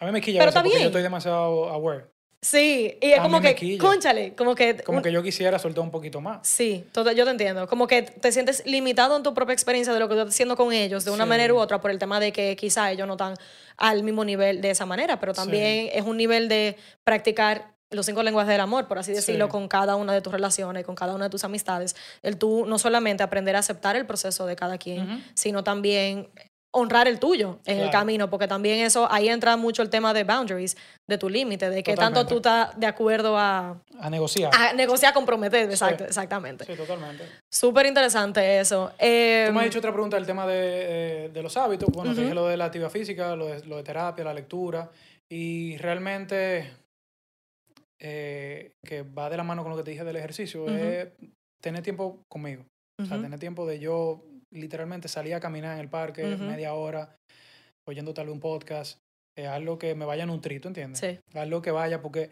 A 0.00 0.06
mí 0.06 0.10
me 0.12 0.20
quilla 0.20 0.40
Pero 0.40 0.50
eso 0.50 0.58
porque 0.58 0.70
bien. 0.70 0.82
yo 0.82 0.86
estoy 0.88 1.02
demasiado 1.02 1.68
aware. 1.68 2.06
Sí, 2.40 2.96
y 3.00 3.10
es 3.12 3.18
A 3.18 3.22
como 3.22 3.40
que, 3.40 3.78
cónchale, 3.78 4.34
como 4.34 4.54
que... 4.54 4.76
Como 4.82 4.98
un- 4.98 5.04
que 5.04 5.10
yo 5.12 5.22
quisiera 5.22 5.58
soltar 5.58 5.82
un 5.82 5.90
poquito 5.90 6.20
más. 6.20 6.46
Sí, 6.46 6.84
todo- 6.92 7.12
yo 7.12 7.24
te 7.24 7.30
entiendo. 7.32 7.66
Como 7.66 7.86
que 7.86 8.02
te 8.02 8.32
sientes 8.32 8.62
limitado 8.66 9.16
en 9.16 9.22
tu 9.22 9.34
propia 9.34 9.52
experiencia 9.52 9.92
de 9.92 10.00
lo 10.00 10.08
que 10.08 10.14
tú 10.14 10.20
estás 10.20 10.34
haciendo 10.34 10.56
con 10.56 10.72
ellos, 10.72 11.04
de 11.04 11.10
una 11.10 11.24
Sí. 11.24 11.28
manera 11.28 11.52
u 11.54 11.58
otra, 11.58 11.80
por 11.80 11.90
el 11.90 11.98
tema 11.98 12.20
de 12.20 12.32
que 12.32 12.54
quizá 12.56 12.90
ellos 12.92 13.06
no 13.06 13.14
están 13.14 13.34
al 13.76 14.02
mismo 14.02 14.24
nivel 14.24 14.60
de 14.60 14.70
esa 14.70 14.86
manera, 14.86 15.18
pero 15.20 15.34
también 15.34 15.88
es 15.92 16.02
un 16.04 16.16
nivel 16.16 16.48
de 16.48 16.76
practicar 17.04 17.74
los 17.90 18.04
cinco 18.04 18.22
lenguajes 18.22 18.50
del 18.50 18.60
amor, 18.60 18.86
por 18.86 18.98
así 18.98 19.12
decirlo, 19.12 19.46
Sí. 19.46 19.50
con 19.50 19.66
cada 19.66 19.96
una 19.96 20.12
de 20.12 20.20
tus 20.20 20.30
relaciones, 20.30 20.84
con 20.84 20.94
cada 20.94 21.14
una 21.14 21.24
de 21.24 21.30
tus 21.30 21.42
amistades. 21.44 21.96
El 22.22 22.36
tú 22.36 22.66
no 22.66 22.78
solamente 22.78 23.22
aprender 23.22 23.56
a 23.56 23.60
aceptar 23.60 23.96
el 23.96 24.04
proceso 24.04 24.44
de 24.44 24.56
cada 24.56 24.76
quien, 24.76 25.24
sino 25.34 25.64
también 25.64 26.28
honrar 26.70 27.08
el 27.08 27.18
tuyo 27.18 27.58
en 27.64 27.78
el 27.80 27.90
camino, 27.90 28.28
porque 28.28 28.46
también 28.46 28.80
eso, 28.80 29.10
ahí 29.10 29.28
entra 29.28 29.56
mucho 29.56 29.82
el 29.82 29.88
tema 29.90 30.12
de 30.12 30.24
boundaries, 30.24 30.76
de 31.08 31.16
tu 31.18 31.28
límite, 31.30 31.70
de 31.70 31.82
que 31.82 31.94
tanto 31.96 32.26
tú 32.26 32.36
estás 32.36 32.78
de 32.78 32.86
acuerdo 32.86 33.38
a, 33.38 33.80
A 33.98 34.10
negociar. 34.10 34.50
a 34.54 34.72
negociar, 34.74 35.14
comprometer, 35.14 35.68
exacto, 35.70 36.04
exactamente. 36.04 36.64
Sí, 36.66 36.74
totalmente. 36.76 37.24
Súper 37.50 37.86
interesante 37.86 38.60
eso. 38.60 38.92
Eh, 38.98 39.44
Tú 39.48 39.54
me 39.54 39.60
has 39.62 39.66
hecho 39.68 39.78
otra 39.78 39.92
pregunta 39.92 40.16
del 40.16 40.26
tema 40.26 40.46
de, 40.46 40.54
eh, 41.26 41.28
de 41.32 41.42
los 41.42 41.56
hábitos. 41.56 41.88
Bueno, 41.90 42.10
te 42.12 42.16
Ujú. 42.20 42.22
dije 42.22 42.34
lo 42.34 42.46
de 42.46 42.56
la 42.58 42.66
actividad 42.66 42.90
física, 42.90 43.34
lo 43.34 43.46
de, 43.46 43.64
lo 43.66 43.76
de 43.78 43.82
terapia, 43.82 44.24
la 44.24 44.34
lectura. 44.34 44.90
Y 45.30 45.76
realmente, 45.78 46.70
eh, 47.98 48.72
que 48.84 49.02
va 49.02 49.28
de 49.30 49.36
la 49.36 49.42
mano 49.44 49.62
con 49.62 49.70
lo 49.70 49.76
que 49.78 49.82
te 49.84 49.90
dije 49.90 50.04
del 50.04 50.16
ejercicio, 50.16 50.68
es 50.68 51.08
tener 51.62 51.82
tiempo 51.82 52.22
conmigo. 52.28 52.64
O 53.00 53.04
sea, 53.06 53.20
tener 53.20 53.38
tiempo 53.38 53.64
de 53.66 53.78
yo 53.78 54.22
literalmente 54.52 55.08
salir 55.08 55.34
a 55.34 55.40
caminar 55.40 55.74
en 55.74 55.80
el 55.80 55.88
parque 55.88 56.34
Ujú. 56.34 56.44
media 56.44 56.74
hora, 56.74 57.14
oyendo 57.88 58.14
tal 58.14 58.26
vez 58.26 58.34
un 58.34 58.40
podcast, 58.40 58.98
eh, 59.36 59.46
algo 59.46 59.78
que 59.78 59.94
me 59.94 60.04
vaya 60.04 60.24
a 60.24 60.26
nutrir, 60.26 60.60
¿tú 60.60 60.68
entiendes? 60.68 61.00
Sí, 61.00 61.18
Algo 61.38 61.62
que 61.62 61.70
vaya, 61.70 62.00
porque 62.02 62.30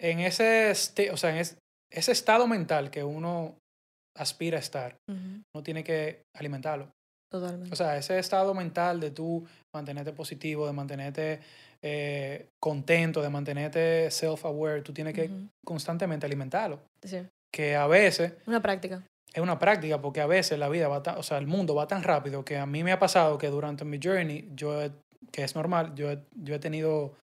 en 0.00 0.20
ese, 0.20 0.70
o 1.10 1.16
sea, 1.16 1.30
en 1.30 1.36
es- 1.36 1.58
ese 1.92 2.12
estado 2.12 2.46
mental 2.46 2.90
que 2.90 3.02
uno 3.04 3.56
aspira 4.16 4.56
a 4.58 4.60
estar, 4.60 4.96
ujú, 5.10 5.42
uno 5.54 5.62
tiene 5.62 5.82
que 5.84 6.22
alimentarlo. 6.36 6.90
totalmente. 7.30 7.72
O 7.72 7.76
sea, 7.76 7.96
ese 7.96 8.18
estado 8.18 8.54
mental 8.54 9.00
de 9.00 9.10
tú 9.10 9.46
mantenerte 9.74 10.12
positivo, 10.12 10.66
de 10.66 10.72
mantenerte 10.72 11.40
eh, 11.82 12.48
contento, 12.60 13.22
de 13.22 13.28
mantenerte 13.30 14.08
self-aware, 14.10 14.82
tú 14.82 14.92
tienes 14.92 15.14
que 15.14 15.26
Ujú, 15.26 15.48
constantemente 15.64 16.26
alimentarlo. 16.26 16.80
sí, 17.04 17.24
Que 17.54 17.76
a 17.76 17.86
veces 17.86 18.32
Una 18.46 18.60
práctica. 18.60 19.02
Es 19.38 19.42
una 19.42 19.58
práctica, 19.58 20.00
porque 20.00 20.20
a 20.20 20.26
veces 20.26 20.58
la 20.58 20.68
vida 20.68 20.88
va 20.88 21.02
tan, 21.02 21.18
o 21.18 21.22
sea, 21.22 21.38
el 21.38 21.46
mundo 21.46 21.74
va 21.74 21.86
tan 21.86 22.02
rápido 22.02 22.44
que 22.44 22.56
a 22.58 22.66
mí 22.66 22.84
me 22.84 22.92
ha 22.92 22.98
pasado 22.98 23.38
que 23.38 23.48
durante 23.48 23.84
mi 23.84 23.98
journey, 24.02 24.48
yo, 24.54 24.82
he- 24.82 24.92
que 25.32 25.42
es 25.44 25.54
normal, 25.54 25.94
yo 25.94 26.10
he, 26.10 26.18
yo 26.36 26.54
he 26.54 26.58
tenido 26.58 27.14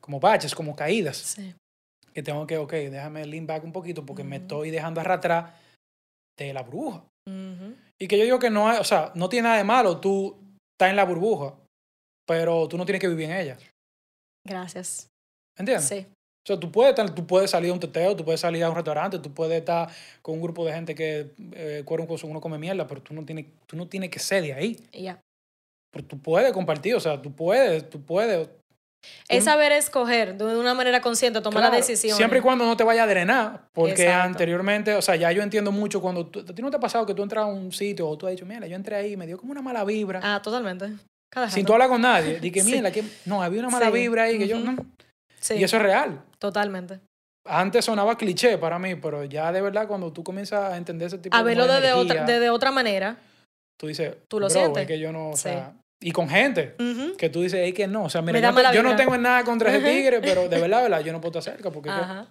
como 0.00 0.20
baches, 0.20 0.54
como 0.54 0.74
caídas, 0.76 1.16
Sí. 1.16 1.54
que 2.14 2.22
tengo 2.22 2.46
que, 2.46 2.56
ok, 2.58 2.72
déjame 2.72 3.24
lean 3.26 3.46
back 3.46 3.64
un 3.64 3.72
poquito 3.72 4.04
porque 4.06 4.24
me 4.24 4.36
estoy 4.36 4.70
dejando 4.70 5.00
arrastrar 5.00 5.54
de 6.38 6.52
la 6.52 6.62
burbuja. 6.62 7.04
Y 8.00 8.06
que 8.08 8.16
yo 8.16 8.24
digo 8.24 8.38
que 8.38 8.48
no 8.50 8.68
hay, 8.68 8.78
o 8.78 8.84
sea, 8.84 9.12
no 9.14 9.28
tiene 9.28 9.44
nada 9.48 9.58
de 9.58 9.64
malo 9.64 10.00
tú 10.00 10.38
estás 10.74 10.90
en 10.90 10.96
la 10.96 11.04
burbuja, 11.04 11.54
pero 12.26 12.66
tú 12.68 12.78
no 12.78 12.86
tienes 12.86 13.00
que 13.00 13.08
vivir 13.08 13.30
en 13.30 13.36
ella. 13.36 13.58
Gracias. 14.46 15.08
¿Entiendes? 15.58 15.86
Sí, 15.88 16.06
O 16.48 16.52
sea, 16.54 16.58
tú 16.58 16.72
puedes, 16.72 16.94
estar- 16.94 17.14
tú 17.14 17.26
puedes 17.26 17.50
salir 17.50 17.70
a 17.70 17.74
un 17.74 17.80
teteo, 17.80 18.16
tú 18.16 18.24
puedes 18.24 18.40
salir 18.40 18.64
a 18.64 18.70
un 18.70 18.74
restaurante, 18.74 19.18
tú 19.18 19.30
puedes 19.34 19.58
estar 19.58 19.86
con 20.22 20.36
un 20.36 20.40
grupo 20.40 20.64
de 20.64 20.72
gente 20.72 20.94
que 20.94 21.32
eh, 21.52 21.82
cuero 21.84 22.04
un 22.04 22.06
coso, 22.08 22.26
uno 22.26 22.40
come 22.40 22.56
mierda, 22.56 22.86
pero 22.86 23.02
tú 23.02 23.12
no 23.12 23.22
tienes, 23.22 23.44
tú 23.66 23.76
no 23.76 23.86
tienes 23.86 24.08
que 24.08 24.18
ser 24.18 24.42
de 24.42 24.54
ahí. 24.54 24.80
ya. 24.92 25.20
Pero 25.92 26.06
tú 26.06 26.18
puedes 26.18 26.50
compartir, 26.54 26.94
o 26.94 27.00
sea, 27.00 27.20
tú 27.20 27.32
puedes, 27.32 27.88
tú 27.90 28.00
puedes. 28.02 28.48
Es 29.28 29.44
saber 29.44 29.72
escoger 29.72 30.36
de 30.38 30.44
una 30.56 30.72
manera 30.74 31.00
consciente, 31.02 31.40
tomar 31.42 31.62
la 31.62 31.68
Claro, 31.68 31.76
decisión. 31.86 32.16
Siempre 32.16 32.38
y 32.38 32.42
cuando 32.42 32.64
no 32.64 32.76
te 32.78 32.84
vaya 32.84 33.02
a 33.04 33.06
drenar, 33.06 33.68
porque 33.74 34.02
Exacto. 34.04 34.26
anteriormente, 34.28 34.94
o 34.94 35.02
sea, 35.02 35.16
ya 35.16 35.30
yo 35.32 35.42
entiendo 35.42 35.70
mucho 35.70 36.00
cuando 36.00 36.26
tú, 36.26 36.40
a 36.40 36.54
ti 36.54 36.62
no 36.62 36.70
te 36.70 36.78
ha 36.78 36.80
pasado 36.80 37.04
que 37.04 37.12
tú 37.14 37.22
entras 37.22 37.44
a 37.44 37.46
un 37.46 37.72
sitio 37.72 38.08
o 38.08 38.16
tú 38.16 38.26
has 38.26 38.32
dicho, 38.32 38.46
mira, 38.46 38.66
yo 38.66 38.74
entré 38.74 38.96
ahí 38.96 39.12
y 39.12 39.16
me 39.18 39.26
dio 39.26 39.36
como 39.38 39.52
una 39.52 39.60
mala 39.62 39.84
vibra. 39.84 40.20
Ah, 40.22 40.40
totalmente. 40.42 40.90
Cada 41.30 41.50
sin 41.50 41.64
tú 41.66 41.74
hablar 41.74 41.88
con 41.90 42.00
nadie. 42.00 42.40
Dije, 42.40 42.60
Sí. 42.62 42.72
mira, 42.72 42.90
que 42.90 43.04
no, 43.26 43.42
había 43.42 43.60
una 43.60 43.68
mala 43.70 43.86
Sí. 43.86 43.92
vibra 43.92 44.22
ahí 44.24 44.38
que 44.38 44.48
yo 44.48 44.56
Ujú. 44.56 44.72
no. 44.72 44.76
Sí, 45.48 45.54
Y 45.54 45.64
eso 45.64 45.76
es 45.78 45.82
real. 45.82 46.22
totalmente. 46.38 47.00
Antes 47.46 47.86
sonaba 47.86 48.16
cliché 48.18 48.58
para 48.58 48.78
mí, 48.78 48.94
pero 48.96 49.24
ya 49.24 49.50
de 49.50 49.62
verdad 49.62 49.88
cuando 49.88 50.12
tú 50.12 50.22
comienzas 50.22 50.72
a 50.72 50.76
entender 50.76 51.06
ese 51.06 51.16
tipo 51.18 51.34
A 51.34 51.38
de 51.38 51.44
verlo 51.44 51.62
como 51.66 51.74
de 51.74 51.80
desde 51.80 51.92
otra, 51.94 52.24
desde 52.24 52.50
otra 52.50 52.70
manera. 52.70 53.16
tú 53.80 53.86
dices, 53.86 54.14
tú 54.28 54.38
lo 54.40 54.48
"Bro, 54.48 54.54
sientes". 54.60 54.82
es 54.82 54.86
que 54.86 54.98
yo 54.98 55.10
no, 55.12 55.30
o 55.30 55.36
Sí. 55.36 55.44
sea, 55.44 55.72
y 56.02 56.10
con 56.12 56.28
gente 56.28 56.74
que 57.16 57.30
tú 57.30 57.40
dices, 57.40 57.66
es 57.66 57.72
que 57.74 57.86
no, 57.86 58.04
o 58.04 58.10
sea, 58.10 58.20
mira, 58.20 58.38
yo, 58.40 58.54
te- 58.54 58.74
yo 58.74 58.82
no 58.82 58.94
tengo 58.96 59.16
nada 59.16 59.42
contra 59.44 59.74
ese 59.74 59.80
tigre, 59.88 60.20
pero 60.20 60.48
de 60.48 60.60
verdad, 60.60 60.82
verdad, 60.82 61.00
yo 61.00 61.12
no 61.12 61.20
puedo 61.20 61.38
estar 61.38 61.54
cerca 61.54 61.70
porque... 61.70 61.88
Ajá. 61.90 62.26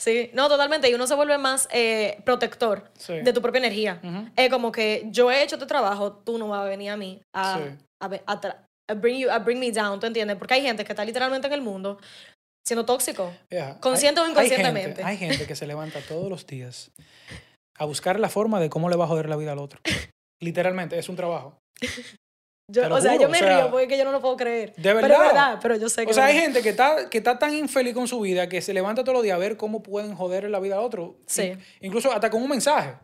Sí, 0.00 0.30
no, 0.32 0.48
totalmente. 0.48 0.88
Y 0.88 0.94
uno 0.94 1.06
se 1.06 1.14
vuelve 1.14 1.36
más 1.36 1.68
eh, 1.72 2.22
protector 2.24 2.84
Sí. 2.96 3.20
de 3.20 3.32
tu 3.34 3.42
propia 3.42 3.58
energía. 3.58 4.00
Es 4.36 4.48
como 4.50 4.70
que 4.72 5.06
yo 5.10 5.30
he 5.30 5.42
hecho 5.42 5.58
tu 5.58 5.66
trabajo, 5.66 6.12
tú 6.24 6.38
no 6.38 6.48
vas 6.48 6.60
a 6.60 6.64
venir 6.64 6.90
a 6.90 6.96
mí 6.96 7.20
a, 7.34 7.58
Sí. 7.58 7.64
a, 8.00 8.32
a 8.32 8.40
a 8.88 8.94
bring 8.94 9.18
you, 9.20 9.30
a 9.30 9.38
bring 9.38 9.60
me 9.60 9.70
down, 9.70 10.00
¿tú 10.00 10.06
entiendes? 10.06 10.36
Porque 10.36 10.54
hay 10.54 10.62
gente 10.62 10.84
que 10.84 10.92
está 10.92 11.04
literalmente 11.04 11.46
en 11.46 11.52
el 11.52 11.60
mundo 11.62 11.98
siendo 12.66 12.84
tóxico. 12.84 13.32
Yeah. 13.50 13.78
Consciente 13.80 14.20
o 14.20 14.24
Hay- 14.24 14.30
inconscientemente. 14.30 15.02
Hay 15.02 15.16
gente, 15.16 15.24
hay 15.24 15.30
gente 15.30 15.46
que 15.46 15.56
se 15.56 15.66
levanta 15.66 16.00
todos 16.00 16.28
los 16.28 16.46
días 16.46 16.90
a 17.78 17.84
buscar 17.84 18.20
la 18.20 18.28
forma 18.28 18.60
de 18.60 18.68
cómo 18.70 18.88
le 18.90 18.96
va 18.96 19.04
a 19.04 19.08
joder 19.08 19.28
la 19.28 19.36
vida 19.36 19.52
al 19.52 19.58
otro. 19.58 19.80
Literalmente, 20.42 20.98
es 20.98 21.08
un 21.08 21.16
trabajo. 21.16 21.58
Yo, 22.72 22.82
o 22.94 23.00
sea, 23.00 23.16
yo 23.16 23.28
me 23.28 23.38
o 23.38 23.40
sea, 23.40 23.56
río 23.62 23.70
porque 23.72 23.82
es 23.86 23.88
que 23.88 23.98
yo 23.98 24.04
no 24.04 24.12
lo 24.12 24.20
puedo 24.20 24.36
creer. 24.36 24.72
de 24.76 24.82
Pero 24.82 24.98
es 24.98 25.02
verdad. 25.02 25.18
verdad, 25.26 25.58
pero 25.60 25.74
yo 25.74 25.88
sé 25.88 26.04
que 26.04 26.12
O 26.12 26.14
sea, 26.14 26.26
hay 26.26 26.34
verdad. 26.34 26.44
gente 26.46 26.62
que 26.62 26.68
está, 26.68 27.10
que 27.10 27.18
está 27.18 27.36
tan 27.36 27.52
infeliz 27.52 27.94
con 27.94 28.06
su 28.06 28.20
vida 28.20 28.48
que 28.48 28.62
se 28.62 28.72
levanta 28.72 29.02
todos 29.02 29.14
los 29.14 29.24
días 29.24 29.34
a 29.34 29.38
ver 29.38 29.56
cómo 29.56 29.82
pueden 29.82 30.14
joder 30.14 30.48
la 30.48 30.60
vida 30.60 30.76
a 30.76 30.80
otro. 30.80 31.16
Sí. 31.26 31.52
Incluso 31.80 32.12
hasta 32.12 32.30
con 32.30 32.40
un 32.40 32.48
mensaje. 32.48 32.94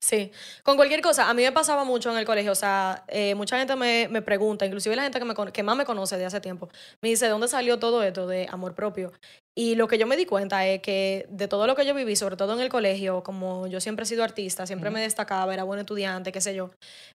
Sí, 0.00 0.30
con 0.62 0.76
cualquier 0.76 1.00
cosa. 1.00 1.28
A 1.28 1.34
mí 1.34 1.42
me 1.42 1.50
pasaba 1.52 1.84
mucho 1.84 2.10
en 2.12 2.18
el 2.18 2.24
colegio. 2.24 2.52
O 2.52 2.54
sea, 2.54 3.04
eh, 3.08 3.34
mucha 3.34 3.58
gente 3.58 3.74
me, 3.76 4.06
me 4.08 4.22
pregunta, 4.22 4.64
inclusive 4.64 4.94
la 4.94 5.02
gente 5.02 5.18
que, 5.18 5.24
me, 5.24 5.34
que 5.52 5.62
más 5.62 5.76
me 5.76 5.84
conoce 5.84 6.16
de 6.16 6.24
hace 6.24 6.40
tiempo, 6.40 6.68
me 7.00 7.08
dice, 7.08 7.24
¿de 7.26 7.32
dónde 7.32 7.48
salió 7.48 7.78
todo 7.78 8.02
esto 8.02 8.26
de 8.26 8.46
amor 8.50 8.74
propio? 8.74 9.12
Y 9.58 9.74
lo 9.74 9.88
que 9.88 9.98
yo 9.98 10.06
me 10.06 10.16
di 10.16 10.24
cuenta 10.24 10.64
es 10.68 10.80
que 10.80 11.26
de 11.30 11.48
todo 11.48 11.66
lo 11.66 11.74
que 11.74 11.84
yo 11.84 11.92
viví, 11.92 12.14
sobre 12.14 12.36
todo 12.36 12.54
en 12.54 12.60
el 12.60 12.68
colegio, 12.68 13.24
como 13.24 13.66
yo 13.66 13.80
siempre 13.80 14.04
he 14.04 14.06
sido 14.06 14.22
artista, 14.22 14.68
siempre 14.68 14.88
me 14.90 15.00
destacaba, 15.00 15.52
era 15.52 15.64
buen 15.64 15.80
estudiante, 15.80 16.30
qué 16.30 16.40
sé 16.40 16.54
yo, 16.54 16.70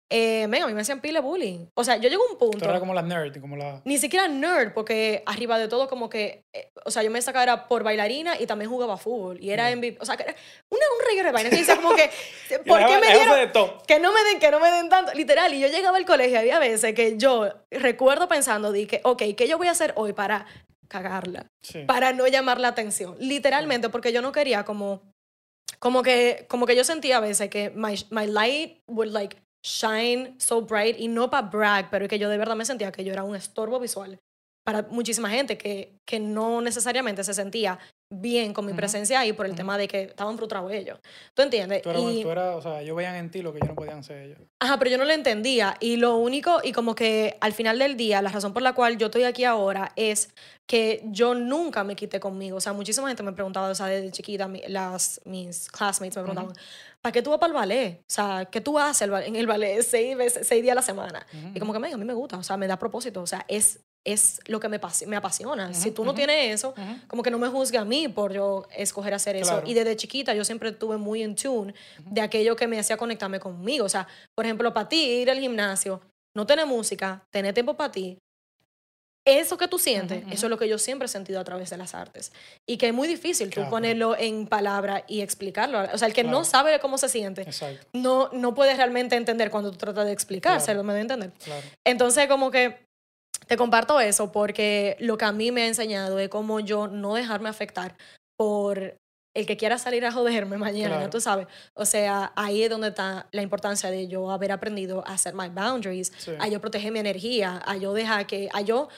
eh, 0.10 0.47
venga, 0.49 0.63
a 0.63 0.67
mí 0.69 0.73
me 0.73 0.80
hacían 0.80 1.02
pile 1.02 1.19
bullying. 1.19 1.65
O 1.73 1.84
sea, 1.84 1.97
yo 1.97 2.08
llego 2.08 2.23
a 2.25 2.32
un 2.32 2.38
punto... 2.38 2.60
Tú 2.60 2.63
eras 2.63 2.80
como 2.80 2.93
la 2.93 3.02
nerd, 3.02 3.41
como 3.41 3.58
la... 3.58 3.82
Ni 3.84 3.97
siquiera 3.97 4.30
nerd, 4.30 4.71
porque 4.71 5.21
arriba 5.25 5.60
de 5.60 5.67
todo 5.67 5.89
como 5.89 6.10
que, 6.10 6.45
eh, 6.54 6.71
o 6.86 6.91
sea, 6.91 7.04
yo 7.04 7.12
me 7.12 7.17
destacaba 7.17 7.43
era 7.43 7.67
por 7.67 7.84
bailarina 7.84 8.39
y 8.39 8.45
también 8.45 8.71
jugaba 8.71 8.95
fútbol. 8.95 9.38
Y 9.41 9.49
era 9.49 9.75
MVP, 9.75 9.97
o 9.99 10.06
sea, 10.06 10.15
que 10.15 10.23
era 10.23 10.36
una, 10.69 10.86
un 10.97 11.06
reguero 11.10 11.28
de 11.28 11.34
vainas. 11.34 11.52
Y 11.52 11.58
dice 11.58 11.75
como 11.75 11.93
que, 11.93 12.10
¿por 12.65 12.80
qué 12.86 12.99
me 12.99 13.17
dieron? 13.17 13.49
Que 13.86 13.99
no 13.99 14.13
me 14.13 14.23
den, 14.23 14.39
que 14.39 14.49
no 14.49 14.62
me 14.62 14.71
den 14.71 14.88
tanto. 14.88 15.13
Literal, 15.13 15.54
y 15.54 15.60
yo 15.60 15.67
llegaba 15.67 15.97
al 15.97 16.06
colegio 16.06 16.39
había 16.39 16.58
veces 16.58 16.95
que 16.95 17.17
yo 17.17 17.49
recuerdo 17.69 18.30
pensando, 18.30 18.71
dije, 18.71 19.02
ok, 19.04 19.23
¿qué 19.36 19.45
yo 19.45 19.58
voy 19.58 19.67
a 19.67 19.71
hacer 19.71 19.91
hoy 19.97 20.13
para 20.13 20.45
cagarla? 20.89 21.47
Sí. 21.62 21.84
Para 21.86 22.12
no 22.12 22.28
llamar 22.28 22.60
la 22.60 22.67
atención. 22.67 23.15
Literalmente, 23.19 23.88
porque 23.89 24.12
yo 24.12 24.21
no 24.21 24.34
quería 24.34 24.65
como, 24.65 25.02
como 25.80 26.04
que, 26.04 26.45
como 26.49 26.65
que 26.65 26.75
yo 26.75 26.84
sentía 26.84 27.17
a 27.17 27.21
veces 27.21 27.49
que 27.49 27.69
my, 27.69 27.95
my 28.10 28.28
light 28.28 28.82
would 28.88 29.12
like 29.12 29.38
shine 29.63 30.36
so 30.38 30.62
bright 30.62 30.99
y 30.99 31.08
no 31.08 31.30
para 31.30 31.47
brag, 31.47 31.89
pero 31.89 32.08
que 32.08 32.19
yo 32.19 32.30
de 32.30 32.38
verdad 32.38 32.56
me 32.56 32.65
sentía 32.65 32.91
que 32.91 33.04
yo 33.04 33.13
era 33.13 33.23
un 33.23 33.36
estorbo 33.36 33.80
visual 33.80 34.19
para 34.65 34.84
muchísima 34.84 35.30
gente 35.30 35.58
que, 35.58 35.97
que 36.06 36.19
no 36.19 36.62
necesariamente 36.62 37.23
se 37.23 37.34
sentía 37.34 37.80
bien 38.12 38.54
con 38.54 38.65
mi 38.65 38.72
Ujú. 38.72 38.78
presencia 38.78 39.19
ahí 39.19 39.34
por 39.34 39.45
el 39.45 39.52
Ujú. 39.52 39.58
tema 39.58 39.78
de 39.78 39.88
que 39.88 40.02
estaban 40.04 40.36
frustrados 40.38 40.72
ellos. 40.72 41.00
¿Tú 41.36 41.43
entiendes? 41.43 41.84
Tú 41.84 41.91
eras, 41.91 42.02
Y- 42.02 42.24
tú 42.24 42.30
eras- 42.32 42.56
o 42.56 42.62
sea, 42.62 42.82
ellos 42.82 42.95
veían 42.95 43.15
en 43.15 43.30
ti 43.30 43.41
lo 43.43 43.52
que 43.52 43.58
ellos 43.60 43.69
no 43.69 43.76
podían 43.76 44.04
ser 44.04 44.17
ellos. 44.24 44.39
Ajá, 44.60 44.80
pero 44.80 44.89
yo 44.89 44.98
no 44.98 45.06
lo 45.06 45.13
entendía. 45.13 45.76
Y 45.80 45.98
lo 45.98 46.15
único, 46.15 46.60
y 46.63 46.72
como 46.72 46.95
que 46.95 47.38
al 47.39 47.54
final 47.54 47.78
del 47.78 47.98
día, 47.98 48.22
la 48.22 48.30
razón 48.32 48.52
por 48.52 48.63
la 48.63 48.74
cual 48.74 48.98
yo 48.98 49.08
estoy 49.08 49.24
aquí 49.26 49.43
ahora 49.43 49.91
es 49.95 50.34
que 50.65 51.02
yo 51.06 51.36
nunca 51.36 51.84
me 51.84 51.95
quité 51.95 52.19
conmigo. 52.19 52.58
O 52.58 52.62
sea, 52.62 52.74
muchísima 52.74 53.08
gente 53.08 53.22
me 53.24 53.34
preguntaba, 53.34 53.69
o 53.69 53.76
sea, 53.76 53.86
desde 53.86 54.12
chiquita, 54.12 54.48
mi- 54.48 54.63
las, 54.67 55.22
mis 55.26 55.69
classmates 55.69 56.17
me 56.17 56.24
preguntaban, 56.24 56.54
¿para 57.02 57.12
qué 57.12 57.22
tú 57.22 57.30
vas 57.30 57.39
para 57.39 57.50
el 57.52 57.56
ballet? 57.56 58.00
O 58.02 58.04
sea, 58.08 58.48
¿qué 58.52 58.60
tú 58.60 58.78
haces 58.80 59.08
en 59.26 59.36
el 59.36 59.45
ballet 59.48 59.82
seis, 59.84 60.17
veces, 60.17 60.48
seis 60.48 60.62
días 60.63 60.74
a 60.74 60.76
la 60.76 60.82
semana? 60.82 61.26
Y 61.54 61.60
como 61.60 61.74
que, 61.74 61.80
"Men, 61.80 61.93
a 61.93 61.98
mí 61.98 62.06
me 62.06 62.13
gusta, 62.13 62.38
o 62.38 62.43
sea, 62.43 62.58
me 62.58 62.65
da 62.67 62.78
propósito. 62.78 63.22
O 63.22 63.28
sea, 63.28 63.45
es, 63.48 63.80
es 64.12 64.39
lo 64.45 64.60
que 64.60 64.69
me, 64.69 64.80
me 65.08 65.15
apasiona. 65.15 65.74
si 65.74 65.91
tú 65.91 66.04
no 66.04 66.13
tienes 66.13 66.54
eso, 66.54 66.74
como 67.08 67.24
que 67.24 67.32
no 67.32 67.39
me 67.39 67.48
juzgue 67.48 67.78
a 67.78 67.86
mí 67.86 68.08
por 68.08 68.34
yo 68.34 68.67
escoger 68.76 69.13
hacer 69.13 69.36
eso. 69.36 69.52
Claro. 69.52 69.67
Y 69.67 69.74
desde 69.74 69.95
chiquita 69.95 70.34
yo 70.34 70.45
siempre 70.45 70.69
estuve 70.69 70.98
muy 70.98 71.24
en 71.24 71.36
tune 71.36 71.74
de 72.06 72.22
aquello 72.22 72.56
que 72.56 72.67
me 72.67 72.80
hacía 72.80 72.98
conectarme 72.98 73.39
conmigo. 73.39 73.86
O 73.86 73.89
sea, 73.89 74.08
por 74.36 74.45
ejemplo, 74.45 74.74
para 74.74 74.89
ti 74.89 75.04
ir 75.22 75.30
al 75.30 75.39
gimnasio, 75.39 76.02
no 76.36 76.45
tener 76.45 76.65
música, 76.65 77.24
tener 77.32 77.54
tiempo 77.54 77.76
para 77.76 77.91
ti, 77.91 78.17
eso 79.26 79.58
que 79.58 79.67
tú 79.67 79.78
sientes, 79.78 80.24
eso 80.32 80.45
es 80.45 80.50
lo 80.50 80.58
que 80.58 80.67
yo 80.67 80.78
siempre 80.78 81.06
he 81.06 81.10
sentido 81.10 81.39
a 81.39 81.43
través 81.43 81.69
de 81.69 81.78
las 81.78 81.93
artes. 81.93 82.32
Y 82.67 82.78
que 82.78 82.88
es 82.88 82.93
muy 82.93 83.08
difícil 83.08 83.50
tú 83.50 83.56
Claro. 83.56 83.69
ponerlo 83.69 84.17
en 84.17 84.48
palabra 84.48 85.04
y 85.08 85.22
explicarlo. 85.22 85.82
O 85.93 85.98
sea, 85.98 86.08
el 86.08 86.13
que 86.13 86.24
no 86.24 86.45
sabe 86.45 86.80
cómo 86.80 86.98
se 86.98 87.10
siente, 87.10 87.41
Exacto, 87.43 87.86
no, 87.93 88.30
no 88.32 88.54
puede 88.56 88.76
realmente 88.76 89.15
entender 89.15 89.52
cuando 89.52 89.72
tú 89.72 89.78
tratas 89.78 90.06
de 90.06 90.13
explicárselo, 90.13 90.84
me 90.84 90.93
da 90.93 91.00
a 91.00 91.02
entender. 91.02 91.32
Entonces, 91.86 92.28
como 92.28 92.50
que 92.50 92.88
te 93.48 93.58
comparto 93.58 94.00
eso 94.00 94.32
porque 94.32 94.96
lo 95.00 95.18
que 95.18 95.26
a 95.26 95.32
mí 95.32 95.52
me 95.52 95.63
ha 95.63 95.68
enseñado 95.68 96.20
es 96.20 96.30
cómo 96.30 96.60
yo 96.60 96.88
no 96.88 97.15
dejarme 97.15 97.50
afectar 97.50 97.96
por 98.38 98.96
el 99.36 99.46
que 99.46 99.58
quiera 99.58 99.78
salir 99.78 100.06
a 100.06 100.12
joderme 100.12 100.58
mañana, 100.58 100.96
Claro. 100.98 101.10
tú 101.10 101.22
sabes. 101.22 101.48
O 101.76 101.86
sea, 101.86 102.32
ahí 102.36 102.63
es 102.63 102.70
donde 102.70 102.89
está 102.89 103.28
la 103.32 103.42
importancia 103.42 103.89
de 103.89 104.08
yo 104.08 104.32
haber 104.32 104.52
aprendido 104.52 105.04
a 105.08 105.13
hacer 105.13 105.34
my 105.34 105.50
boundaries, 105.50 106.12
Sí. 106.18 106.32
a 106.39 106.48
yo 106.48 106.60
proteger 106.62 106.92
mi 106.92 107.00
energía, 107.00 107.62
a 107.65 107.78
yo 107.78 107.94
dejar 107.94 108.28
que, 108.28 108.50
a 108.54 108.62
yo 108.62 108.89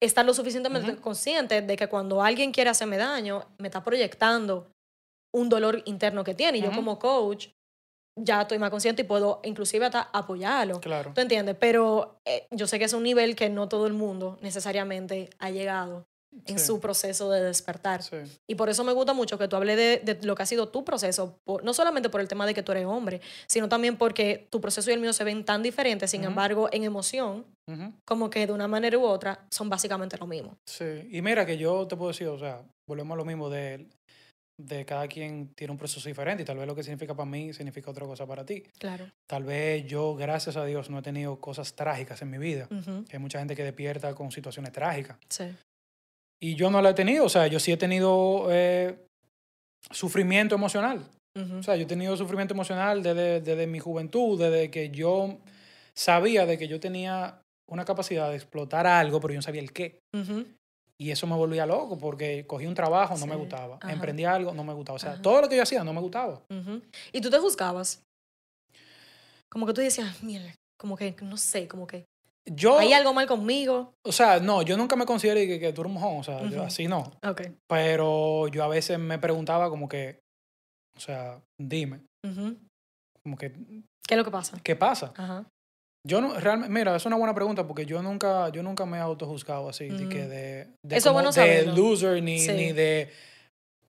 estar 0.00 0.24
lo 0.26 0.34
suficientemente 0.34 0.96
consciente 0.96 1.62
de 1.62 1.76
que 1.76 1.88
cuando 1.88 2.22
alguien 2.22 2.52
quiere 2.52 2.68
hacerme 2.70 2.98
daño, 2.98 3.46
me 3.58 3.68
está 3.68 3.82
proyectando 3.82 4.70
un 5.34 5.48
dolor 5.48 5.82
interno 5.86 6.22
que 6.24 6.34
tiene. 6.34 6.58
Y 6.58 6.62
yo 6.62 6.72
como 6.72 6.98
coach 6.98 7.48
ya 8.16 8.42
estoy 8.42 8.58
más 8.58 8.70
consciente 8.70 9.02
y 9.02 9.04
puedo 9.04 9.40
inclusive 9.44 9.84
hasta 9.86 10.08
apoyarlo. 10.12 10.80
Claro. 10.80 11.12
¿Tú 11.14 11.20
entiendes? 11.20 11.56
Pero 11.60 12.18
eh, 12.24 12.46
yo 12.50 12.66
sé 12.66 12.78
que 12.78 12.86
es 12.86 12.92
un 12.92 13.02
nivel 13.02 13.36
que 13.36 13.48
no 13.50 13.68
todo 13.68 13.86
el 13.86 13.92
mundo 13.92 14.38
necesariamente 14.42 15.30
ha 15.38 15.50
llegado 15.50 16.06
en 16.46 16.58
Sí. 16.58 16.66
su 16.66 16.80
proceso 16.80 17.30
de 17.30 17.42
despertar. 17.42 18.02
Sí. 18.02 18.16
Y 18.46 18.56
por 18.56 18.68
eso 18.68 18.84
me 18.84 18.92
gusta 18.92 19.14
mucho 19.14 19.38
que 19.38 19.48
tú 19.48 19.56
hables 19.56 19.76
de, 19.78 20.00
de 20.14 20.26
lo 20.26 20.34
que 20.34 20.42
ha 20.42 20.46
sido 20.46 20.68
tu 20.68 20.84
proceso, 20.84 21.38
por- 21.44 21.64
no 21.64 21.72
solamente 21.72 22.10
por 22.10 22.20
el 22.20 22.28
tema 22.28 22.44
de 22.44 22.52
que 22.52 22.62
tú 22.62 22.72
eres 22.72 22.84
hombre, 22.84 23.22
sino 23.46 23.70
también 23.70 23.96
porque 23.96 24.46
tu 24.50 24.60
proceso 24.60 24.90
y 24.90 24.92
el 24.92 25.00
mío 25.00 25.14
se 25.14 25.24
ven 25.24 25.44
tan 25.46 25.62
diferentes, 25.62 26.10
sin 26.10 26.24
embargo, 26.24 26.68
en 26.72 26.84
emoción, 26.84 27.46
como 28.04 28.28
que 28.28 28.46
de 28.46 28.52
una 28.52 28.68
manera 28.68 28.98
u 28.98 29.04
otra, 29.04 29.46
son 29.50 29.70
básicamente 29.70 30.18
lo 30.18 30.26
mismo. 30.26 30.56
Sí, 30.66 31.08
y 31.10 31.22
mira 31.22 31.46
que 31.46 31.56
yo 31.56 31.86
te 31.86 31.96
puedo 31.96 32.10
decir, 32.12 32.28
o 32.28 32.38
sea, 32.38 32.60
volvemos 32.86 33.14
a 33.14 33.16
lo 33.16 33.24
mismo 33.24 33.48
de, 33.48 33.86
de 34.58 34.84
cada 34.86 35.06
quien 35.06 35.52
tiene 35.54 35.72
un 35.72 35.78
proceso 35.78 36.08
diferente 36.08 36.42
y 36.42 36.46
tal 36.46 36.56
vez 36.56 36.66
lo 36.66 36.74
que 36.74 36.82
significa 36.82 37.14
para 37.14 37.28
mí 37.28 37.52
significa 37.52 37.90
otra 37.90 38.06
cosa 38.06 38.26
para 38.26 38.44
ti. 38.44 38.62
Claro. 38.78 39.10
Tal 39.28 39.44
vez 39.44 39.86
yo, 39.86 40.14
gracias 40.14 40.56
a 40.56 40.64
Dios, 40.64 40.88
no 40.90 41.00
he 41.00 41.02
tenido 41.02 41.38
cosas 41.40 41.74
trágicas 41.74 42.22
en 42.22 42.30
mi 42.30 42.38
vida. 42.38 42.68
Ujú. 42.70 43.04
Hay 43.12 43.18
mucha 43.18 43.38
gente 43.38 43.54
que 43.54 43.64
despierta 43.64 44.14
con 44.14 44.30
situaciones 44.32 44.72
trágicas. 44.72 45.18
Sí. 45.28 45.54
Y 46.40 46.54
yo 46.54 46.70
no 46.70 46.80
la 46.80 46.90
he 46.90 46.94
tenido, 46.94 47.24
o 47.24 47.28
sea, 47.28 47.46
yo 47.46 47.60
sí 47.60 47.72
he 47.72 47.76
tenido 47.76 48.48
eh, 48.50 49.06
sufrimiento 49.90 50.54
emocional. 50.54 51.06
Ujú. 51.38 51.58
O 51.58 51.62
sea, 51.62 51.76
yo 51.76 51.82
he 51.82 51.86
tenido 51.86 52.16
sufrimiento 52.16 52.54
emocional 52.54 53.02
desde, 53.02 53.40
desde 53.40 53.66
mi 53.66 53.78
juventud, 53.78 54.40
desde 54.40 54.70
que 54.70 54.90
yo 54.90 55.38
sabía 55.94 56.46
de 56.46 56.56
que 56.56 56.68
yo 56.68 56.80
tenía 56.80 57.42
una 57.68 57.84
capacidad 57.84 58.30
de 58.30 58.36
explotar 58.36 58.86
algo, 58.86 59.20
pero 59.20 59.34
yo 59.34 59.38
no 59.38 59.42
sabía 59.42 59.60
el 59.60 59.72
qué. 59.72 59.98
Ujú. 60.14 60.46
Y 60.98 61.10
eso 61.10 61.26
me 61.26 61.34
volvía 61.36 61.66
loco 61.66 61.98
porque 61.98 62.46
cogí 62.46 62.66
un 62.66 62.74
trabajo, 62.74 63.16
no 63.18 63.26
me 63.26 63.36
gustaba. 63.36 63.76
ajá. 63.80 63.92
Emprendí 63.92 64.24
algo, 64.24 64.52
no 64.54 64.64
me 64.64 64.72
gustaba. 64.72 64.96
O 64.96 64.98
sea, 64.98 65.12
Ajá. 65.12 65.22
todo 65.22 65.42
lo 65.42 65.48
que 65.48 65.56
yo 65.56 65.62
hacía 65.62 65.84
no 65.84 65.92
me 65.92 66.00
gustaba. 66.00 66.42
Y 67.12 67.20
tú 67.20 67.28
te 67.30 67.38
juzgabas. 67.38 68.02
Como 69.50 69.66
que 69.66 69.72
tú 69.74 69.80
decías, 69.80 70.22
mira, 70.22 70.54
como 70.78 70.96
que, 70.96 71.14
no 71.22 71.36
sé, 71.36 71.68
como 71.68 71.86
que 71.86 72.04
Yo, 72.46 72.78
hay 72.78 72.92
algo 72.92 73.12
mal 73.12 73.26
conmigo. 73.26 73.92
o 74.04 74.12
sea, 74.12 74.40
no, 74.40 74.62
yo 74.62 74.76
nunca 74.76 74.96
me 74.96 75.06
consideré 75.06 75.46
que, 75.46 75.58
que 75.60 75.72
tú 75.72 75.82
eres 75.82 75.92
mojón, 75.92 76.18
o 76.18 76.22
sea, 76.24 76.42
yo 76.48 76.62
así 76.62 76.88
no. 76.88 77.12
Ok. 77.26 77.42
Pero 77.68 78.48
yo 78.48 78.64
a 78.64 78.68
veces 78.68 78.98
me 78.98 79.18
preguntaba 79.18 79.68
como 79.68 79.88
que, 79.88 80.20
o 80.96 81.00
sea, 81.00 81.40
dime, 81.60 82.00
como 83.22 83.36
que, 83.36 83.52
¿Qué 83.52 84.14
es 84.14 84.18
lo 84.18 84.24
que 84.24 84.30
pasa? 84.30 84.60
¿qué 84.62 84.76
pasa? 84.76 85.12
Ajá. 85.16 85.46
Yo 86.06 86.20
no, 86.20 86.38
realmente, 86.38 86.72
mira, 86.72 86.94
es 86.94 87.04
una 87.06 87.16
buena 87.16 87.34
pregunta 87.34 87.66
porque 87.66 87.84
yo 87.84 88.00
nunca, 88.00 88.48
yo 88.50 88.62
nunca 88.62 88.86
me 88.86 88.98
he 88.98 89.00
autojuzgado 89.00 89.68
así, 89.68 89.88
de 89.88 90.08
que 90.08 90.24
Mm. 90.24 90.28
de, 90.28 90.66
de, 90.84 90.96
Eso 90.96 90.96
es 90.96 91.02
como 91.04 91.14
bueno 91.14 91.32
de 91.32 91.66
loser 91.66 92.22
ni, 92.22 92.38
Sí. 92.38 92.52
ni 92.52 92.72
de, 92.72 93.10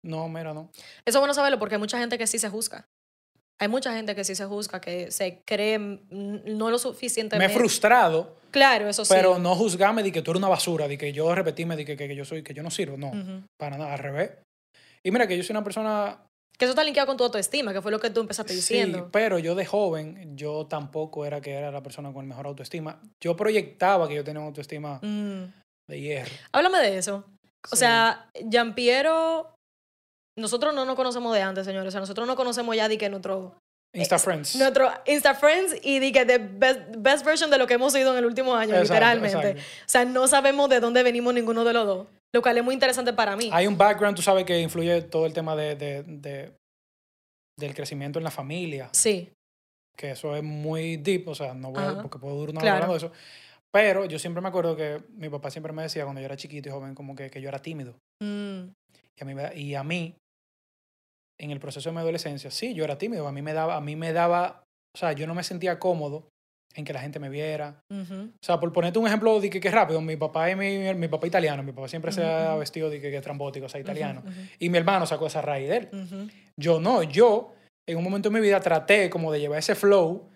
no, 0.03 0.27
mira, 0.27 0.53
no. 0.53 0.71
Eso 1.05 1.17
es 1.17 1.19
bueno 1.19 1.33
saberlo 1.33 1.59
porque 1.59 1.75
hay 1.75 1.79
mucha 1.79 1.99
gente 1.99 2.17
que 2.17 2.25
sí 2.25 2.39
se 2.39 2.49
juzga. 2.49 2.87
Hay 3.59 3.67
mucha 3.67 3.91
gente 3.93 4.15
que 4.15 4.23
sí 4.23 4.35
se 4.35 4.45
juzga, 4.45 4.79
que 4.81 5.11
se 5.11 5.41
cree 5.45 5.77
mm, 5.79 6.57
no 6.57 6.69
lo 6.69 6.77
Me 6.77 6.79
suficientemente. 6.79 7.53
he 7.53 7.55
frustrado, 7.57 8.35
Claro, 8.51 8.87
eso 8.89 9.03
sí. 9.05 9.13
pero 9.13 9.37
no 9.37 9.55
juzgarme 9.55 10.01
de 10.03 10.11
que 10.11 10.21
tú 10.21 10.31
eres 10.31 10.39
una 10.39 10.47
basura, 10.49 10.87
de 10.87 10.97
que 10.97 11.11
yo 11.13 11.33
repetirme 11.35 11.75
de 11.75 11.85
que, 11.85 11.97
que, 11.97 12.07
que 12.07 12.15
yo 12.15 12.25
soy, 12.25 12.41
que 12.43 12.53
yo 12.53 12.63
no 12.63 12.71
sirvo, 12.71 12.97
no, 12.97 13.11
para 13.59 13.77
nada, 13.77 13.93
al 13.93 13.99
revés. 13.99 14.31
Y 15.03 15.11
mira 15.11 15.27
que 15.27 15.37
yo 15.37 15.43
soy 15.43 15.53
una 15.53 15.63
persona 15.63 16.26
Que 16.59 16.65
eso 16.65 16.71
está 16.71 16.83
linkeado 16.83 17.05
con 17.07 17.17
tu 17.17 17.23
autoestima, 17.23 17.71
que 17.71 17.81
fue 17.81 17.91
lo 17.91 17.99
que 17.99 18.09
tú 18.09 18.21
empezaste 18.21 18.51
Sí, 18.53 18.57
diciendo. 18.57 19.09
pero 19.11 19.37
yo 19.37 19.53
de 19.53 19.65
joven, 19.65 20.35
yo 20.35 20.65
tampoco 20.65 21.25
era 21.25 21.39
que 21.39 21.53
era 21.53 21.71
la 21.71 21.83
persona 21.83 22.11
con 22.11 22.23
el 22.23 22.27
mejor 22.29 22.47
autoestima. 22.47 22.99
Yo 23.23 23.35
proyectaba 23.37 24.07
que 24.07 24.15
yo 24.15 24.23
tenía 24.23 24.39
una 24.39 24.47
autoestima 24.47 24.99
Mm. 25.03 25.43
de 25.89 26.01
hierro. 26.01 26.31
Háblame 26.51 26.79
de 26.79 26.97
eso. 26.97 27.25
O 27.71 27.75
Sí. 27.75 27.77
sea, 27.77 28.29
Giampiero, 28.49 29.53
nosotros 30.37 30.73
no 30.73 30.85
nos 30.85 30.95
conocemos 30.95 31.33
de 31.35 31.41
antes, 31.41 31.65
señores. 31.65 31.89
O 31.89 31.91
sea, 31.91 31.99
nosotros 31.99 32.27
no 32.27 32.35
conocemos 32.35 32.75
ya 32.75 32.87
de 32.87 32.97
que 32.97 33.09
nuestro 33.09 33.55
Insta 33.95 34.19
Friends. 34.19 34.55
Nuestro 34.57 34.89
Insta 35.05 35.33
Friends 35.35 35.75
y 35.81 35.99
di 35.99 36.11
que 36.11 36.25
the 36.25 36.37
best, 36.39 36.79
best 36.97 37.25
version 37.25 37.49
de 37.49 37.57
lo 37.57 37.65
que 37.67 37.75
hemos 37.75 37.93
sido 37.93 38.11
en 38.11 38.17
el 38.19 38.25
último 38.25 38.53
año, 38.55 38.71
Exacto, 38.75 38.93
literalmente. 38.93 39.49
exacto. 39.51 39.61
O 39.61 39.89
sea, 39.89 40.05
no 40.05 40.27
sabemos 40.27 40.69
de 40.69 40.79
dónde 40.79 41.03
venimos 41.03 41.33
ninguno 41.33 41.63
de 41.63 41.73
los 41.73 41.85
dos, 41.87 42.07
lo 42.33 42.41
cual 42.41 42.57
es 42.57 42.63
muy 42.63 42.73
interesante 42.73 43.13
para 43.13 43.35
mí. 43.35 43.49
Hay 43.53 43.67
un 43.67 43.77
background, 43.77 44.15
tú 44.15 44.21
sabes, 44.21 44.45
que 44.45 44.59
influye 44.59 45.01
todo 45.03 45.25
el 45.25 45.33
tema 45.33 45.55
de, 45.55 45.75
de- 45.75 46.03
de- 46.03 46.53
del 47.59 47.73
crecimiento 47.73 48.19
en 48.19 48.23
la 48.23 48.31
familia, 48.31 48.89
Sí, 48.93 49.31
que 49.97 50.11
eso 50.11 50.35
es 50.35 50.43
muy 50.43 50.97
deep, 50.97 51.27
o 51.27 51.33
sea, 51.35 51.53
no 51.55 51.71
voy 51.71 51.83
a, 51.83 52.01
porque 52.01 52.19
puedo 52.19 52.35
durar 52.35 52.51
una 52.51 52.59
hora 52.59 52.71
Claro. 52.71 52.83
hablando 52.85 52.93
de 52.93 53.07
eso. 53.07 53.11
Pero 53.73 54.05
yo 54.05 54.19
siempre 54.19 54.41
me 54.41 54.47
acuerdo 54.49 54.75
que 54.75 55.03
mi 55.09 55.29
papá 55.29 55.49
siempre 55.49 55.73
me 55.73 55.81
decía 55.83 56.03
cuando 56.03 56.21
yo 56.21 56.25
era 56.25 56.37
chiquito 56.37 56.69
y 56.69 56.71
joven, 56.71 56.93
como 56.95 57.15
que, 57.15 57.29
que 57.29 57.41
yo 57.41 57.49
era 57.49 57.61
tímido. 57.61 57.95
Mm, 58.21 58.69
Y 59.19 59.21
a, 59.21 59.25
mí, 59.25 59.33
y 59.55 59.75
a 59.75 59.83
mí, 59.83 60.15
en 61.39 61.51
el 61.51 61.59
proceso 61.59 61.89
de 61.89 61.93
mi 61.95 61.99
adolescencia, 62.01 62.51
sí, 62.51 62.73
yo 62.73 62.83
era 62.83 62.97
tímido. 62.97 63.27
A 63.27 63.31
mí 63.31 63.41
me 63.41 63.53
daba, 63.53 63.75
a 63.75 63.81
mí 63.81 63.95
me 63.95 64.13
daba, 64.13 64.63
o 64.95 64.97
sea, 64.97 65.13
yo 65.13 65.25
no 65.27 65.33
me 65.35 65.43
sentía 65.43 65.79
cómodo 65.79 66.29
en 66.77 66.85
que 66.85 66.93
la 66.93 67.01
gente 67.01 67.19
me 67.19 67.29
viera. 67.29 67.81
ujú, 67.89 68.29
O 68.39 68.45
sea, 68.45 68.59
por 68.59 68.71
ponerte 68.71 68.99
un 68.99 69.07
ejemplo 69.07 69.39
de 69.41 69.49
que, 69.49 69.59
que 69.59 69.71
rápido, 69.71 69.99
mi 69.99 70.15
papá 70.15 70.49
es 70.49 70.55
mi, 70.55 70.77
mi 70.93 71.07
papá 71.07 71.27
italiano, 71.27 71.63
mi 71.63 71.71
papá 71.71 71.87
siempre 71.87 72.11
se 72.11 72.23
ha 72.23 72.55
vestido 72.55 72.89
de 72.89 73.01
que, 73.01 73.09
que 73.11 73.19
trambótico, 73.21 73.65
o 73.65 73.69
sea, 73.69 73.81
italiano. 73.81 74.23
Y 74.59 74.69
mi 74.69 74.77
hermano 74.77 75.05
sacó 75.05 75.27
esa 75.27 75.41
raíz 75.41 75.67
de 75.69 75.77
él. 75.77 75.89
Yo 76.55 76.79
no, 76.79 77.03
yo 77.03 77.53
en 77.87 77.97
un 77.97 78.03
momento 78.03 78.29
de 78.29 78.35
mi 78.35 78.41
vida 78.41 78.59
traté 78.59 79.09
como 79.09 79.31
de 79.31 79.39
llevar 79.39 79.59
ese 79.59 79.73
flow 79.75 80.29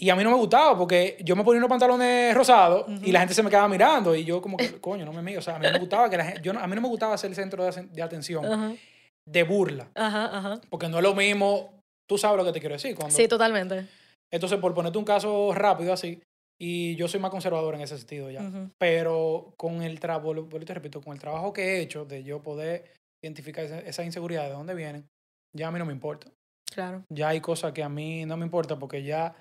y 0.00 0.10
a 0.10 0.16
mí 0.16 0.22
no 0.22 0.30
me 0.30 0.36
gustaba 0.36 0.78
porque 0.78 1.16
yo 1.24 1.34
me 1.34 1.42
ponía 1.42 1.58
unos 1.58 1.68
pantalones 1.68 2.32
rosados 2.34 2.86
y 3.02 3.10
la 3.10 3.18
gente 3.18 3.34
se 3.34 3.42
me 3.42 3.50
quedaba 3.50 3.66
mirando 3.68 4.14
y 4.14 4.24
yo 4.24 4.40
como 4.40 4.56
que, 4.56 4.72
coño, 4.80 5.04
no 5.04 5.12
me 5.12 5.22
miro. 5.22 5.40
O 5.40 5.42
sea, 5.42 5.56
a 5.56 5.58
mí 5.58 5.66
no 5.66 5.72
me 5.72 5.78
gustaba 5.80 6.08
que 6.08 6.16
la 6.16 6.24
gente, 6.24 6.40
yo 6.42 6.52
no- 6.52 6.60
a 6.60 6.66
mí 6.66 6.74
no 6.74 6.80
me 6.80 6.88
gustaba 6.88 7.18
ser 7.18 7.30
el 7.30 7.36
centro 7.36 7.64
de, 7.64 8.02
atención, 8.02 8.78
de 9.26 9.42
burla, 9.42 9.88
ajá, 9.94 10.38
ajá. 10.38 10.60
porque 10.70 10.88
no 10.88 10.98
es 10.98 11.02
lo 11.02 11.14
mismo, 11.14 11.80
tú 12.08 12.16
sabes 12.16 12.38
lo 12.38 12.44
que 12.44 12.52
te 12.52 12.60
quiero 12.60 12.74
decir. 12.76 12.94
Cuando, 12.94 13.14
Sí, 13.14 13.26
totalmente. 13.26 13.86
Entonces, 14.32 14.58
por 14.58 14.74
ponerte 14.74 14.98
un 14.98 15.04
caso 15.04 15.52
rápido 15.54 15.92
así, 15.92 16.20
y 16.60 16.96
yo 16.96 17.06
soy 17.08 17.20
más 17.20 17.30
conservador 17.30 17.74
en 17.76 17.82
ese 17.82 17.96
sentido 17.98 18.30
ya, 18.30 18.40
pero 18.78 19.54
con 19.56 19.82
el 19.82 20.00
trabajo, 20.00 20.34
te 20.48 20.74
repito, 20.74 21.00
con 21.00 21.12
el 21.14 21.20
trabajo 21.20 21.52
que 21.52 21.62
he 21.62 21.80
hecho 21.80 22.04
de 22.04 22.24
yo 22.24 22.42
poder 22.42 22.84
identificar 23.22 23.64
esa- 23.64 23.80
esas 23.80 24.06
inseguridades 24.06 24.50
de 24.50 24.56
dónde 24.56 24.74
vienen, 24.74 25.08
ya 25.56 25.68
a 25.68 25.70
mí 25.70 25.78
no 25.78 25.86
me 25.86 25.92
importa. 25.92 26.30
Claro. 26.70 27.02
ya 27.10 27.28
hay 27.28 27.40
cosas 27.40 27.72
que 27.72 27.82
a 27.82 27.88
mí 27.88 28.26
no 28.26 28.36
me 28.36 28.44
importa 28.44 28.78
porque 28.78 29.02
ya 29.02 29.34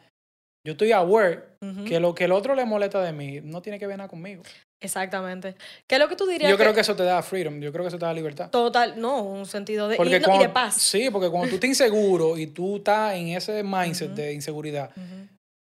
yo 0.66 0.74
estoy 0.74 0.92
aware 0.92 1.46
Ujú. 1.62 1.86
que 1.86 2.00
lo 2.00 2.14
que 2.14 2.26
el 2.26 2.32
otro 2.32 2.56
le 2.56 2.66
molesta 2.66 3.02
de 3.02 3.12
mí 3.14 3.40
no 3.42 3.62
tiene 3.62 3.80
que 3.80 3.88
ver 3.88 3.98
nada 3.98 4.10
conmigo. 4.10 4.44
Exactamente. 4.82 5.56
¿Qué 5.88 5.96
es 5.96 6.00
lo 6.02 6.08
que 6.08 6.16
tú 6.16 6.30
Y 6.30 6.34
dirías? 6.34 6.52
yo 6.52 6.58
creo 6.58 6.74
que 6.74 6.82
eso 6.82 6.96
te 6.96 7.04
da 7.04 7.22
freedom, 7.24 7.60
yo 7.62 7.72
creo 7.72 7.84
que 7.84 7.88
eso 7.90 7.98
te 7.98 8.06
da 8.06 8.14
libertad. 8.14 8.50
Total, 8.52 9.00
no, 9.00 9.24
un 9.24 9.46
sentido 9.46 9.88
de, 9.88 9.96
y, 9.96 9.98
Porque 9.98 10.18
y 10.18 10.22
cuando, 10.22 10.44
de 10.44 10.50
paz. 10.50 10.76
Sí, 10.76 11.10
porque 11.10 11.30
cuando 11.30 11.50
tú 11.50 11.56
estás 11.56 11.70
inseguro 11.70 12.38
y 12.38 12.48
tú 12.48 12.78
estás 12.78 13.16
en 13.16 13.30
ese 13.30 13.64
mindset 13.64 14.12
de 14.12 14.34
inseguridad, 14.34 14.92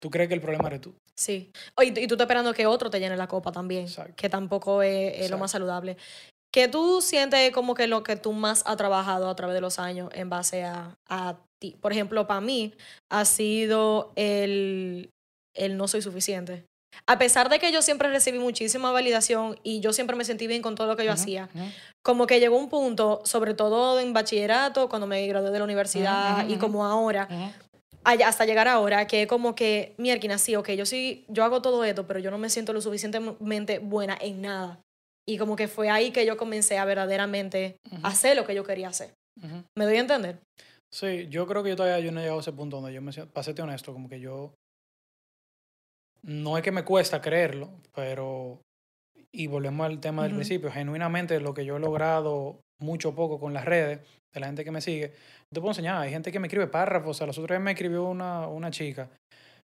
tú 0.01 0.09
crees 0.09 0.27
que 0.27 0.35
el 0.35 0.41
problema 0.41 0.67
eres 0.67 0.81
tú. 0.81 0.93
Sí. 1.17 1.51
Y, 1.81 1.87
y 1.87 2.07
tú 2.07 2.13
estás 2.15 2.25
esperando 2.25 2.53
que 2.53 2.67
otro 2.67 2.89
te 2.89 2.99
llene 2.99 3.17
la 3.17 3.27
copa 3.27 3.51
también, 3.51 3.85
Exacto. 3.85 4.13
que 4.15 4.29
tampoco 4.29 4.83
es, 4.83 5.21
es 5.21 5.31
lo 5.31 5.37
más 5.39 5.51
saludable. 5.51 5.97
¿Qué 6.53 6.67
tú 6.67 7.01
sientes 7.01 7.51
como 7.51 7.73
que 7.75 7.87
lo 7.87 8.03
que 8.03 8.15
tú 8.15 8.31
más 8.33 8.63
has 8.65 8.77
trabajado 8.77 9.29
a 9.29 9.35
través 9.35 9.53
de 9.55 9.61
los 9.61 9.77
años 9.79 10.09
en 10.13 10.29
base 10.29 10.63
a, 10.63 10.95
a 11.07 11.37
ti? 11.59 11.75
Por 11.79 11.91
ejemplo, 11.91 12.27
para 12.27 12.41
mí 12.41 12.73
ha 13.11 13.25
sido 13.25 14.11
el, 14.15 15.09
el 15.55 15.77
no 15.77 15.87
soy 15.87 16.01
suficiente. 16.01 16.65
A 17.07 17.17
pesar 17.17 17.49
de 17.49 17.59
que 17.59 17.71
yo 17.71 17.81
siempre 17.81 18.09
recibí 18.09 18.39
muchísima 18.39 18.91
validación 18.91 19.57
y 19.63 19.79
yo 19.79 19.93
siempre 19.93 20.15
me 20.15 20.25
sentí 20.25 20.47
bien 20.47 20.61
con 20.61 20.75
todo 20.75 20.87
lo 20.87 20.95
que 20.95 21.05
yo 21.05 21.11
hacía, 21.11 21.49
como 22.03 22.27
que 22.27 22.39
llegó 22.39 22.57
un 22.57 22.69
punto, 22.69 23.21
sobre 23.25 23.53
todo 23.53 23.99
en 23.99 24.13
bachillerato, 24.13 24.89
cuando 24.89 25.07
me 25.07 25.25
gradué 25.27 25.51
de 25.51 25.59
la 25.59 25.63
universidad 25.63 26.47
y 26.47 26.57
como 26.57 26.85
ahora, 26.85 27.27
hasta 28.03 28.45
llegar 28.45 28.67
ahora, 28.67 29.07
que 29.07 29.27
como 29.27 29.55
que, 29.55 29.93
mierda, 29.97 30.37
sí, 30.37 30.55
ok, 30.55 30.71
yo 30.71 30.85
sí, 30.85 31.25
yo 31.27 31.43
hago 31.43 31.61
todo 31.61 31.83
esto, 31.83 32.07
pero 32.07 32.19
yo 32.19 32.31
no 32.31 32.37
me 32.37 32.49
siento 32.49 32.73
lo 32.73 32.81
suficientemente 32.81 33.79
buena 33.79 34.17
en 34.19 34.41
nada. 34.41 34.79
Y 35.27 35.37
como 35.37 35.55
que 35.55 35.67
fue 35.67 35.89
ahí 35.89 36.11
que 36.11 36.25
yo 36.25 36.37
comencé 36.37 36.79
a 36.79 36.85
verdaderamente 36.85 37.77
hacer 38.03 38.35
lo 38.35 38.45
que 38.45 38.55
yo 38.55 38.63
quería 38.63 38.89
hacer. 38.89 39.13
¿Me 39.77 39.85
doy 39.85 39.97
a 39.97 39.99
entender? 39.99 40.39
Sí, 40.91 41.27
yo 41.29 41.45
creo 41.45 41.63
que 41.63 41.69
yo 41.69 41.75
todavía 41.75 42.03
yo 42.03 42.11
no 42.11 42.19
he 42.19 42.23
llegado 42.23 42.39
a 42.39 42.41
ese 42.41 42.53
punto 42.53 42.77
donde 42.77 42.93
yo 42.93 43.01
me 43.01 43.11
siento, 43.11 43.31
para 43.31 43.43
serte 43.43 43.61
honesto, 43.61 43.93
como 43.93 44.09
que 44.09 44.19
yo, 44.19 44.55
no 46.23 46.57
es 46.57 46.63
que 46.63 46.71
me 46.71 46.83
cuesta 46.83 47.21
creerlo, 47.21 47.69
pero, 47.93 48.61
y 49.31 49.47
volvemos 49.47 49.85
al 49.85 49.99
tema 49.99 50.23
del 50.23 50.33
principio, 50.33 50.71
genuinamente 50.71 51.39
lo 51.39 51.53
que 51.53 51.63
yo 51.63 51.77
he 51.77 51.79
logrado 51.79 52.61
mucho 52.79 53.09
o 53.09 53.15
poco 53.15 53.39
con 53.39 53.53
las 53.53 53.65
redes, 53.65 53.99
de 54.33 54.39
la 54.39 54.47
gente 54.47 54.63
que 54.63 54.71
me 54.71 54.81
sigue, 54.81 55.13
te 55.51 55.59
puedo 55.59 55.71
enseñar, 55.71 56.01
hay 56.01 56.11
gente 56.11 56.31
que 56.31 56.39
me 56.39 56.47
escribe 56.47 56.67
párrafos, 56.67 57.11
o 57.11 57.13
sea, 57.13 57.27
los 57.27 57.37
otros 57.37 57.55
días 57.55 57.63
me 57.63 57.71
escribió 57.71 58.05
una, 58.05 58.47
una 58.47 58.71
chica, 58.71 59.09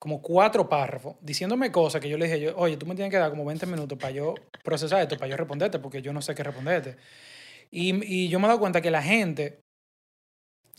como 0.00 0.20
cuatro 0.20 0.68
párrafos, 0.68 1.16
diciéndome 1.20 1.70
cosas 1.70 2.00
que 2.00 2.08
yo 2.08 2.18
le 2.18 2.26
dije, 2.26 2.40
yo, 2.40 2.56
oye, 2.56 2.76
tú 2.76 2.86
me 2.86 2.94
tienes 2.94 3.10
que 3.10 3.18
dar 3.18 3.30
como 3.30 3.44
20 3.44 3.66
minutos 3.66 3.98
para 3.98 4.10
yo 4.10 4.34
procesar 4.62 5.00
esto, 5.02 5.16
para 5.16 5.28
yo 5.28 5.36
responderte, 5.36 5.78
porque 5.78 6.02
yo 6.02 6.12
no 6.12 6.20
sé 6.20 6.34
qué 6.34 6.42
responderte. 6.42 6.96
Y, 7.70 8.04
y 8.04 8.28
yo 8.28 8.38
me 8.38 8.44
he 8.44 8.48
dado 8.48 8.60
cuenta 8.60 8.80
que 8.80 8.90
la 8.90 9.02
gente 9.02 9.63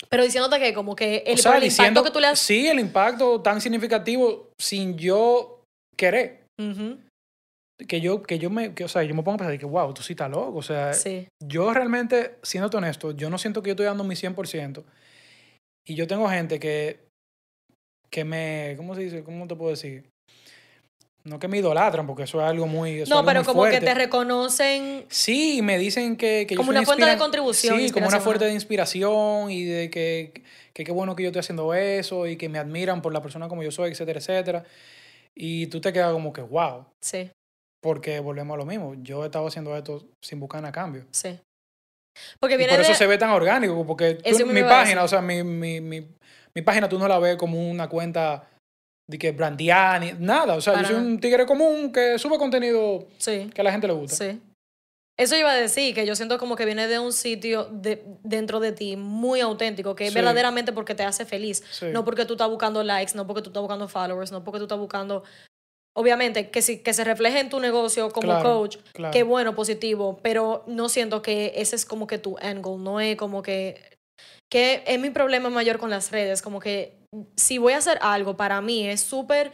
Pero 0.09 0.23
diciéndote 0.23 0.59
que 0.59 0.73
como 0.73 0.95
que 0.95 1.23
el, 1.25 1.35
o 1.35 1.37
sea, 1.37 1.51
por 1.53 1.57
el 1.57 1.63
diciendo, 1.69 1.99
impacto 1.99 2.03
que 2.03 2.13
tú 2.13 2.19
le 2.19 2.27
has... 2.27 2.39
Sí, 2.39 2.67
el 2.67 2.79
impacto 2.79 3.41
tan 3.41 3.61
significativo 3.61 4.49
sin 4.59 4.97
yo 4.97 5.63
querer. 5.97 6.45
Que 7.87 7.99
yo, 7.99 8.23
que 8.23 8.39
yo 8.39 8.49
me, 8.49 8.73
que, 8.73 8.85
o 8.85 8.87
sea, 8.87 9.03
yo 9.03 9.13
me 9.13 9.21
pongo 9.23 9.35
a 9.35 9.37
pensar 9.39 9.59
que, 9.59 9.65
wow, 9.65 9.93
tú 9.93 10.01
sí 10.01 10.13
estás 10.13 10.29
loco. 10.31 10.57
O 10.59 10.63
sea, 10.63 10.93
Sí. 10.93 11.27
yo 11.43 11.73
realmente, 11.73 12.37
siendo 12.41 12.69
honesto, 12.77 13.11
yo 13.11 13.29
no 13.29 13.37
siento 13.37 13.61
que 13.61 13.69
yo 13.69 13.73
estoy 13.73 13.85
dando 13.85 14.03
mi 14.05 14.15
100%. 14.15 14.83
Y 15.85 15.95
yo 15.95 16.07
tengo 16.07 16.29
gente 16.29 16.57
que, 16.59 16.99
que 18.09 18.23
me, 18.23 18.75
¿cómo 18.77 18.95
se 18.95 19.01
dice? 19.01 19.23
¿Cómo 19.23 19.45
te 19.47 19.55
puedo 19.55 19.71
decir? 19.71 20.09
No 21.25 21.39
que 21.39 21.47
me 21.47 21.57
idolatran, 21.57 22.05
porque 22.05 22.23
eso 22.23 22.39
es 22.39 22.47
algo 22.47 22.67
muy. 22.67 22.91
eso 22.91 23.03
es 23.03 23.09
No, 23.09 23.17
algo 23.17 23.27
pero 23.27 23.39
muy 23.39 23.45
como 23.45 23.63
que 23.65 23.79
te 23.81 23.93
reconocen... 23.95 25.05
Sí, 25.09 25.61
me 25.63 25.77
dicen 25.79 26.17
que, 26.17 26.45
que 26.47 26.53
yo 26.53 26.59
Como 26.59 26.71
soy 26.71 26.77
una 26.77 26.85
fuente 26.85 27.05
de 27.05 27.17
contribución, 27.17 27.79
Sí, 27.79 27.91
como 27.91 28.07
una 28.07 28.19
fuente 28.19 28.45
de 28.45 28.53
inspiración 28.53 29.49
y 29.51 29.63
de 29.63 29.89
que 29.89 30.43
que 30.73 30.83
qué 30.83 30.91
bueno 30.91 31.15
que 31.15 31.23
yo 31.23 31.29
estoy 31.29 31.39
haciendo 31.39 31.73
eso 31.73 32.27
y 32.27 32.35
que 32.35 32.49
me 32.49 32.59
admiran 32.59 33.01
por 33.01 33.13
la 33.13 33.21
persona 33.21 33.47
como 33.47 33.63
yo 33.63 33.71
soy, 33.71 33.91
etcétera, 33.91 34.19
etcétera. 34.19 34.63
Y 35.33 35.67
tú 35.67 35.79
te 35.81 35.91
quedas 35.93 36.11
como 36.11 36.31
que, 36.33 36.41
wow, 36.41 36.85
Sí, 37.01 37.31
porque 37.81 38.19
volvemos 38.19 38.55
a 38.55 38.57
lo 38.57 38.65
mismo. 38.65 38.93
Yo 39.01 39.23
he 39.23 39.27
estado 39.27 39.47
haciendo 39.47 39.75
esto 39.75 40.05
sin 40.21 40.39
buscar 40.39 40.61
nada 40.61 40.69
a 40.69 40.73
cambio. 40.73 41.05
sí. 41.11 41.39
Porque 42.39 42.55
Y 42.55 42.65
por 42.67 42.79
eso 42.79 42.93
se 42.93 43.07
ve 43.07 43.17
tan 43.17 43.31
orgánico, 43.31 43.85
porque 43.85 44.15
tú- 44.15 44.45
mi 44.45 44.61
página, 44.63 45.03
o 45.03 45.07
sea, 45.07 45.21
mi, 45.21 45.43
mi, 45.43 45.81
mi, 45.81 46.07
mi 46.53 46.61
página 46.61 46.87
tú 46.87 46.97
no 46.97 47.07
la 47.07 47.19
ves 47.19 47.35
como 47.35 47.59
una 47.69 47.89
cuenta 47.89 48.47
de 49.07 49.17
que 49.17 49.31
brandeada 49.31 49.99
ni 49.99 50.13
nada. 50.13 50.55
O 50.55 50.61
sea, 50.61 50.73
Para 50.73 50.83
yo 50.87 50.93
soy 50.93 50.97
nada. 51.01 51.07
un 51.13 51.19
tigre 51.19 51.45
común 51.45 51.91
que 51.91 52.17
sube 52.19 52.37
contenido 52.37 53.07
Sí. 53.17 53.49
que 53.53 53.61
a 53.61 53.63
la 53.63 53.71
gente 53.71 53.87
le 53.87 53.93
gusta. 53.93 54.15
Sí. 54.17 54.41
Eso 55.17 55.37
iba 55.37 55.49
a 55.51 55.55
decir, 55.55 55.95
que 55.95 56.05
yo 56.05 56.13
siento 56.15 56.37
como 56.37 56.57
que 56.57 56.65
viene 56.65 56.87
de 56.89 56.99
un 56.99 57.13
sitio 57.13 57.69
de, 57.71 58.03
dentro 58.23 58.59
de 58.59 58.73
ti 58.73 58.97
muy 58.97 59.39
auténtico, 59.39 59.95
que 59.95 60.05
es 60.07 60.09
Sí. 60.11 60.15
verdaderamente 60.15 60.73
porque 60.73 60.93
te 60.93 61.03
hace 61.03 61.23
feliz. 61.25 61.63
Sí. 61.71 61.85
No 61.93 62.03
porque 62.03 62.25
tú 62.25 62.33
estás 62.33 62.49
buscando 62.49 62.83
likes, 62.83 63.13
no 63.15 63.25
porque 63.25 63.41
tú 63.41 63.49
estás 63.49 63.61
buscando 63.61 63.87
followers, 63.87 64.31
no 64.33 64.43
porque 64.43 64.57
tú 64.59 64.65
estás 64.65 64.79
buscando... 64.79 65.23
Obviamente, 65.97 66.49
que, 66.49 66.61
si, 66.61 66.79
que 66.79 66.93
se 66.93 67.05
refleje 67.05 67.39
en 67.39 67.47
tu 67.47 67.61
negocio 67.61 68.09
como 68.09 68.27
Claro, 68.27 68.43
coach, 68.43 68.77
claro. 68.91 69.13
qué 69.13 69.23
bueno, 69.23 69.55
positivo, 69.55 70.19
pero 70.21 70.65
no 70.67 70.89
siento 70.89 71.21
que 71.21 71.53
ese 71.55 71.77
es 71.77 71.85
como 71.85 72.05
que 72.07 72.17
tu 72.17 72.31
goal, 72.61 72.83
no 72.83 72.99
es 72.99 73.15
como 73.15 73.41
que... 73.41 73.81
Que 74.51 74.83
es 74.85 74.99
mi 74.99 75.09
problema 75.11 75.49
mayor 75.49 75.77
con 75.79 75.89
las 75.89 76.11
redes, 76.11 76.41
como 76.41 76.59
que 76.59 76.97
si 77.35 77.57
voy 77.57 77.73
a 77.73 77.77
hacer 77.77 77.97
algo, 78.01 78.35
para 78.37 78.61
mí 78.61 78.87
es 78.87 79.01
súper... 79.01 79.51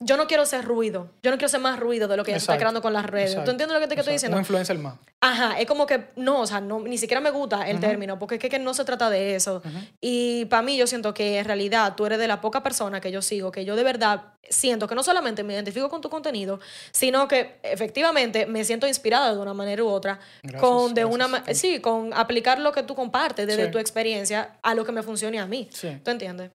Yo 0.00 0.16
no 0.16 0.26
quiero 0.26 0.44
ser 0.44 0.64
ruido, 0.64 1.12
yo 1.22 1.30
no 1.30 1.38
quiero 1.38 1.48
ser 1.48 1.60
más 1.60 1.78
ruido 1.78 2.08
de 2.08 2.16
lo 2.16 2.24
que 2.24 2.32
ya 2.32 2.38
se 2.38 2.42
está 2.42 2.58
creando 2.58 2.82
con 2.82 2.92
las 2.92 3.06
redes. 3.06 3.30
exacto, 3.30 3.44
¿Tú 3.46 3.50
entiendes 3.52 3.74
lo 3.76 3.80
que 3.80 3.86
te, 3.88 3.94
que 3.94 4.00
estoy 4.00 4.14
diciendo? 4.14 4.36
Un 4.36 4.42
influencer 4.42 4.76
más. 4.76 4.96
Ajá, 5.20 5.58
es 5.58 5.66
como 5.66 5.86
que 5.86 6.08
no, 6.16 6.40
o 6.40 6.46
sea, 6.46 6.60
no, 6.60 6.80
ni 6.80 6.98
siquiera 6.98 7.20
me 7.20 7.30
gusta 7.30 7.66
el 7.70 7.76
Ujú. 7.76 7.86
término, 7.86 8.18
porque 8.18 8.34
es 8.34 8.40
que, 8.40 8.50
que 8.50 8.58
no 8.58 8.74
se 8.74 8.84
trata 8.84 9.08
de 9.08 9.36
eso. 9.36 9.62
Ujú. 9.64 9.78
Y 10.00 10.46
para 10.46 10.62
mí 10.62 10.76
yo 10.76 10.86
siento 10.88 11.14
que 11.14 11.38
en 11.38 11.44
realidad 11.44 11.94
tú 11.96 12.04
eres 12.06 12.18
de 12.18 12.26
la 12.26 12.40
poca 12.40 12.62
persona 12.62 13.00
que 13.00 13.12
yo 13.12 13.22
sigo, 13.22 13.52
que 13.52 13.64
yo 13.64 13.76
de 13.76 13.84
verdad 13.84 14.34
siento 14.50 14.88
que 14.88 14.96
no 14.96 15.02
solamente 15.04 15.44
me 15.44 15.54
identifico 15.54 15.88
con 15.88 16.00
tu 16.02 16.10
contenido, 16.10 16.58
sino 16.90 17.26
que 17.28 17.58
efectivamente 17.62 18.46
me 18.46 18.64
siento 18.64 18.86
inspirada 18.88 19.32
de 19.32 19.38
una 19.40 19.54
manera 19.54 19.84
u 19.84 19.88
otra 19.88 20.18
Gracias, 20.42 20.60
con 20.60 20.92
de 20.92 21.04
una 21.04 21.28
gracias. 21.28 21.46
ma- 21.48 21.54
sí, 21.54 21.80
con 21.80 22.12
aplicar 22.12 22.58
lo 22.58 22.72
que 22.72 22.82
tú 22.82 22.94
compartes 22.96 23.46
desde 23.46 23.66
Sí. 23.66 23.70
tu 23.70 23.78
experiencia 23.78 24.58
a 24.60 24.74
lo 24.74 24.84
que 24.84 24.90
me 24.92 25.02
funcione 25.04 25.38
a 25.38 25.46
mí. 25.46 25.68
Sí. 25.72 25.98
¿Tú 26.04 26.10
entiendes? 26.10 26.50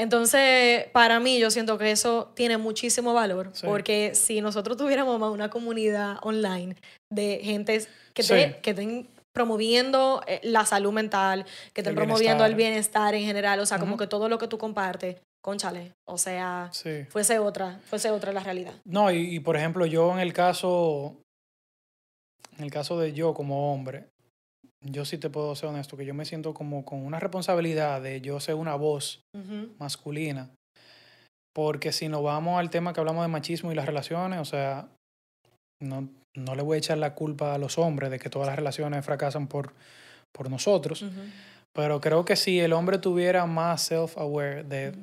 Entonces, 0.00 0.86
para 0.92 1.20
mí, 1.20 1.38
yo 1.38 1.50
siento 1.50 1.76
que 1.76 1.90
eso 1.90 2.32
tiene 2.34 2.56
muchísimo 2.56 3.12
valor, 3.12 3.50
Sí. 3.52 3.66
porque 3.66 4.14
si 4.14 4.40
nosotros 4.40 4.76
tuviéramos 4.78 5.18
más 5.20 5.30
una 5.30 5.50
comunidad 5.50 6.16
online 6.22 6.74
de 7.12 7.40
gente 7.42 7.86
que, 8.14 8.22
Sí. 8.22 8.28
te- 8.32 8.58
que 8.62 8.70
estén 8.70 9.08
promoviendo 9.34 10.22
eh, 10.26 10.40
la 10.42 10.64
salud 10.64 10.92
mental, 10.92 11.44
que 11.74 11.82
estén 11.82 11.92
El 11.92 11.96
promoviendo 11.96 12.44
el 12.46 12.54
bienestar. 12.54 13.14
en 13.14 13.24
general, 13.24 13.60
o 13.60 13.66
sea, 13.66 13.78
como 13.78 13.96
que 13.98 14.06
todo 14.06 14.28
lo 14.28 14.38
que 14.38 14.48
tú 14.48 14.56
compartes, 14.58 15.16
conchale, 15.44 15.92
o 16.08 16.16
sea, 16.18 16.68
Sí. 16.72 17.04
fuese 17.10 17.38
otra, 17.38 17.78
fuese 17.84 18.10
otra 18.10 18.32
la 18.32 18.40
realidad. 18.42 18.74
No, 18.84 19.10
y, 19.10 19.36
y, 19.36 19.40
por 19.40 19.56
ejemplo, 19.56 19.84
yo 19.86 20.12
en 20.12 20.18
el 20.20 20.32
caso, 20.32 21.16
en 22.58 22.64
el 22.64 22.70
caso 22.70 22.98
de 22.98 23.12
yo 23.12 23.32
como 23.34 23.72
hombre, 23.72 24.08
yo 24.82 25.04
sí 25.04 25.18
te 25.18 25.30
puedo 25.30 25.54
ser 25.54 25.68
honesto, 25.68 25.96
que 25.96 26.06
yo 26.06 26.14
me 26.14 26.24
siento 26.24 26.54
como 26.54 26.84
con 26.84 27.04
una 27.04 27.20
responsabilidad 27.20 28.00
de 28.00 28.20
yo 28.20 28.40
ser 28.40 28.54
una 28.54 28.74
voz 28.74 29.22
Ujú. 29.34 29.74
masculina. 29.78 30.50
Porque 31.54 31.92
si 31.92 32.08
nos 32.08 32.22
vamos 32.22 32.58
al 32.58 32.70
tema 32.70 32.92
que 32.92 33.00
hablamos 33.00 33.24
de 33.24 33.28
machismo 33.28 33.72
y 33.72 33.74
las 33.74 33.86
relaciones, 33.86 34.38
o 34.38 34.44
sea, 34.44 34.88
no, 35.82 36.08
no 36.36 36.54
le 36.54 36.62
voy 36.62 36.76
a 36.76 36.78
echar 36.78 36.98
la 36.98 37.14
culpa 37.14 37.54
a 37.54 37.58
los 37.58 37.78
hombres 37.78 38.10
de 38.10 38.18
que 38.18 38.30
todas 38.30 38.46
las 38.46 38.56
relaciones 38.56 39.04
fracasan 39.04 39.48
por, 39.48 39.74
por 40.32 40.48
nosotros. 40.48 41.02
Ujú. 41.02 41.20
Pero 41.72 42.00
creo 42.00 42.24
que 42.24 42.36
si 42.36 42.60
el 42.60 42.72
hombre 42.72 42.98
tuviera 42.98 43.46
más 43.46 43.90
self-aware 43.90 44.64
de 44.64 44.94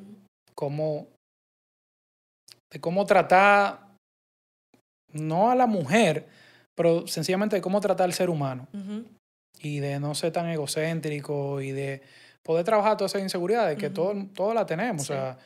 cómo, 0.56 1.08
de 2.72 2.82
cómo 2.82 3.06
tratar, 3.06 3.88
no 5.14 5.50
a 5.50 5.56
la 5.56 5.68
mujer, 5.68 6.28
pero 6.76 7.08
sencillamente 7.08 7.56
de 7.56 7.62
cómo 7.62 7.80
tratar 7.80 8.06
al 8.06 8.14
ser 8.14 8.30
humano. 8.30 8.68
Y 9.60 9.80
de 9.80 10.00
no 10.00 10.16
ser 10.16 10.32
tan 10.32 10.50
egocéntrico 10.50 11.62
y 11.62 11.72
de 11.72 12.02
poder 12.44 12.64
trabajar 12.64 12.98
todas 12.98 13.12
esas 13.12 13.24
inseguridades 13.24 13.78
que 13.78 13.88
Ujú. 13.88 13.94
todos 13.94 14.34
todos 14.34 14.56
la 14.56 14.66
tenemos. 14.66 15.06
Sí. 15.06 15.14
O 15.14 15.16
sea, 15.16 15.38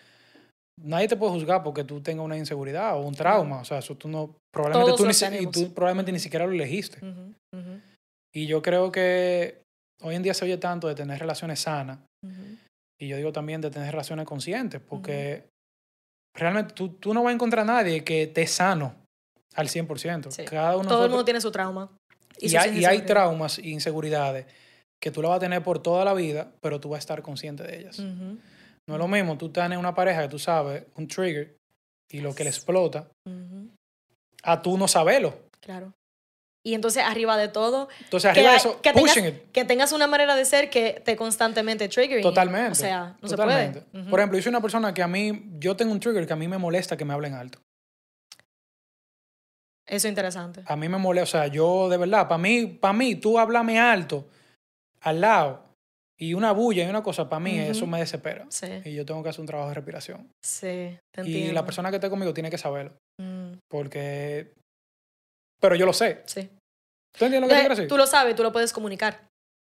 nadie 0.83 1.07
te 1.07 1.15
puede 1.15 1.33
juzgar 1.33 1.63
porque 1.63 1.83
tú 1.83 2.01
tengas 2.01 2.25
una 2.25 2.37
inseguridad 2.37 2.97
o 2.97 3.01
un 3.01 3.15
trauma. 3.15 3.61
O 3.61 3.65
sea, 3.65 3.79
eso 3.79 3.95
tú 3.95 4.07
no, 4.07 4.35
probablemente 4.53 4.97
tú, 4.97 5.05
ni, 5.05 5.37
y 5.37 5.47
tú 5.47 5.73
probablemente 5.73 6.11
ni 6.11 6.19
siquiera 6.19 6.45
lo 6.45 6.51
elegiste. 6.51 6.99
Y 8.33 8.47
yo 8.47 8.61
creo 8.61 8.91
que 8.91 9.61
hoy 10.01 10.15
en 10.15 10.23
día 10.23 10.33
se 10.33 10.45
oye 10.45 10.57
tanto 10.57 10.87
de 10.87 10.95
tener 10.95 11.19
relaciones 11.19 11.59
sanas 11.59 11.99
y 12.99 13.07
yo 13.07 13.17
digo 13.17 13.31
también 13.31 13.61
de 13.61 13.71
tener 13.71 13.91
relaciones 13.91 14.25
conscientes 14.25 14.79
porque 14.79 15.43
realmente 16.37 16.73
tú, 16.73 16.89
tú 16.89 17.13
no 17.13 17.23
vas 17.23 17.31
a 17.31 17.35
encontrar 17.35 17.63
a 17.63 17.73
nadie 17.73 18.03
que 18.03 18.23
esté 18.23 18.47
sano 18.47 18.95
al 19.55 19.67
100%. 19.67 20.31
Sí. 20.31 20.45
Cada 20.45 20.77
uno 20.77 20.87
Todo 20.87 21.03
el 21.03 21.09
mundo 21.09 21.25
tiene 21.25 21.41
su 21.41 21.51
trauma. 21.51 21.91
Y, 22.41 22.49
sus 22.49 22.59
hay, 22.59 22.79
y 22.79 22.85
hay 22.85 23.01
traumas 23.01 23.59
e 23.59 23.69
inseguridades 23.69 24.45
que 25.01 25.11
tú 25.11 25.21
la 25.21 25.29
vas 25.29 25.37
a 25.37 25.41
tener 25.41 25.63
por 25.63 25.81
toda 25.81 26.05
la 26.05 26.13
vida, 26.13 26.51
pero 26.61 26.79
tú 26.79 26.89
vas 26.89 26.97
a 26.97 26.99
estar 26.99 27.21
consciente 27.21 27.63
de 27.63 27.79
ellas. 27.79 27.99
Ujú. 27.99 28.37
No 28.87 28.95
es 28.95 28.99
lo 28.99 29.07
mismo, 29.07 29.37
tú 29.37 29.51
en 29.55 29.77
una 29.77 29.93
pareja 29.95 30.23
que 30.23 30.27
tú 30.29 30.39
sabes, 30.39 30.83
un 30.95 31.07
trigger, 31.07 31.55
y 32.11 32.19
lo 32.19 32.35
que 32.35 32.43
le 32.43 32.49
explota, 32.49 33.07
Ujú. 33.27 33.69
a 34.43 34.61
tú 34.61 34.77
no 34.77 34.87
saberlo. 34.87 35.39
Claro. 35.61 35.93
Y 36.63 36.75
entonces, 36.75 37.01
arriba 37.03 37.37
de 37.37 37.47
todo, 37.47 37.89
Entonces, 38.03 38.29
arriba 38.29 38.49
de 38.49 38.53
hay- 38.53 38.57
eso, 38.57 38.79
que 38.81 38.91
tengas- 38.93 39.13
pushing 39.15 39.25
it. 39.27 39.51
que 39.51 39.65
tengas 39.65 39.91
una 39.93 40.05
manera 40.05 40.35
de 40.35 40.45
ser 40.45 40.69
que 40.69 41.01
te 41.03 41.15
constantemente 41.15 41.87
triggering. 41.89 42.21
Totalmente. 42.21 42.71
O 42.73 42.75
sea, 42.75 43.17
no 43.19 43.27
totalmente. 43.29 43.79
se 43.79 43.85
puede. 43.85 44.01
Ujú. 44.03 44.09
Por 44.11 44.19
ejemplo, 44.19 44.37
yo 44.37 44.43
soy 44.43 44.49
una 44.51 44.61
persona 44.61 44.93
que 44.93 45.01
a 45.01 45.07
mí, 45.07 45.45
yo 45.57 45.75
tengo 45.75 45.91
un 45.91 45.99
trigger 45.99 46.27
que 46.27 46.33
a 46.33 46.35
mí 46.35 46.47
me 46.47 46.59
molesta 46.59 46.95
que 46.97 47.05
me 47.05 47.13
hablen 47.13 47.33
alto. 47.33 47.59
Eso 49.85 50.07
es 50.07 50.11
interesante. 50.11 50.63
A 50.65 50.75
mí 50.75 50.87
me 50.87 50.97
molesta, 50.97 51.23
o 51.23 51.41
sea, 51.41 51.47
yo 51.47 51.89
de 51.89 51.97
verdad, 51.97 52.27
para 52.27 52.37
mí, 52.37 52.65
para 52.67 52.93
mí, 52.93 53.15
tú 53.15 53.37
háblame 53.39 53.79
alto 53.79 54.27
al 55.01 55.21
lado 55.21 55.65
y 56.17 56.33
una 56.33 56.51
bulla 56.51 56.83
y 56.85 56.89
una 56.89 57.01
cosa, 57.03 57.27
para 57.27 57.39
mí 57.39 57.57
eso 57.57 57.87
me 57.87 57.99
desespera. 57.99 58.45
Sí, 58.49 58.67
Y 58.85 58.93
yo 58.95 59.05
tengo 59.05 59.23
que 59.23 59.29
hacer 59.29 59.41
un 59.41 59.47
trabajo 59.47 59.69
de 59.69 59.75
respiración. 59.75 60.31
sí, 60.43 60.97
te 61.13 61.21
Y 61.21 61.25
entiendo. 61.25 61.53
la 61.53 61.65
persona 61.65 61.89
que 61.89 61.95
esté 61.97 62.09
conmigo 62.09 62.33
tiene 62.33 62.49
que 62.49 62.57
saberlo. 62.57 62.93
Mm, 63.19 63.53
Porque. 63.69 64.53
Pero 65.59 65.75
yo 65.75 65.85
lo 65.85 65.93
sé. 65.93 66.23
sí. 66.25 66.49
¿Tú 67.17 67.25
entiendes 67.25 67.41
lo 67.41 67.47
que 67.47 67.53
te 67.55 67.59
quiero 67.59 67.75
decir? 67.75 67.87
tú 67.89 67.97
lo 67.97 68.07
sabes, 68.07 68.35
tú 68.35 68.43
lo 68.43 68.51
puedes 68.51 68.71
comunicar. 68.71 69.27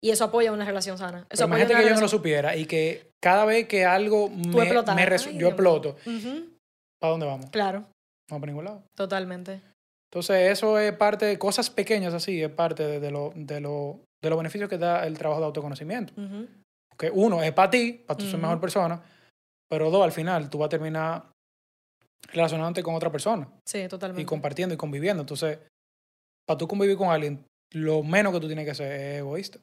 Y 0.04 0.12
eso 0.12 0.26
apoya 0.26 0.52
una 0.52 0.66
relación 0.66 0.98
sana. 0.98 1.26
Eso 1.30 1.46
apoya 1.46 1.64
imagínate 1.64 1.82
que 1.84 1.90
yo 1.90 1.96
no 1.96 2.02
lo 2.02 2.08
supiera 2.10 2.56
y 2.56 2.66
que 2.66 3.10
cada 3.22 3.46
vez 3.46 3.68
que 3.68 3.86
algo 3.86 4.28
Tú 4.28 4.58
me, 4.58 4.66
me 4.66 5.04
Ay, 5.04 5.38
yo 5.38 5.48
exploto, 5.48 5.96
Ujú, 6.06 6.50
¿para 7.00 7.12
dónde 7.12 7.26
vamos? 7.26 7.50
Claro, 7.52 7.86
No 8.30 8.40
para 8.40 8.46
ningún 8.52 8.66
lado. 8.66 8.84
totalmente. 8.96 9.62
Entonces, 10.14 10.52
eso 10.52 10.78
es 10.78 10.94
parte 10.94 11.26
de 11.26 11.40
cosas 11.40 11.72
pequeñas 11.72 12.14
así, 12.14 12.40
es 12.44 12.50
parte 12.52 12.84
de, 12.86 13.00
de 13.00 13.10
lo, 13.10 13.34
de, 13.36 13.60
lo, 13.60 14.02
de 14.22 14.30
los 14.30 14.38
beneficios 14.38 14.70
que 14.70 14.78
da 14.78 15.08
el 15.08 15.18
trabajo 15.18 15.42
de 15.42 15.48
autoconocimiento. 15.48 16.14
Ujú, 16.22 16.48
Que 17.00 17.10
uno 17.10 17.42
es 17.42 17.52
para 17.52 17.72
ti, 17.72 18.04
para 18.06 18.16
tú 18.16 18.26
ser 18.26 18.36
Ujú. 18.36 18.42
mejor 18.44 18.62
persona, 18.62 19.02
pero 19.68 19.90
dos, 19.90 20.04
al 20.04 20.12
final 20.12 20.52
tú 20.52 20.60
vas 20.60 20.68
a 20.68 20.70
terminar 20.70 21.32
relacionándote 22.32 22.84
con 22.84 22.94
otra 22.94 23.12
persona 23.12 23.50
Sí, 23.68 23.88
totalmente. 23.88 24.22
y 24.22 24.26
compartiendo 24.26 24.76
y 24.76 24.78
conviviendo. 24.78 25.22
Entonces, 25.22 25.58
para 26.48 26.60
tú 26.60 26.68
convivir 26.68 26.96
con 26.96 27.10
alguien, 27.10 27.44
lo 27.74 28.04
menos 28.04 28.34
que 28.34 28.40
tú 28.40 28.46
tienes 28.46 28.68
que 28.68 28.76
ser 28.76 28.92
es 28.92 29.20
egoísta. 29.20 29.58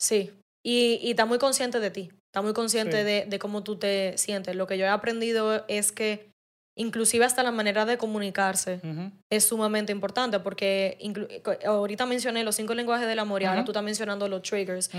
Sí, 0.00 0.32
y, 0.64 0.98
y 1.02 1.10
está 1.10 1.26
muy 1.26 1.38
consciente 1.38 1.78
de 1.78 1.90
ti, 1.90 2.10
está 2.32 2.40
muy 2.40 2.54
consciente 2.54 2.96
Sí. 3.00 3.04
de, 3.04 3.26
de 3.26 3.38
cómo 3.38 3.62
tú 3.62 3.78
te 3.78 4.16
sientes. 4.16 4.56
Lo 4.56 4.66
que 4.66 4.78
yo 4.78 4.86
he 4.86 4.88
aprendido 4.88 5.66
es 5.68 5.92
que 5.92 6.30
inclusive 6.78 7.24
hasta 7.24 7.42
la 7.42 7.50
manera 7.50 7.84
de 7.84 7.98
comunicarse 7.98 8.80
es 9.28 9.44
sumamente 9.44 9.92
importante 9.92 10.40
porque 10.40 10.96
ahorita 11.66 12.06
mencioné 12.06 12.44
los 12.44 12.56
cinco 12.56 12.74
lenguajes 12.74 13.06
del 13.06 13.18
amor 13.18 13.42
y 13.42 13.44
ahora 13.44 13.64
tú 13.64 13.72
estás 13.72 13.82
mencionando 13.82 14.26
los 14.28 14.42
triggers. 14.42 14.90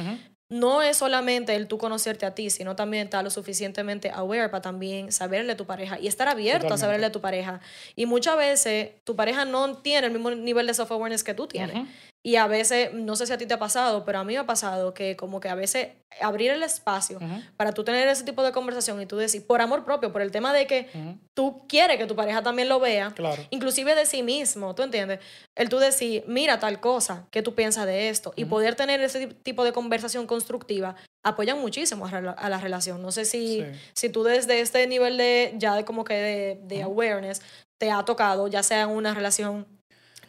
No 0.51 0.81
es 0.81 0.97
solamente 0.97 1.55
el 1.55 1.67
tú 1.67 1.77
conocerte 1.77 2.25
a 2.25 2.33
ti, 2.33 2.49
sino 2.49 2.75
también 2.75 3.03
estar 3.03 3.23
lo 3.23 3.29
suficientemente 3.29 4.09
aware 4.09 4.49
para 4.49 4.61
también 4.63 5.11
saberle 5.11 5.51
a 5.51 5.57
tu 5.57 5.65
pareja 5.65 5.99
y 5.99 6.07
estar 6.07 6.27
abierto 6.27 6.73
a 6.73 6.77
saberle 6.77 7.05
a 7.05 7.11
tu 7.11 7.21
pareja. 7.21 7.59
Y 7.95 8.07
muchas 8.07 8.35
veces 8.35 8.89
tu 9.03 9.15
pareja 9.15 9.45
no 9.45 9.77
tiene 9.77 10.07
el 10.07 10.13
mismo 10.13 10.31
nivel 10.31 10.65
de 10.65 10.73
self-awareness 10.73 11.23
que 11.23 11.35
tú 11.35 11.47
tienes. 11.47 11.87
Y 12.29 12.35
a 12.35 12.45
veces, 12.45 12.93
no 12.93 13.15
sé 13.15 13.25
si 13.25 13.33
a 13.33 13.39
ti 13.39 13.47
te 13.47 13.55
ha 13.55 13.57
pasado, 13.57 14.05
pero 14.05 14.19
a 14.19 14.23
mí 14.23 14.33
me 14.33 14.39
ha 14.39 14.45
pasado 14.45 14.93
que 14.93 15.15
como 15.15 15.39
que 15.39 15.49
a 15.49 15.55
veces 15.55 15.87
abrir 16.21 16.51
el 16.51 16.61
espacio 16.61 17.17
para 17.57 17.71
tú 17.71 17.83
tener 17.83 18.07
ese 18.07 18.23
tipo 18.23 18.43
de 18.43 18.51
conversación 18.51 19.01
y 19.01 19.07
tú 19.07 19.17
decir, 19.17 19.47
por 19.47 19.61
amor 19.61 19.83
propio, 19.83 20.13
por 20.13 20.21
el 20.21 20.29
tema 20.29 20.53
de 20.53 20.67
que 20.67 20.87
tú 21.35 21.65
quieres 21.67 21.97
que 21.97 22.05
tu 22.05 22.15
pareja 22.15 22.43
también 22.43 22.69
lo 22.69 22.79
vea, 22.79 23.09
Claro. 23.15 23.43
inclusive 23.49 23.95
de 23.95 24.05
sí 24.05 24.21
mismo, 24.21 24.75
¿tú 24.75 24.83
entiendes? 24.83 25.21
El 25.57 25.69
tú 25.69 25.79
decir, 25.79 26.23
mira 26.27 26.59
tal 26.59 26.79
cosa, 26.79 27.25
¿qué 27.31 27.41
tú 27.41 27.55
piensas 27.55 27.87
de 27.87 28.09
esto? 28.09 28.31
Y 28.35 28.45
poder 28.45 28.75
tener 28.75 29.01
ese 29.01 29.25
tipo 29.25 29.63
de 29.63 29.73
conversación 29.73 30.27
constructiva 30.27 30.95
apoyan 31.25 31.59
muchísimo 31.59 32.05
a, 32.05 32.11
rela- 32.11 32.35
a 32.37 32.47
la 32.49 32.59
relación. 32.59 33.01
No 33.01 33.11
sé 33.11 33.25
si, 33.25 33.61
Sí. 33.61 33.65
si 33.95 34.09
tú 34.09 34.21
desde 34.23 34.59
este 34.61 34.85
nivel 34.85 35.17
de, 35.17 35.55
ya 35.57 35.73
de 35.75 35.83
como 35.83 36.03
que 36.03 36.13
de, 36.13 36.59
de 36.61 36.83
awareness, 36.83 37.41
te 37.81 37.89
ha 37.89 38.05
tocado, 38.05 38.47
ya 38.47 38.61
sea 38.61 38.81
en 38.83 38.89
una 38.91 39.15
relación 39.15 39.65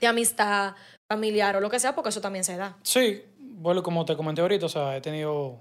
de 0.00 0.06
amistad, 0.06 0.74
familiar 1.14 1.56
o 1.56 1.60
lo 1.60 1.68
que 1.68 1.80
sea, 1.80 1.94
porque 1.94 2.10
eso 2.10 2.20
también 2.20 2.44
se 2.44 2.56
da. 2.56 2.76
Sí, 2.82 3.22
bueno, 3.38 3.82
como 3.82 4.04
te 4.04 4.16
comenté 4.16 4.40
ahorita, 4.42 4.66
o 4.66 4.68
sea, 4.68 4.96
he 4.96 5.00
tenido 5.00 5.58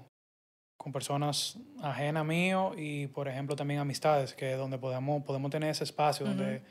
con 0.78 0.92
personas 0.92 1.58
ajenas 1.82 2.24
mío 2.24 2.72
y, 2.76 3.08
por 3.08 3.26
ejemplo, 3.28 3.56
también 3.56 3.80
amistades, 3.80 4.32
que 4.34 4.52
donde 4.52 4.78
podemos, 4.78 5.22
podemos 5.24 5.50
tener 5.50 5.70
ese 5.70 5.84
espacio 5.84 6.24
donde, 6.24 6.62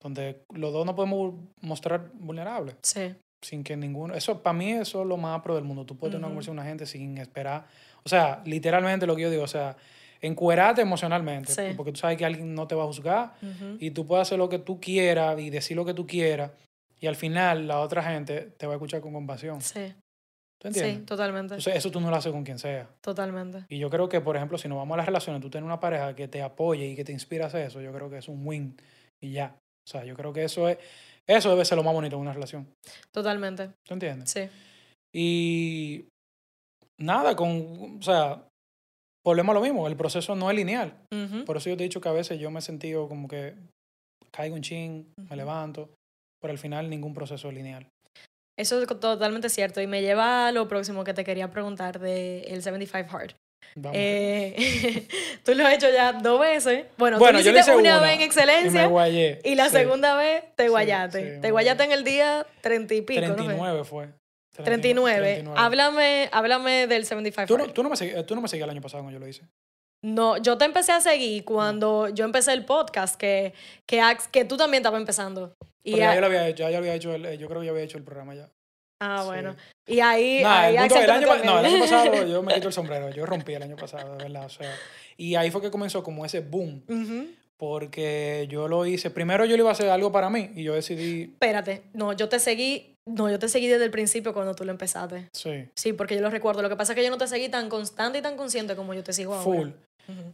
donde 0.00 0.42
los 0.52 0.72
dos 0.72 0.84
nos 0.84 0.94
podemos 0.94 1.34
mostrar 1.62 2.10
vulnerables, 2.14 2.76
Sí. 2.82 3.14
sin 3.42 3.64
que 3.64 3.76
ninguno... 3.76 4.14
Eso, 4.14 4.42
para 4.42 4.52
mí, 4.52 4.72
eso 4.72 5.00
es 5.02 5.06
lo 5.08 5.16
más 5.16 5.40
pro 5.42 5.54
del 5.54 5.64
mundo. 5.64 5.84
Tú 5.86 5.96
puedes 5.96 6.12
tener 6.12 6.20
una 6.20 6.28
conversación 6.28 6.56
con 6.56 6.62
una 6.62 6.68
gente 6.68 6.86
sin 6.86 7.16
esperar... 7.18 7.66
O 8.04 8.08
sea, 8.08 8.42
literalmente 8.44 9.06
lo 9.06 9.16
que 9.16 9.22
yo 9.22 9.30
digo, 9.30 9.42
o 9.42 9.48
sea, 9.48 9.76
encuerarte 10.20 10.82
emocionalmente, 10.82 11.52
Sí. 11.52 11.74
porque 11.76 11.92
tú 11.92 11.98
sabes 11.98 12.16
que 12.18 12.24
alguien 12.24 12.54
no 12.54 12.66
te 12.68 12.74
va 12.74 12.84
a 12.84 12.86
juzgar 12.86 13.34
y 13.80 13.90
tú 13.90 14.06
puedes 14.06 14.22
hacer 14.28 14.38
lo 14.38 14.48
que 14.48 14.58
tú 14.58 14.80
quieras 14.80 15.38
y 15.40 15.50
decir 15.50 15.76
lo 15.76 15.84
que 15.84 15.94
tú 15.94 16.06
quieras 16.06 16.50
y 17.00 17.06
al 17.06 17.16
final 17.16 17.66
la 17.68 17.80
otra 17.80 18.02
gente 18.02 18.52
te 18.56 18.66
va 18.66 18.72
a 18.74 18.76
escuchar 18.76 19.00
con 19.00 19.12
compasión. 19.12 19.60
Sí. 19.60 19.94
¿Tú 20.60 20.72
Sí, 20.72 20.80
entiendes? 20.80 21.06
totalmente. 21.06 21.54
Entonces, 21.54 21.76
eso 21.76 21.90
tú 21.90 22.00
no 22.00 22.10
lo 22.10 22.16
haces 22.16 22.32
con 22.32 22.42
quien 22.42 22.58
sea. 22.58 22.88
Totalmente. 23.00 23.64
Y 23.68 23.78
yo 23.78 23.88
creo 23.90 24.08
que, 24.08 24.20
por 24.20 24.34
ejemplo, 24.36 24.58
si 24.58 24.66
nos 24.68 24.76
vamos 24.78 24.94
a 24.94 24.98
las 24.98 25.06
relaciones, 25.06 25.40
tú 25.40 25.48
tienes 25.50 25.64
una 25.66 25.78
pareja 25.78 26.16
que 26.16 26.26
te 26.26 26.42
apoye 26.42 26.84
y 26.88 26.96
que 26.96 27.04
te 27.04 27.12
inspira 27.12 27.44
a 27.44 27.46
hacer 27.48 27.66
eso, 27.66 27.80
yo 27.80 27.92
creo 27.92 28.10
que 28.10 28.18
es 28.18 28.26
un 28.28 28.44
win 28.44 28.76
y 29.22 29.30
ya. 29.32 29.54
O 29.56 29.90
sea, 29.90 30.04
yo 30.04 30.16
creo 30.16 30.32
que 30.32 30.42
eso 30.42 30.68
es, 30.68 30.78
eso 31.28 31.50
debe 31.50 31.64
ser 31.64 31.76
lo 31.78 31.84
más 31.84 31.94
bonito 31.94 32.16
de 32.16 32.22
una 32.22 32.32
relación. 32.32 32.66
Totalmente. 33.12 33.70
¿Tú 33.86 33.94
entiendes? 33.94 34.30
Sí. 34.32 34.48
Y 35.14 36.08
nada, 37.00 37.36
con, 37.36 37.98
o 38.00 38.02
sea, 38.02 38.42
volvemos 39.24 39.52
a 39.52 39.58
lo 39.60 39.62
mismo, 39.64 39.86
el 39.86 39.96
proceso 39.96 40.34
no 40.34 40.50
es 40.50 40.56
lineal. 40.56 40.92
Por 41.46 41.56
eso 41.56 41.70
yo 41.70 41.76
te 41.76 41.84
he 41.84 41.88
dicho 41.88 42.00
que 42.00 42.08
a 42.08 42.12
veces 42.12 42.38
yo 42.40 42.50
me 42.50 42.58
he 42.58 42.62
sentido 42.62 43.08
como 43.08 43.28
que 43.28 43.54
caigo 44.32 44.56
un 44.56 44.62
chin, 44.62 45.12
me 45.30 45.36
levanto, 45.36 45.88
pero 46.40 46.52
al 46.52 46.58
final 46.58 46.88
ningún 46.90 47.14
proceso 47.14 47.48
es 47.48 47.54
lineal. 47.54 47.86
Eso 48.58 48.80
es 48.82 48.88
totalmente 48.88 49.48
cierto 49.48 49.80
y 49.80 49.86
me 49.86 50.02
lleva 50.02 50.48
a 50.48 50.52
lo 50.52 50.66
próximo 50.66 51.04
que 51.04 51.14
te 51.14 51.24
quería 51.24 51.50
preguntar 51.50 52.00
de 52.00 52.40
el 52.42 52.62
75 52.62 53.16
Hard. 53.16 53.34
Eh, 53.92 55.06
tú 55.44 55.54
lo 55.54 55.66
has 55.66 55.74
hecho 55.74 55.88
ya 55.90 56.12
dos 56.12 56.40
veces. 56.40 56.86
Bueno, 56.96 57.18
Bueno, 57.18 57.38
tú 57.38 57.44
yo 57.44 57.52
lo 57.52 57.58
hiciste 57.58 57.72
hice 57.72 57.80
una 57.80 57.98
una 57.98 58.06
vez 58.06 58.16
en 58.16 58.22
excelencia 58.22 59.40
y, 59.44 59.54
la 59.54 59.66
Sí. 59.66 59.70
segunda 59.76 60.16
vez 60.16 60.44
te 60.56 60.64
Sí, 60.64 60.68
guayaste. 60.70 61.18
sí, 61.36 61.40
te 61.40 61.48
me 61.48 61.50
guayaste 61.52 61.84
en 61.84 61.92
el 61.92 62.04
día 62.04 62.46
30 62.60 62.94
y 62.94 63.02
pico, 63.02 63.20
¿no? 63.20 63.34
39 63.36 63.84
fue. 63.84 64.08
39. 64.56 65.20
39. 65.20 65.60
Háblame, 65.60 66.28
háblame 66.32 66.86
del 66.88 67.04
75 67.04 67.46
¿Tú 67.46 67.58
no, 67.58 67.72
tú, 67.72 67.82
no 67.84 67.88
me 67.90 67.94
segui- 67.96 68.26
tú 68.26 68.34
no 68.34 68.40
me 68.40 68.48
seguías 68.48 68.64
el 68.66 68.70
año 68.70 68.80
pasado 68.82 69.04
cuando 69.04 69.16
yo 69.18 69.24
lo 69.24 69.28
hice. 69.28 69.42
No, 70.04 70.36
yo 70.38 70.58
te 70.58 70.64
empecé 70.64 70.90
a 70.92 71.00
seguir 71.00 71.44
cuando 71.44 72.08
yo 72.08 72.24
empecé 72.24 72.52
el 72.52 72.64
podcast, 72.64 73.16
que, 73.16 73.52
que, 73.86 74.00
que 74.32 74.44
tú 74.44 74.56
también 74.56 74.80
estabas 74.80 75.00
empezando. 75.00 75.54
Y 75.88 75.92
Pero 75.92 76.04
ya 76.04 76.14
yo 76.14 76.20
lo 76.20 76.26
había 76.26 76.48
hecho, 76.48 76.62
ya 76.64 76.70
yo 76.70 76.78
había 76.78 76.94
hecho 76.94 77.14
el, 77.14 77.38
yo 77.38 77.48
creo 77.48 77.60
que 77.60 77.66
ya 77.66 77.72
había 77.72 77.84
hecho 77.84 77.98
el 77.98 78.04
programa 78.04 78.34
ya. 78.34 78.48
ah, 79.00 79.18
sí. 79.22 79.26
bueno. 79.26 79.56
Y 79.86 80.00
ahí, 80.00 80.42
Nah, 80.42 80.60
ahí 80.60 80.76
el 80.76 80.80
punto- 80.82 80.94
Axel 80.96 81.00
el 81.00 81.06
te 81.06 81.12
año, 81.12 81.20
metió 81.28 81.42
pa- 81.42 81.46
no, 81.52 81.58
el 81.60 81.66
año 81.66 81.80
pasado 81.80 82.26
yo 82.26 82.42
me 82.42 82.54
quito 82.54 82.66
el 82.68 82.72
sombrero, 82.74 83.10
yo 83.10 83.26
rompí 83.26 83.54
el 83.54 83.62
año 83.62 83.76
pasado, 83.76 84.16
de 84.16 84.24
verdad, 84.24 84.44
o 84.46 84.48
sea, 84.50 84.74
y 85.16 85.34
ahí 85.34 85.50
fue 85.50 85.60
que 85.62 85.70
comenzó 85.70 86.02
como 86.02 86.24
ese 86.26 86.40
boom, 86.40 86.82
porque 87.56 88.46
yo 88.50 88.68
lo 88.68 88.86
hice, 88.86 89.10
primero 89.10 89.44
yo 89.44 89.56
le 89.56 89.62
iba 89.62 89.70
a 89.70 89.72
hacer 89.72 89.88
algo 89.90 90.12
para 90.12 90.30
mí 90.30 90.50
y 90.54 90.62
yo 90.64 90.74
decidí, 90.74 91.22
Espérate, 91.22 91.82
no, 91.92 92.12
yo 92.12 92.28
te 92.28 92.38
seguí 92.38 92.94
No, 93.06 93.30
yo 93.30 93.38
te 93.38 93.48
seguí 93.48 93.66
desde 93.68 93.84
el 93.84 93.90
principio 93.90 94.34
cuando 94.34 94.54
tú 94.54 94.64
lo 94.66 94.70
empezaste. 94.70 95.28
Sí. 95.32 95.66
Sí, 95.74 95.94
porque 95.94 96.14
yo 96.14 96.20
lo 96.20 96.28
recuerdo. 96.28 96.60
Lo 96.60 96.68
que 96.68 96.76
pasa 96.76 96.92
es 96.92 96.96
que 96.98 97.02
yo 97.02 97.08
no 97.10 97.16
te 97.16 97.26
seguí 97.26 97.48
tan 97.48 97.70
constante 97.70 98.18
y 98.18 98.22
tan 98.22 98.36
consciente 98.36 98.76
como 98.76 98.92
yo 98.92 99.02
te 99.02 99.14
sigo 99.14 99.32
ahora. 99.34 99.44
Full. 99.44 99.68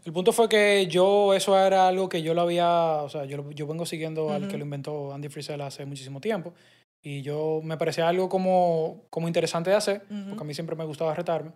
El 0.05 0.13
punto 0.13 0.33
fue 0.33 0.49
que 0.49 0.87
yo, 0.87 1.35
eso 1.35 1.59
era 1.59 1.89
algo 1.89 2.09
que 2.09 2.23
yo 2.23 2.33
lo 2.35 2.43
había, 2.43 3.03
o 3.03 3.09
sea, 3.09 3.25
yo, 3.25 3.51
yo 3.51 3.67
vengo 3.67 3.85
siguiendo 3.87 4.31
al 4.31 4.47
que 4.47 4.57
lo 4.57 4.65
inventó 4.65 5.13
Andy 5.13 5.29
Frisell 5.29 5.61
hace 5.61 5.85
muchísimo 5.85 6.21
tiempo. 6.21 6.55
Y 7.03 7.23
yo 7.23 7.61
me 7.63 7.77
parecía 7.77 8.09
algo 8.09 8.29
como, 8.29 9.03
como 9.11 9.27
interesante 9.27 9.71
de 9.71 9.77
hacer, 9.77 10.03
porque 10.29 10.43
a 10.43 10.47
mí 10.47 10.55
siempre 10.55 10.77
me 10.77 10.85
gustaba 10.85 11.15
retarme, 11.15 11.53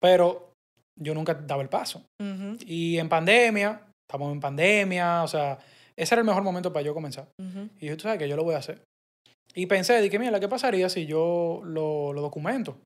pero 0.00 0.52
yo 1.00 1.14
nunca 1.14 1.34
daba 1.34 1.62
el 1.62 1.68
paso. 1.68 2.04
Y 2.66 2.98
en 2.98 3.08
pandemia, 3.08 3.80
estamos 4.08 4.32
en 4.32 4.40
pandemia, 4.40 5.22
o 5.22 5.28
sea, 5.28 5.58
ese 5.96 6.14
era 6.14 6.20
el 6.20 6.26
mejor 6.26 6.42
momento 6.42 6.72
para 6.72 6.84
yo 6.84 6.94
comenzar. 6.94 7.28
Y 7.80 7.86
yo, 7.86 7.96
tú 7.96 8.02
sabes 8.02 8.18
que 8.18 8.28
yo 8.28 8.36
lo 8.36 8.44
voy 8.44 8.54
a 8.54 8.58
hacer. 8.58 8.82
Y 9.54 9.66
pensé, 9.66 10.00
dije, 10.00 10.18
mira, 10.18 10.38
¿qué 10.40 10.48
pasaría 10.48 10.88
si 10.88 11.06
yo 11.06 11.62
lo, 11.64 12.12
lo 12.12 12.20
documento? 12.20 12.76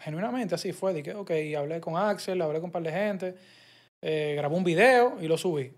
Genuinamente 0.00 0.54
así 0.54 0.72
fue. 0.72 0.92
Dije, 0.92 1.14
ok, 1.14 1.30
hablé 1.56 1.80
con 1.80 1.96
Axel, 1.96 2.40
hablé 2.42 2.58
con 2.60 2.66
un 2.66 2.72
par 2.72 2.82
de 2.82 2.92
gente, 2.92 3.34
eh, 4.02 4.34
grabé 4.36 4.54
un 4.56 4.64
video 4.64 5.16
y 5.20 5.28
lo 5.28 5.38
subí. 5.38 5.72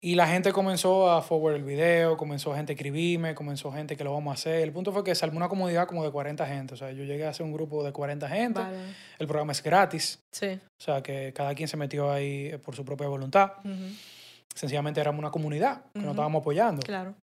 Y 0.00 0.14
la 0.14 0.28
gente 0.28 0.52
comenzó 0.52 1.10
a 1.10 1.22
forward 1.22 1.56
el 1.56 1.64
video, 1.64 2.16
comenzó 2.16 2.54
gente 2.54 2.72
a 2.72 2.74
escribirme, 2.74 3.34
comenzó 3.34 3.72
gente 3.72 3.96
que 3.96 4.04
lo 4.04 4.12
vamos 4.12 4.30
a 4.30 4.34
hacer. 4.34 4.60
El 4.62 4.70
punto 4.72 4.92
fue 4.92 5.02
que 5.02 5.12
se 5.12 5.24
armó 5.24 5.38
una 5.38 5.48
comunidad 5.48 5.88
como 5.88 6.04
de 6.04 6.12
40 6.12 6.46
gente. 6.46 6.74
O 6.74 6.76
sea, 6.76 6.92
yo 6.92 7.02
llegué 7.02 7.26
a 7.26 7.30
hacer 7.30 7.44
un 7.44 7.52
grupo 7.52 7.82
de 7.82 7.92
40 7.92 8.28
gente. 8.28 8.60
Vale. 8.60 8.76
El 9.18 9.26
programa 9.26 9.50
es 9.50 9.60
gratis. 9.60 10.20
Sí. 10.30 10.46
O 10.80 10.80
sea, 10.84 11.02
que 11.02 11.32
cada 11.34 11.52
quien 11.56 11.66
se 11.68 11.76
metió 11.76 12.12
ahí 12.12 12.46
eh, 12.52 12.58
por 12.58 12.76
su 12.76 12.84
propia 12.84 13.08
voluntad. 13.08 13.54
ujú, 13.64 13.72
Sencillamente 14.54 15.00
éramos 15.00 15.18
una 15.18 15.32
comunidad 15.32 15.82
que 15.92 15.98
Ujú. 15.98 16.06
nos 16.06 16.10
estábamos 16.10 16.40
apoyando. 16.42 16.82
Claro. 16.82 17.16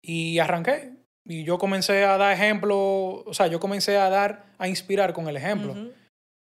Y 0.00 0.38
arranqué. 0.38 0.92
Y 1.28 1.44
yo 1.44 1.58
comencé 1.58 2.04
a 2.04 2.16
dar 2.16 2.32
ejemplo, 2.32 2.76
o 3.24 3.34
sea, 3.34 3.48
yo 3.48 3.58
comencé 3.58 3.96
a 3.96 4.08
dar, 4.08 4.46
a 4.58 4.68
inspirar 4.68 5.12
con 5.12 5.28
el 5.28 5.36
ejemplo. 5.36 5.74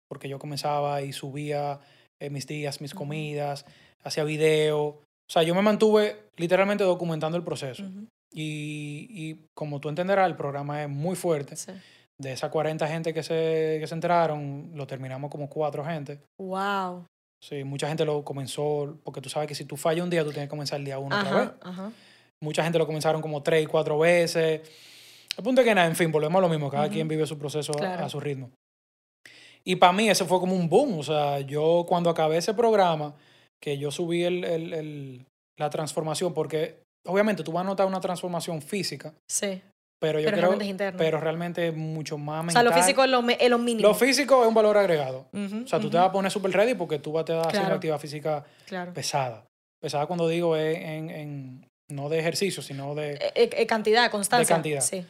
Porque 0.07 0.29
yo 0.29 0.39
comenzaba 0.39 1.01
y 1.01 1.11
subía 1.11 1.79
eh, 2.19 2.29
mis 2.29 2.47
días, 2.47 2.81
mis 2.81 2.93
comidas, 2.93 3.65
hacía 4.03 4.23
video. 4.23 4.85
O 4.85 5.31
sea, 5.31 5.43
yo 5.43 5.55
me 5.55 5.61
mantuve 5.61 6.23
literalmente 6.37 6.83
documentando 6.83 7.37
el 7.37 7.43
proceso. 7.43 7.83
Y, 8.31 9.07
y 9.09 9.45
como 9.55 9.79
tú 9.79 9.89
entenderás, 9.89 10.27
el 10.27 10.35
programa 10.35 10.83
es 10.83 10.89
muy 10.89 11.15
fuerte. 11.15 11.55
sí. 11.55 11.71
De 12.19 12.33
esas 12.33 12.51
40 12.51 12.85
gente 12.89 13.13
que 13.13 13.23
se, 13.23 13.77
que 13.79 13.87
se 13.87 13.93
enteraron, 13.93 14.71
lo 14.73 14.85
terminamos 14.85 15.31
como 15.31 15.47
cuatro 15.47 15.85
gente. 15.85 16.19
Wow. 16.37 17.05
Sí, 17.41 17.63
mucha 17.63 17.87
gente 17.87 18.03
lo 18.03 18.25
comenzó, 18.25 18.97
porque 19.05 19.21
tú 19.21 19.29
sabes 19.29 19.47
que 19.47 19.55
si 19.55 19.63
tú 19.63 19.77
fallas 19.77 20.03
un 20.03 20.09
día, 20.09 20.25
tú 20.25 20.31
tienes 20.31 20.47
que 20.47 20.49
comenzar 20.49 20.79
el 20.79 20.85
día 20.85 20.99
uno 20.99 21.17
otra 21.17 21.39
vez. 21.39 21.51
Ajá. 21.61 21.91
Mucha 22.41 22.63
gente 22.63 22.79
lo 22.79 22.85
comenzaron 22.85 23.21
como 23.21 23.43
tres 23.43 23.63
y 23.63 23.65
cuatro 23.65 23.99
veces. 23.99 24.61
El 25.37 25.43
punto 25.43 25.61
es 25.61 25.67
que 25.67 25.75
nada, 25.75 25.87
en 25.87 25.95
fin, 25.95 26.11
volvemos 26.11 26.39
a 26.39 26.41
lo 26.41 26.49
mismo. 26.49 26.69
Cada 26.69 26.89
quien 26.89 27.07
vive 27.07 27.25
su 27.27 27.37
proceso 27.37 27.73
a- 27.73 27.77
Claro. 27.77 28.05
a, 28.05 28.09
su 28.09 28.19
ritmo. 28.19 28.49
Y 29.65 29.75
para 29.75 29.91
mí 29.93 30.09
ese 30.09 30.25
fue 30.25 30.39
como 30.39 30.55
un 30.55 30.69
boom. 30.69 30.99
O 30.99 31.03
sea, 31.03 31.39
yo 31.41 31.85
cuando 31.87 32.09
acabé 32.09 32.37
ese 32.37 32.53
programa, 32.53 33.13
que 33.61 33.77
yo 33.77 33.91
subí 33.91 34.23
el, 34.23 34.43
el- 34.45 34.73
el- 34.73 35.25
la 35.59 35.69
transformación, 35.69 36.33
porque 36.33 36.79
obviamente 37.05 37.43
tú 37.43 37.51
vas 37.51 37.65
a 37.65 37.67
notar 37.67 37.85
una 37.87 37.99
transformación 37.99 38.61
física, 38.61 39.13
Sí. 39.29 39.61
pero 39.99 40.19
yo 40.19 40.25
Pero 40.25 40.37
creo, 40.37 40.41
realmente 40.41 40.63
es 40.65 40.69
interno. 40.71 40.97
pero 40.97 41.19
realmente 41.19 41.67
es 41.67 41.75
mucho 41.75 42.17
más 42.17 42.39
o 42.39 42.43
mental. 42.43 42.63
sea, 42.63 42.71
lo 42.71 42.81
físico 42.81 43.03
es 43.03 43.09
lo, 43.09 43.27
es 43.29 43.49
lo 43.49 43.57
mínimo. 43.57 43.87
Lo 43.89 43.93
físico 43.95 44.41
es 44.43 44.47
un 44.47 44.53
valor 44.53 44.77
agregado. 44.77 45.25
O 45.33 45.67
sea, 45.67 45.79
tú 45.81 45.89
te 45.89 45.97
vas 45.97 46.07
a 46.07 46.11
poner 46.13 46.31
súper 46.31 46.51
ready 46.51 46.73
porque 46.75 46.99
tú 46.99 47.11
vas 47.11 47.29
a 47.29 47.41
haciendo 47.41 47.59
Claro. 47.59 47.75
actividad 47.75 47.99
física 47.99 48.45
Claro. 48.65 48.93
pesada. 48.93 49.45
Pesada 49.81 50.05
cuando 50.07 50.27
digo 50.29 50.55
es 50.55 50.77
en, 50.77 51.09
en- 51.09 51.65
no 51.89 52.09
de 52.09 52.19
ejercicio, 52.19 52.61
sino 52.61 52.95
de... 52.95 53.13
Eh, 53.13 53.31
eh, 53.35 53.49
eh, 53.53 53.67
cantidad, 53.67 54.09
constancia. 54.11 54.55
cantidad. 54.55 54.81
Sí. 54.81 55.05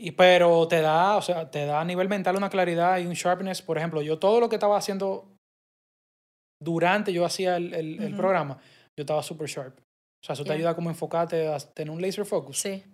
Y, 0.00 0.12
pero 0.12 0.68
te 0.68 0.80
da, 0.80 1.16
o 1.16 1.22
sea, 1.22 1.50
te 1.50 1.66
da 1.66 1.80
a 1.80 1.84
nivel 1.84 2.08
mental 2.08 2.36
una 2.36 2.50
claridad 2.50 2.98
y 2.98 3.06
un 3.06 3.14
sharpness. 3.14 3.62
Por 3.62 3.78
ejemplo, 3.78 4.02
yo 4.02 4.18
todo 4.18 4.40
lo 4.40 4.48
que 4.48 4.56
estaba 4.56 4.76
haciendo 4.76 5.34
durante 6.62 7.12
yo 7.12 7.24
hacía 7.24 7.56
el, 7.56 7.74
el- 7.74 8.16
programa, 8.16 8.58
yo 8.96 9.02
estaba 9.02 9.22
super 9.22 9.48
sharp. 9.48 9.78
O 9.78 10.26
sea, 10.26 10.34
eso 10.34 10.44
te 10.44 10.52
ayuda 10.52 10.74
como 10.74 10.88
a 10.88 10.92
enfocarte 10.92 11.48
a 11.48 11.58
tener 11.58 11.92
un 11.92 12.02
laser 12.02 12.24
focus. 12.24 12.60
Sí. 12.60 12.84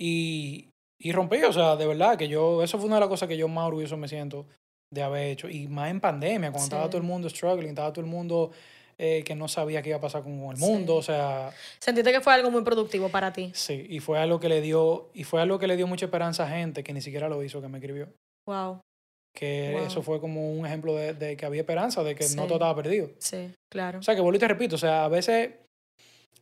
Y, 0.00 0.70
y 1.00 1.12
rompí, 1.12 1.42
o 1.42 1.52
sea, 1.52 1.76
de 1.76 1.86
verdad 1.86 2.16
que 2.16 2.28
yo, 2.28 2.62
eso 2.62 2.78
fue 2.78 2.86
una 2.86 2.96
de 2.96 3.00
las 3.00 3.08
cosas 3.08 3.28
que 3.28 3.36
yo 3.36 3.48
más 3.48 3.66
orgulloso 3.68 3.96
me 3.96 4.08
siento 4.08 4.46
de 4.92 5.02
haber 5.02 5.26
hecho. 5.30 5.48
Y 5.48 5.68
más 5.68 5.90
en 5.90 6.00
pandemia, 6.00 6.50
cuando 6.50 6.64
estaba 6.64 6.88
todo 6.88 6.98
el 6.98 7.06
mundo 7.06 7.28
struggling, 7.28 7.70
estaba 7.70 7.92
todo 7.92 8.04
el 8.04 8.10
mundo 8.10 8.50
eh, 8.98 9.22
que 9.24 9.34
no 9.34 9.46
sabía 9.48 9.80
qué 9.80 9.90
iba 9.90 9.98
a 9.98 10.00
pasar 10.00 10.22
con 10.22 10.32
el 10.50 10.56
Sí. 10.56 10.64
mundo. 10.64 10.96
O 10.96 11.02
sea, 11.02 11.52
Sentiste 11.78 12.10
que 12.12 12.20
fue 12.20 12.32
algo 12.34 12.50
muy 12.50 12.62
productivo 12.62 13.08
para 13.08 13.32
ti. 13.32 13.50
sí, 13.54 13.86
y 13.88 14.00
fue 14.00 14.18
algo 14.18 14.40
que 14.40 14.48
le 14.48 14.60
dio, 14.60 15.08
y 15.14 15.24
fue 15.24 15.40
algo 15.40 15.58
que 15.58 15.66
le 15.68 15.76
dio 15.76 15.86
mucha 15.86 16.06
esperanza 16.06 16.44
a 16.44 16.48
gente 16.50 16.82
que 16.82 16.92
ni 16.92 17.00
siquiera 17.00 17.28
lo 17.28 17.42
hizo, 17.42 17.60
que 17.62 17.68
me 17.68 17.78
escribió. 17.78 18.08
Wow. 18.46 18.80
que 19.34 19.72
Wow. 19.76 19.86
eso 19.86 20.02
fue 20.02 20.20
como 20.20 20.50
un 20.52 20.66
ejemplo 20.66 20.96
de, 20.96 21.14
de 21.14 21.36
que 21.36 21.46
había 21.46 21.60
esperanza, 21.60 22.02
de 22.02 22.16
que 22.16 22.26
no 22.34 22.44
todo 22.46 22.54
estaba 22.54 22.74
perdido. 22.74 23.10
Sí, 23.18 23.50
claro. 23.70 24.00
O 24.00 24.02
sea, 24.02 24.16
que 24.16 24.20
vuelvo 24.20 24.36
y 24.36 24.40
te 24.40 24.48
repito, 24.48 24.74
o 24.74 24.78
sea, 24.78 25.04
a 25.04 25.08
veces 25.08 25.50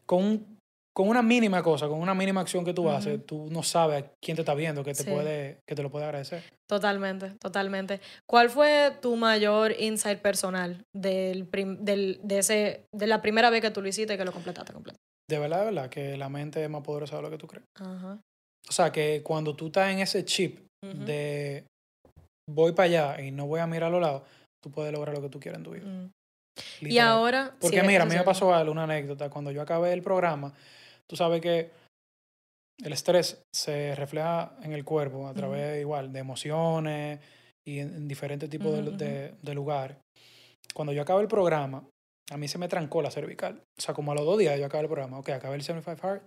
con, 0.07 0.25
un- 0.25 0.56
con 0.97 1.09
una 1.09 1.21
mínima 1.21 1.63
cosa, 1.63 1.89
con 1.89 2.01
una 2.01 2.15
mínima 2.15 2.41
acción 2.41 2.65
que 2.65 2.73
tú 2.73 2.89
haces, 2.89 3.27
tú 3.27 3.49
no 3.51 3.63
sabes 3.63 4.03
a 4.03 4.11
quién 4.25 4.35
te 4.35 4.41
está 4.41 4.55
viendo 4.55 4.83
que 4.83 4.95
te, 4.95 5.03
Sí. 5.03 5.11
puede, 5.11 5.59
que 5.69 5.75
te 5.75 5.83
lo 5.83 5.91
puede 5.91 6.07
agradecer. 6.07 6.43
Totalmente, 6.67 7.33
totalmente. 7.39 8.01
¿Cuál 8.27 8.49
fue 8.49 8.93
tu 9.03 9.15
mayor 9.17 9.75
insight 9.79 10.21
personal 10.21 10.83
del, 10.95 11.51
del, 11.81 12.19
de, 12.23 12.39
ese, 12.39 12.87
de 12.95 13.07
la 13.07 13.21
primera 13.21 13.51
vez 13.51 13.61
que 13.61 13.71
tú 13.71 13.83
lo 13.83 13.89
hiciste 13.89 14.15
y 14.15 14.17
que 14.17 14.25
lo 14.25 14.33
completaste 14.33 14.73
completo? 14.73 14.99
De 15.29 15.39
verdad, 15.39 15.59
de 15.59 15.65
verdad, 15.67 15.91
que 15.91 16.17
la 16.17 16.31
mente 16.31 16.65
es 16.65 16.71
más 16.71 16.83
poderosa 16.83 17.17
de 17.17 17.23
lo 17.23 17.31
que 17.31 17.37
tú 17.37 17.47
crees. 17.47 17.67
Ajá. 17.79 18.19
O 18.67 18.73
sea, 18.73 18.91
que 18.91 19.21
cuando 19.23 19.55
tú 19.55 19.67
estás 19.67 19.93
en 19.93 19.99
ese 19.99 20.25
chip 20.25 20.61
de 20.83 21.65
voy 22.49 22.73
para 22.73 22.87
allá 22.87 23.21
y 23.21 23.33
no 23.33 23.47
voy 23.47 23.61
a 23.61 23.67
mirar 23.67 23.89
a 23.89 23.91
los 23.91 24.01
lados, 24.01 24.23
tú 24.63 24.71
puedes 24.71 24.95
lograr 24.95 25.15
lo 25.15 25.21
que 25.21 25.29
tú 25.29 25.41
quieras 25.41 25.59
en 25.59 25.65
tu 25.65 25.73
vida. 25.73 25.85
Mm. 25.85 26.11
Y 26.81 26.99
ahora... 26.99 27.55
Porque 27.61 27.81
sí, 27.81 27.87
mira, 27.87 28.05
a 28.05 28.07
mí 28.07 28.15
me 28.15 28.23
pasó 28.23 28.55
algo, 28.55 28.73
una 28.73 28.85
anécdota. 28.85 29.29
Cuando 29.29 29.51
yo 29.51 29.61
acabé 29.61 29.93
el 29.93 30.01
programa, 30.01 30.55
tú 31.09 31.17
sabes 31.17 31.41
que 31.41 31.71
el 32.85 32.93
estrés 32.93 33.43
se 33.55 33.95
refleja 33.95 34.57
en 34.63 34.73
el 34.73 34.85
cuerpo 34.85 35.27
a 35.29 35.35
través 35.35 35.81
igual 35.81 36.13
de 36.13 36.19
emociones 36.21 37.21
y 37.67 37.79
en, 37.79 37.95
en 37.95 38.09
diferentes 38.09 38.51
tipos 38.51 38.73
de- 38.73 38.83
de, 38.99 39.35
de 39.43 39.55
lugares. 39.55 39.97
Cuando 40.75 40.93
yo 40.93 41.03
acabé 41.03 41.23
el 41.23 41.29
programa, 41.29 41.85
a 42.31 42.37
mí 42.37 42.49
se 42.49 42.59
me 42.59 42.69
trancó 42.69 43.01
la 43.01 43.11
cervical. 43.11 43.63
O 43.79 43.81
sea, 43.81 43.95
como 43.95 44.13
a 44.13 44.15
los 44.15 44.25
dos 44.27 44.39
días 44.39 44.59
yo 44.59 44.67
acabé 44.67 44.83
el 44.85 44.89
programa. 44.91 45.19
Ok, 45.19 45.31
acabé 45.31 45.57
el 45.57 45.63
75 45.63 46.07
Hard, 46.07 46.23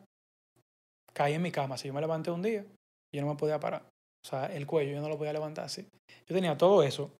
caí 1.13 1.33
en 1.33 1.41
mi 1.41 1.51
cama. 1.51 1.77
Si 1.77 1.87
yo 1.87 1.93
me 1.93 2.01
levanté 2.01 2.31
un 2.31 2.41
día, 2.41 2.65
yo 3.13 3.21
no 3.21 3.27
me 3.27 3.35
podía 3.35 3.59
parar. 3.59 3.83
O 4.25 4.27
sea, 4.27 4.47
el 4.47 4.65
cuello, 4.65 4.91
yo 4.93 5.01
no 5.01 5.09
lo 5.09 5.17
podía 5.17 5.33
levantar 5.33 5.65
así. 5.65 5.87
Yo 6.27 6.35
tenía 6.35 6.57
todo 6.57 6.83
eso, 6.83 7.11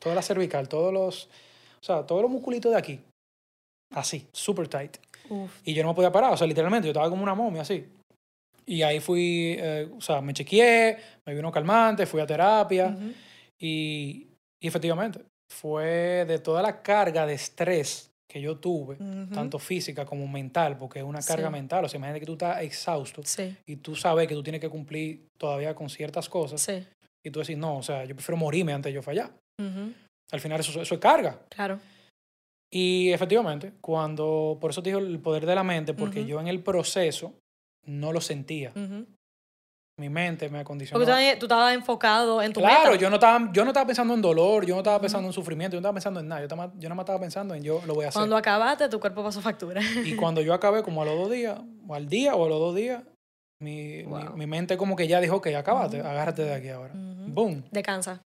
toda 0.00 0.14
la 0.14 0.22
cervical, 0.22 0.68
todos 0.68 0.92
los, 0.92 1.26
o 1.80 1.84
sea, 1.84 2.04
todos 2.06 2.22
los 2.22 2.30
musculitos 2.30 2.72
de 2.72 2.78
aquí, 2.78 3.00
así, 3.94 4.26
super 4.32 4.68
tight. 4.68 4.96
Uf. 5.30 5.60
Y 5.64 5.74
yo 5.74 5.82
no 5.82 5.90
me 5.90 5.94
podía 5.94 6.12
parar, 6.12 6.32
o 6.32 6.36
sea, 6.36 6.46
literalmente, 6.46 6.86
yo 6.86 6.92
estaba 6.92 7.08
como 7.10 7.22
una 7.22 7.34
momia 7.34 7.62
así. 7.62 7.84
Y 8.66 8.82
ahí 8.82 9.00
fui, 9.00 9.56
eh, 9.58 9.88
o 9.96 10.00
sea, 10.00 10.20
me 10.20 10.34
chequeé, 10.34 10.98
me 11.26 11.34
vino 11.34 11.50
calmante, 11.50 12.04
fui 12.06 12.20
a 12.20 12.26
terapia 12.26 12.88
Ujú. 12.88 13.12
y, 13.58 14.26
y 14.62 14.68
efectivamente, 14.68 15.20
fue 15.50 16.24
de 16.26 16.38
toda 16.38 16.60
la 16.62 16.82
carga 16.82 17.24
de 17.26 17.34
estrés 17.34 18.10
que 18.30 18.42
yo 18.42 18.58
tuve, 18.58 18.96
Ujú. 18.96 19.32
tanto 19.34 19.58
física 19.58 20.04
como 20.04 20.28
mental, 20.28 20.76
porque 20.76 20.98
es 20.98 21.04
una 21.04 21.20
carga 21.22 21.46
Sí. 21.48 21.52
mental, 21.52 21.84
o 21.86 21.88
sea, 21.88 21.96
imagínate 21.96 22.20
que 22.20 22.26
tú 22.26 22.32
estás 22.34 22.60
exhausto 22.60 23.22
Sí, 23.24 23.56
y 23.66 23.76
tú 23.76 23.96
sabes 23.96 24.28
que 24.28 24.34
tú 24.34 24.42
tienes 24.42 24.60
que 24.60 24.68
cumplir 24.68 25.26
todavía 25.38 25.74
con 25.74 25.88
ciertas 25.88 26.28
cosas 26.28 26.60
sí. 26.60 26.86
y 27.24 27.30
tú 27.30 27.40
decís, 27.40 27.56
no, 27.56 27.78
o 27.78 27.82
sea, 27.82 28.04
yo 28.04 28.14
prefiero 28.14 28.36
morirme 28.36 28.74
antes 28.74 28.90
de 28.90 28.94
yo 28.96 29.02
fallar. 29.02 29.30
Ujú. 29.58 29.94
Al 30.30 30.40
final 30.40 30.60
eso, 30.60 30.82
eso 30.82 30.94
es 30.94 31.00
carga. 31.00 31.40
Claro. 31.48 31.80
Y 32.72 33.10
efectivamente, 33.12 33.72
cuando, 33.80 34.58
por 34.60 34.70
eso 34.70 34.82
te 34.82 34.90
digo 34.90 35.00
el 35.00 35.18
poder 35.20 35.46
de 35.46 35.54
la 35.54 35.64
mente, 35.64 35.94
porque 35.94 36.24
yo 36.26 36.40
en 36.40 36.48
el 36.48 36.60
proceso 36.62 37.34
no 37.86 38.12
lo 38.12 38.20
sentía. 38.20 38.72
Mi 40.00 40.08
mente 40.10 40.48
me 40.48 40.60
acondicionó. 40.60 41.00
Porque 41.00 41.10
tú 41.10 41.16
estabas- 41.18 41.38
tú 41.40 41.46
estabas 41.46 41.74
enfocado 41.74 42.40
en 42.40 42.52
tu 42.52 42.60
Claro, 42.60 42.90
meta. 42.92 43.00
yo 43.02 43.10
no, 43.10 43.16
estaba, 43.16 43.50
yo 43.52 43.64
no 43.64 43.70
estaba 43.70 43.86
pensando 43.86 44.14
en 44.14 44.22
dolor, 44.22 44.64
yo 44.64 44.74
no 44.74 44.80
estaba 44.80 45.00
pensando 45.00 45.26
en 45.26 45.32
sufrimiento, 45.32 45.74
yo 45.76 45.80
no 45.80 45.82
estaba 45.88 45.94
pensando 45.94 46.20
en 46.20 46.28
nada. 46.28 46.40
Yo, 46.42 46.44
estaba, 46.44 46.66
yo 46.76 46.88
nada 46.88 46.94
más 46.94 47.02
estaba 47.04 47.18
pensando 47.18 47.54
en 47.54 47.64
yo 47.64 47.82
lo 47.84 47.94
voy 47.94 48.04
a 48.04 48.08
hacer. 48.08 48.20
Cuando 48.20 48.36
acabaste, 48.36 48.88
tu 48.88 49.00
cuerpo 49.00 49.24
pasó 49.24 49.40
factura. 49.40 49.80
Y 50.04 50.14
cuando 50.16 50.40
yo 50.40 50.54
acabé, 50.54 50.84
como 50.84 51.02
a 51.02 51.04
los 51.04 51.16
dos 51.18 51.30
días, 51.32 51.58
o 51.88 51.94
al 51.96 52.08
día 52.08 52.36
o 52.36 52.44
a 52.44 52.48
los 52.48 52.60
dos 52.60 52.76
días, 52.76 53.02
mi, 53.60 53.96
mi- 53.96 54.02
Wow. 54.04 54.36
mi 54.36 54.46
mente 54.46 54.76
como 54.76 54.94
que 54.94 55.08
ya 55.08 55.20
dijo 55.20 55.40
acabaste, 55.56 55.98
Ujú. 56.00 56.08
agárrate 56.08 56.44
de 56.44 56.54
aquí 56.54 56.68
ahora. 56.68 56.92
Boom. 56.94 57.64
Descansa. 57.72 58.22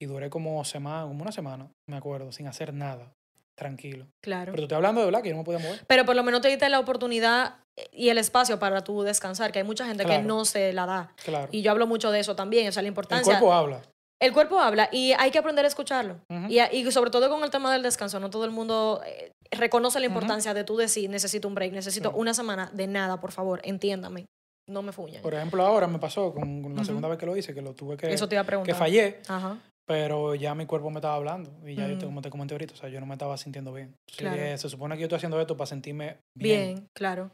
Y 0.00 0.06
duré 0.06 0.30
como, 0.30 0.64
semana, 0.64 1.02
como 1.06 1.20
una 1.22 1.32
semana, 1.32 1.68
me 1.86 1.96
acuerdo, 1.98 2.32
sin 2.32 2.46
hacer 2.46 2.72
nada, 2.72 3.12
tranquilo. 3.56 4.06
Claro. 4.22 4.52
Pero 4.52 4.62
te 4.62 4.62
estoy 4.62 4.76
hablando 4.76 5.00
de 5.00 5.06
verdad 5.06 5.22
que 5.22 5.28
yo 5.28 5.34
no 5.34 5.40
me 5.40 5.44
podía 5.44 5.58
mover. 5.60 5.84
Pero 5.86 6.04
por 6.04 6.16
lo 6.16 6.22
menos 6.22 6.40
te 6.40 6.48
diste 6.48 6.68
la 6.68 6.80
oportunidad 6.80 7.56
y 7.92 8.08
el 8.08 8.18
espacio 8.18 8.58
para 8.58 8.84
tú 8.84 9.02
descansar, 9.02 9.50
que 9.52 9.58
hay 9.60 9.64
mucha 9.64 9.86
gente 9.86 10.04
que 10.04 10.18
no 10.18 10.44
se 10.44 10.72
la 10.72 10.86
da. 10.86 11.12
Claro. 11.24 11.48
Y 11.50 11.62
yo 11.62 11.70
hablo 11.70 11.86
mucho 11.86 12.10
de 12.10 12.20
eso 12.20 12.36
también, 12.36 12.68
o 12.68 12.72
sea, 12.72 12.82
la 12.82 12.88
el 12.88 12.92
importancia. 12.92 13.38
cuerpo 13.38 13.52
habla. 13.52 13.82
El 14.20 14.32
cuerpo 14.32 14.58
habla 14.60 14.88
y 14.92 15.12
hay 15.12 15.30
que 15.30 15.38
aprender 15.38 15.64
a 15.64 15.68
escucharlo. 15.68 16.20
Y, 16.48 16.60
y 16.60 16.90
sobre 16.92 17.10
todo 17.10 17.28
con 17.28 17.42
el 17.42 17.50
tema 17.50 17.72
del 17.72 17.82
descanso, 17.82 18.20
no 18.20 18.30
todo 18.30 18.44
el 18.44 18.52
mundo 18.52 19.02
eh, 19.04 19.32
reconoce 19.50 19.98
la 20.00 20.06
importancia 20.06 20.54
de 20.54 20.64
tú 20.64 20.76
decir, 20.76 21.10
necesito 21.10 21.48
un 21.48 21.54
break, 21.54 21.72
necesito 21.72 22.10
una 22.12 22.32
semana 22.32 22.70
de 22.72 22.86
nada, 22.86 23.20
por 23.20 23.32
favor, 23.32 23.60
entiéndame. 23.64 24.26
no 24.70 24.82
me 24.82 24.92
fuñan. 24.92 25.20
Por 25.20 25.34
ejemplo, 25.34 25.66
ahora 25.66 25.86
me 25.88 25.98
pasó 25.98 26.32
con, 26.32 26.62
con 26.62 26.74
la 26.74 26.84
segunda 26.84 27.08
vez 27.08 27.18
que 27.18 27.26
lo 27.26 27.36
hice, 27.36 27.52
que 27.52 27.60
lo 27.60 27.74
tuve 27.74 27.96
que... 27.96 28.12
Eso 28.12 28.28
te 28.28 28.36
iba 28.36 28.42
a 28.42 28.46
preguntar. 28.46 28.72
Que 28.74 28.78
fallé, 28.78 29.20
Ajá. 29.28 29.58
Pero 29.86 30.34
ya 30.34 30.54
mi 30.54 30.66
cuerpo 30.66 30.90
me 30.90 30.96
estaba 30.98 31.14
hablando. 31.16 31.50
Y 31.68 31.74
ya 31.74 31.86
yo, 31.88 31.96
Mm. 31.96 31.98
te, 31.98 32.06
como 32.06 32.22
te 32.22 32.30
comenté 32.30 32.54
ahorita, 32.54 32.74
o 32.74 32.76
sea, 32.76 32.88
yo 32.88 33.00
no 33.00 33.06
me 33.06 33.14
estaba 33.14 33.36
sintiendo 33.36 33.72
bien. 33.72 33.88
Entonces, 33.88 34.16
Claro. 34.18 34.36
dije, 34.36 34.58
se 34.58 34.68
supone 34.68 34.94
que 34.94 35.00
yo 35.02 35.06
estoy 35.06 35.16
haciendo 35.16 35.40
esto 35.40 35.56
para 35.56 35.66
sentirme 35.66 36.16
bien. 36.36 36.74
Bien, 36.74 36.86
claro, 36.96 37.30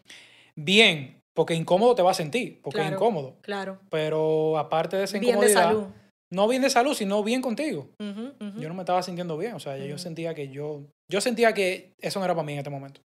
Bien, 0.57 1.21
porque 1.35 1.55
incómodo 1.55 1.95
te 1.95 2.03
va 2.03 2.11
a 2.11 2.15
sentir, 2.15 2.61
porque 2.61 2.81
es 2.85 2.93
incómodo. 2.93 3.37
claro. 3.41 3.79
Pero 3.91 4.59
aparte 4.59 4.97
de 4.97 5.05
esa 5.05 5.19
Bien 5.19 5.39
de 5.41 5.47
incomodidad, 5.47 5.63
salud. 5.63 5.87
no 6.33 6.49
bien 6.49 6.61
de 6.63 6.71
salud, 6.71 6.95
sino 6.95 7.23
bien 7.23 7.41
contigo. 7.41 7.89
Yo 7.99 8.69
no 8.69 8.75
me 8.75 8.83
estaba 8.83 9.03
sintiendo 9.03 9.39
bien, 9.39 9.55
o 9.55 9.61
sea, 9.61 9.77
ya 9.79 9.87
yo 9.87 9.97
sentía 9.97 10.35
que 10.35 10.49
yo, 10.49 10.85
yo 11.11 11.21
sentía 11.21 11.55
que 11.55 11.93
eso 12.01 12.19
no 12.19 12.25
era 12.25 12.35
para 12.35 12.45
mí 12.45 12.53
en 12.53 12.59
este 12.59 12.71
momento. 12.71 13.01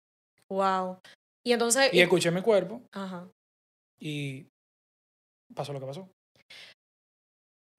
Wow. 0.50 0.98
Y 1.44 1.52
entonces... 1.52 1.92
Y 1.94 2.00
escuché 2.00 2.30
mi 2.30 2.42
cuerpo 2.42 2.82
Ajá. 2.92 3.26
y 3.98 4.46
pasó 5.54 5.72
lo 5.72 5.80
que 5.80 5.86
pasó. 5.86 6.08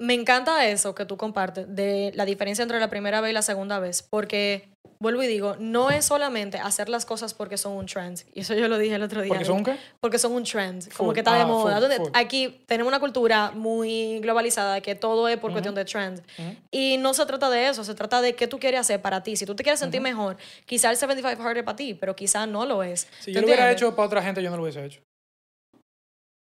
Me 0.02 0.16
encanta 0.16 0.66
eso 0.68 0.96
que 0.96 1.06
tú 1.06 1.16
compartes, 1.16 1.66
de 1.76 2.12
la 2.16 2.26
diferencia 2.26 2.64
entre 2.64 2.80
la 2.80 2.90
primera 2.90 3.22
vez 3.22 3.30
y 3.32 3.34
la 3.34 3.44
segunda 3.44 3.78
vez, 3.80 4.02
porque, 4.02 4.68
vuelvo 5.00 5.22
y 5.22 5.28
digo, 5.28 5.58
no 5.60 5.92
es 5.92 6.06
solamente 6.06 6.58
hacer 6.58 6.90
las 6.90 7.06
cosas 7.06 7.36
porque 7.36 7.56
son 7.56 7.74
un 7.74 7.86
trend, 7.86 8.20
y 8.34 8.40
eso 8.40 8.56
yo 8.56 8.68
lo 8.68 8.80
dije 8.80 8.96
el 8.96 9.04
otro 9.04 9.22
día. 9.22 9.30
Porque 9.30 9.46
son 9.46 9.64
qué? 9.64 9.76
porque 10.00 10.18
son 10.18 10.32
un 10.32 10.44
trend, 10.44 10.92
como 10.98 11.10
Full. 11.10 11.14
que 11.14 11.20
está 11.20 11.36
de 11.36 11.42
Ah, 11.42 11.46
moda. 11.46 11.80
full, 11.80 11.92
full. 11.98 12.10
Aquí 12.16 12.64
tenemos 12.66 12.90
una 12.90 13.00
cultura 13.00 13.52
muy 13.52 14.20
globalizada 14.22 14.74
de 14.74 14.82
que 14.82 14.96
todo 14.96 15.28
es 15.28 15.38
por 15.38 15.52
Ujú. 15.52 15.54
cuestión 15.54 15.76
de 15.76 15.86
trend. 15.86 16.20
Ujú. 16.40 16.56
Y 16.72 16.98
no 16.98 17.14
se 17.14 17.24
trata 17.28 17.52
de 17.52 17.68
eso, 17.70 17.84
se 17.84 17.94
trata 17.94 18.22
de 18.24 18.34
qué 18.34 18.48
tú 18.48 18.58
quieres 18.58 18.80
hacer 18.80 19.04
para 19.04 19.22
ti. 19.22 19.36
Si 19.36 19.46
tú 19.46 19.56
te 19.56 19.62
quieres 19.62 19.80
sentir 19.80 20.02
mejor, 20.02 20.36
quizá 20.66 20.90
el 20.90 20.98
75 20.98 21.44
hard 21.44 21.58
es 21.58 21.64
para 21.64 21.76
ti, 21.76 21.94
pero 21.94 22.16
quizá 22.16 22.48
no 22.48 22.66
lo 22.66 22.82
es. 22.82 23.08
Si 23.20 23.26
¿Tú 23.26 23.36
yo 23.36 23.42
lo 23.42 23.46
hubiera 23.46 23.72
hecho 23.72 23.96
para 23.96 24.08
otra 24.08 24.24
gente, 24.24 24.42
yo 24.42 24.50
no 24.50 24.58
lo 24.58 24.64
hubiese 24.64 24.84
hecho. 24.84 25.02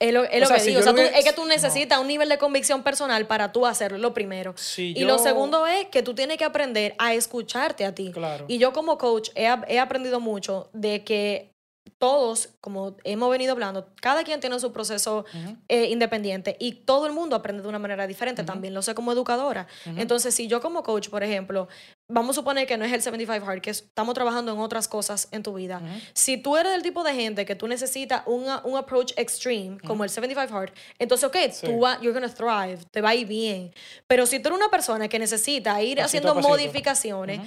Es 0.01 0.15
lo, 0.15 0.25
es 0.25 0.41
lo 0.41 0.47
sea, 0.47 0.57
que 0.57 0.63
si 0.63 0.69
digo. 0.71 0.81
O 0.81 0.83
sea, 0.83 0.95
tú- 0.95 1.01
es 1.03 1.25
que 1.25 1.33
tú 1.35 1.43
no. 1.43 1.49
necesitas 1.49 1.99
un 2.01 2.07
nivel 2.09 2.29
de 2.31 2.39
convicción 2.39 2.83
personal 2.83 3.27
para 3.27 3.53
tú 3.53 3.67
hacerlo, 3.67 3.99
lo 3.99 4.15
primero. 4.15 4.55
Si 4.57 4.93
Y 4.97 5.01
yo- 5.01 5.07
lo 5.07 5.19
segundo 5.19 5.67
es 5.67 5.87
que 5.89 6.03
tú 6.03 6.15
tienes 6.15 6.39
que 6.39 6.45
aprender 6.45 6.95
a 6.99 7.13
escucharte 7.15 7.85
a 7.85 7.95
ti. 7.95 8.11
Claro. 8.11 8.47
Y 8.49 8.57
yo 8.59 8.73
como 8.73 8.97
coach 8.97 9.29
he, 9.35 9.47
he 9.69 9.79
aprendido 9.79 10.19
mucho 10.19 10.71
de 10.73 11.05
que 11.05 11.51
todos, 11.99 12.49
como 12.63 12.97
hemos 13.05 13.31
venido 13.31 13.53
hablando, 13.53 13.89
cada 14.01 14.25
quien 14.25 14.41
tiene 14.41 14.59
su 14.59 14.73
proceso 14.73 15.27
eh, 15.69 15.87
independiente 15.91 16.57
y 16.59 16.73
todo 16.73 17.07
el 17.07 17.13
mundo 17.13 17.37
aprende 17.37 17.63
de 17.63 17.69
una 17.69 17.79
manera 17.79 18.07
diferente. 18.07 18.43
También 18.43 18.73
lo 18.73 18.81
sé 18.81 18.95
como 18.95 19.13
educadora. 19.13 19.67
Entonces, 19.85 20.35
si 20.35 20.47
yo 20.49 20.63
como 20.63 20.83
coach, 20.83 21.11
por 21.11 21.23
ejemplo, 21.23 21.69
vamos 22.11 22.37
a 22.37 22.41
suponer 22.41 22.67
que 22.67 22.77
no 22.77 22.85
es 22.85 22.93
el 22.93 23.01
75 23.03 23.47
Hard, 23.47 23.61
que 23.61 23.71
estamos 23.71 24.15
trabajando 24.15 24.53
en 24.53 24.59
otras 24.59 24.89
cosas 24.89 25.29
en 25.31 25.43
tu 25.43 25.55
vida. 25.55 25.81
Si 26.13 26.37
tú 26.37 26.57
eres 26.57 26.73
del 26.73 26.83
tipo 26.83 27.03
de 27.05 27.15
gente 27.15 27.47
que 27.47 27.55
tú 27.55 27.67
necesitas 27.69 28.23
un, 28.27 28.47
un 28.65 28.77
approach 28.77 29.13
extreme, 29.17 29.79
como 29.87 30.05
el 30.05 30.11
75 30.11 30.57
Hard, 30.57 30.73
entonces, 30.99 31.27
ok, 31.29 31.37
Sí. 31.53 31.67
tú 31.67 31.81
vas, 31.81 32.01
you're 32.01 32.13
gonna 32.13 32.33
thrive, 32.33 32.79
te 32.91 33.01
va 33.01 33.11
a 33.11 33.15
ir 33.15 33.27
bien. 33.27 33.73
Pero 34.07 34.27
si 34.27 34.41
tú 34.41 34.49
eres 34.49 34.59
una 34.59 34.71
persona 34.71 35.09
que 35.09 35.19
necesita 35.19 35.81
ir 35.83 35.99
Pasito 35.99 36.29
haciendo 36.31 36.49
modificaciones, 36.49 37.41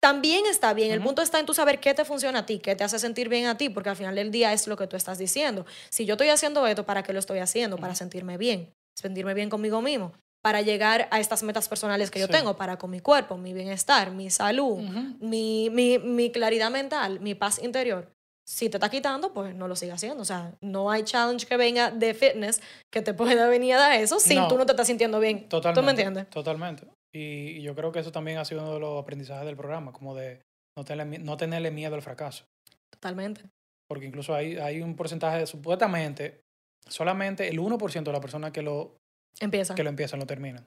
también 0.00 0.46
está 0.46 0.74
bien. 0.74 0.92
El 0.92 1.02
punto 1.02 1.22
está 1.22 1.40
en 1.40 1.46
tú 1.46 1.54
saber 1.54 1.80
qué 1.80 1.92
te 1.92 2.04
funciona 2.04 2.40
a 2.40 2.46
ti, 2.46 2.58
qué 2.60 2.76
te 2.76 2.84
hace 2.84 2.98
sentir 2.98 3.28
bien 3.28 3.46
a 3.46 3.56
ti, 3.56 3.68
porque 3.68 3.88
al 3.90 3.96
final 3.96 4.14
del 4.14 4.30
día 4.30 4.52
es 4.52 4.66
lo 4.68 4.76
que 4.76 4.86
tú 4.86 4.96
estás 4.96 5.18
diciendo. 5.18 5.66
Si 5.90 6.04
yo 6.04 6.14
estoy 6.14 6.28
haciendo 6.28 6.66
esto, 6.66 6.86
¿para 6.86 7.02
qué 7.02 7.12
lo 7.12 7.18
estoy 7.18 7.40
haciendo? 7.40 7.76
Para 7.78 7.94
sentirme 7.96 8.38
bien, 8.38 8.72
sentirme 8.96 9.34
bien 9.34 9.50
conmigo 9.50 9.82
mismo, 9.82 10.12
para 10.42 10.62
llegar 10.62 11.08
a 11.10 11.20
estas 11.20 11.42
metas 11.42 11.68
personales 11.68 12.10
que 12.10 12.20
yo 12.20 12.26
Sí. 12.26 12.32
tengo, 12.32 12.56
para 12.56 12.76
con 12.78 12.90
mi 12.90 13.00
cuerpo, 13.00 13.36
mi 13.36 13.52
bienestar, 13.52 14.12
mi 14.12 14.30
salud, 14.30 14.78
mi, 15.20 15.68
mi, 15.70 15.98
mi 15.98 16.30
claridad 16.30 16.70
mental, 16.70 17.20
mi 17.20 17.34
paz 17.34 17.62
interior. 17.62 18.10
Si 18.46 18.70
te 18.70 18.78
está 18.78 18.88
quitando, 18.88 19.34
pues 19.34 19.54
no 19.54 19.68
lo 19.68 19.76
sigas 19.76 19.96
haciendo. 19.96 20.22
O 20.22 20.24
sea, 20.24 20.54
no 20.62 20.90
hay 20.90 21.02
challenge 21.02 21.46
que 21.46 21.56
venga 21.58 21.90
de 21.90 22.14
fitness 22.14 22.62
que 22.90 23.02
te 23.02 23.12
pueda 23.12 23.46
venir 23.48 23.74
a 23.74 23.78
dar 23.78 23.92
eso 24.00 24.18
si 24.20 24.36
No. 24.36 24.48
tú 24.48 24.56
no 24.56 24.64
te 24.64 24.72
estás 24.72 24.86
sintiendo 24.86 25.20
bien. 25.20 25.48
Totalmente. 25.50 25.80
¿Tú 25.80 25.84
me 25.84 25.90
entiendes? 25.90 26.30
Totalmente. 26.30 26.86
Y, 27.12 27.58
y 27.58 27.62
yo 27.62 27.74
creo 27.74 27.92
que 27.92 27.98
eso 27.98 28.10
también 28.12 28.38
ha 28.38 28.44
sido 28.46 28.62
uno 28.62 28.72
de 28.74 28.80
los 28.80 29.02
aprendizajes 29.02 29.44
del 29.44 29.56
programa, 29.56 29.92
como 29.92 30.14
de 30.14 30.40
no 30.76 30.84
tenerle, 30.84 31.18
no 31.18 31.36
tenerle 31.36 31.70
miedo 31.70 31.94
al 31.94 32.00
fracaso. 32.02 32.44
Totalmente. 32.90 33.42
Porque 33.86 34.06
incluso 34.06 34.34
hay, 34.34 34.56
hay 34.56 34.80
un 34.80 34.94
porcentaje, 34.96 35.38
de, 35.40 35.46
supuestamente, 35.46 36.40
solamente 36.86 37.48
el 37.48 37.58
1% 37.58 38.02
de 38.02 38.12
las 38.12 38.20
personas 38.20 38.50
que 38.52 38.62
lo, 38.62 38.96
Empieza. 39.40 39.74
que 39.74 39.82
lo 39.82 39.90
empiezan 39.90 40.18
lo 40.20 40.26
terminan. 40.26 40.64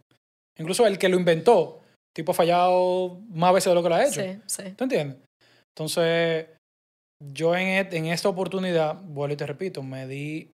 Incluso 0.57 0.85
el 0.87 0.97
que 0.97 1.09
lo 1.09 1.17
inventó, 1.17 1.81
tipo 2.15 2.31
ha 2.31 2.35
fallado 2.35 3.19
más 3.29 3.53
veces 3.53 3.71
de 3.71 3.75
lo 3.75 3.83
que 3.83 3.89
lo 3.89 3.95
ha 3.95 4.05
hecho. 4.05 4.21
Sí, 4.21 4.39
sí. 4.45 4.63
¿Tú 4.75 4.83
entiendes? 4.83 5.17
Entonces, 5.75 6.47
yo 7.33 7.55
en, 7.55 7.67
et- 7.67 7.93
en 7.93 8.07
esta 8.07 8.29
oportunidad, 8.29 8.95
vuelvo 9.01 9.33
y 9.33 9.37
te 9.37 9.45
repito, 9.45 9.81
me 9.83 10.07
di, 10.07 10.49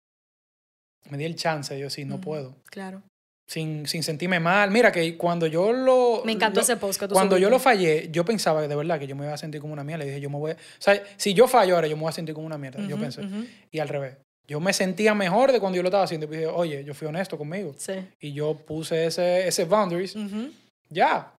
me 1.09 1.17
di 1.17 1.25
el 1.25 1.35
chance 1.35 1.73
de 1.73 1.79
yo 1.79 1.85
decir, 1.87 2.07
no 2.07 2.19
puedo. 2.21 2.55
Claro. 2.69 3.01
Sin, 3.49 3.85
sin 3.87 4.03
sentirme 4.03 4.39
mal. 4.39 4.71
Mira 4.71 4.91
que 4.91 5.17
cuando 5.17 5.45
yo 5.47 5.73
lo... 5.73 6.21
Me 6.25 6.31
encantó 6.31 6.59
lo- 6.61 6.63
ese 6.63 6.77
post 6.77 6.99
que 6.99 7.07
tú 7.07 7.13
Cuando 7.13 7.37
yo 7.37 7.49
lo 7.49 7.59
fallé, 7.59 8.09
yo 8.09 8.23
pensaba 8.23 8.61
que 8.61 8.67
de 8.69 8.75
verdad 8.75 8.97
que 8.99 9.05
yo 9.05 9.15
me 9.15 9.25
iba 9.25 9.33
a 9.33 9.37
sentir 9.37 9.59
como 9.61 9.73
una 9.73 9.83
mierda. 9.83 10.05
Y 10.05 10.07
dije, 10.07 10.21
yo 10.21 10.29
me 10.29 10.39
voy 10.39 10.51
a... 10.51 10.53
O 10.55 10.57
sea, 10.79 11.03
si 11.17 11.33
yo 11.33 11.47
fallo 11.47 11.75
ahora, 11.75 11.87
yo 11.87 11.95
me 11.97 12.03
voy 12.03 12.09
a 12.09 12.13
sentir 12.13 12.33
como 12.33 12.47
una 12.47 12.57
mierda. 12.57 12.85
yo 12.87 12.97
pensé. 12.97 13.21
Y 13.69 13.79
al 13.79 13.89
revés. 13.89 14.15
Yo 14.47 14.59
me 14.59 14.73
sentía 14.73 15.13
mejor 15.13 15.51
de 15.51 15.59
cuando 15.59 15.77
yo 15.77 15.83
lo 15.83 15.87
estaba 15.89 16.03
haciendo. 16.03 16.25
Y 16.27 16.29
dije, 16.29 16.47
oye, 16.47 16.83
yo 16.83 16.93
fui 16.93 17.07
honesto 17.07 17.37
conmigo. 17.37 17.73
Sí. 17.77 17.93
Y 18.19 18.33
yo 18.33 18.55
puse 18.57 19.05
ese, 19.05 19.47
ese 19.47 19.63
boundaries. 19.65 20.15
Ujú. 20.15 20.51
Ya. 20.89 21.33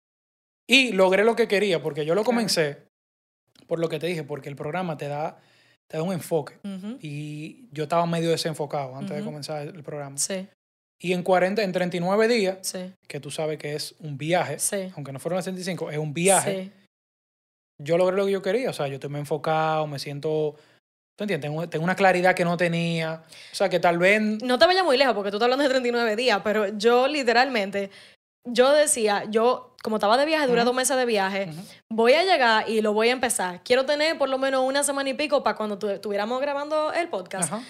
Y 0.67 0.93
logré 0.93 1.25
lo 1.25 1.37
que 1.37 1.47
quería, 1.47 1.83
porque 1.83 2.07
yo 2.07 2.15
lo 2.15 2.23
Claro. 2.23 2.37
comencé, 2.37 2.79
por 3.67 3.79
lo 3.79 3.89
que 3.89 3.99
te 3.99 4.07
dije, 4.07 4.23
porque 4.25 4.49
el 4.49 4.57
programa 4.57 4.97
te 4.97 5.09
da, 5.09 5.39
te 5.87 5.99
da 5.99 6.03
un 6.03 6.15
enfoque. 6.15 6.55
Ujú. 6.65 6.97
Y 7.03 7.69
yo 7.73 7.83
estaba 7.85 8.07
medio 8.07 8.31
desenfocado 8.31 8.97
antes 8.97 9.11
de 9.15 9.21
Ujú. 9.23 9.27
comenzar 9.31 9.67
el 9.69 9.83
programa. 9.83 10.17
Sí, 10.17 10.47
Y 11.03 11.13
en 11.13 11.23
40, 11.23 11.63
en 11.63 11.73
39 11.73 12.29
días, 12.29 12.59
sí, 12.63 12.91
que 13.07 13.21
tú 13.21 13.31
sabes 13.31 13.59
que 13.59 13.75
es 13.75 13.95
un 13.99 14.17
viaje, 14.17 14.59
sí. 14.59 14.91
aunque 14.97 15.13
no 15.13 15.19
fueron 15.19 15.43
65, 15.43 15.91
es 15.91 15.99
un 15.99 16.15
viaje, 16.15 16.65
Sí. 16.65 16.73
yo 17.83 17.99
logré 17.99 18.17
lo 18.17 18.25
que 18.25 18.33
yo 18.33 18.41
quería. 18.41 18.71
O 18.71 18.73
sea, 18.73 18.87
yo 18.89 18.95
estoy 18.95 19.11
más 19.11 19.19
enfocado, 19.21 19.87
me 19.87 19.99
siento, 19.99 20.55
¿tú 21.17 21.25
entiendes? 21.25 21.51
Tengo, 21.51 21.69
tengo 21.69 21.85
una 21.85 21.95
claridad 21.97 22.35
que 22.35 22.45
no 22.45 22.57
tenía. 22.57 23.23
O 23.53 23.55
sea, 23.55 23.69
que 23.69 23.81
tal 23.81 23.99
vez... 23.99 24.21
No 24.43 24.59
te 24.59 24.67
vayas 24.67 24.85
muy 24.85 24.97
lejos 24.97 25.15
porque 25.15 25.31
tú 25.31 25.37
estás 25.37 25.45
hablando 25.47 25.63
de 25.65 25.71
39 25.71 26.17
días, 26.17 26.41
pero 26.45 26.69
yo 26.77 27.07
literalmente, 27.09 27.91
yo 28.47 28.73
decía, 28.73 29.25
yo 29.31 29.71
como 29.83 29.97
estaba 29.97 30.17
de 30.17 30.25
viaje, 30.25 30.47
duré 30.47 30.61
Ujú. 30.63 30.67
dos 30.69 30.75
meses 30.75 30.97
de 30.97 31.05
viaje, 31.05 31.51
voy 31.93 32.15
a 32.15 32.23
llegar 32.25 32.69
y 32.71 32.81
lo 32.81 32.95
voy 32.95 33.11
a 33.11 33.13
empezar. 33.13 33.61
Quiero 33.63 33.85
tener 33.85 34.17
por 34.17 34.31
lo 34.31 34.39
menos 34.39 34.65
una 34.67 34.83
semana 34.83 35.11
y 35.11 35.15
pico 35.15 35.43
para 35.43 35.57
cuando 35.57 35.79
tu- 35.79 35.91
estuviéramos 35.91 36.41
grabando 36.41 36.91
el 36.95 37.09
podcast. 37.09 37.53
Ajá. 37.53 37.63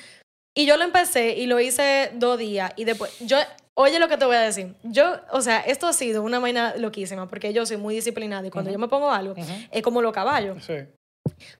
Y 0.56 0.64
yo 0.66 0.76
lo 0.76 0.84
empecé 0.84 1.30
y 1.32 1.46
lo 1.46 1.58
hice 1.58 2.12
dos 2.14 2.38
días. 2.38 2.72
Y 2.76 2.84
después, 2.84 3.18
yo, 3.18 3.36
oye 3.74 3.98
lo 3.98 4.06
que 4.08 4.16
te 4.16 4.24
voy 4.24 4.36
a 4.36 4.40
decir. 4.42 4.76
Yo, 4.84 5.16
o 5.32 5.40
sea, 5.40 5.58
esto 5.62 5.88
ha 5.88 5.92
sido 5.92 6.22
una 6.22 6.38
vaina 6.38 6.74
loquísima 6.76 7.28
porque 7.28 7.52
yo 7.52 7.66
soy 7.66 7.76
muy 7.78 7.96
disciplinada 7.96 8.46
y 8.46 8.50
cuando 8.50 8.70
yo 8.70 8.78
me 8.78 8.86
pongo 8.86 9.10
algo, 9.10 9.34
es 9.72 9.82
como 9.82 10.00
los 10.00 10.12
caballos. 10.12 10.64
Sí. 10.64 10.74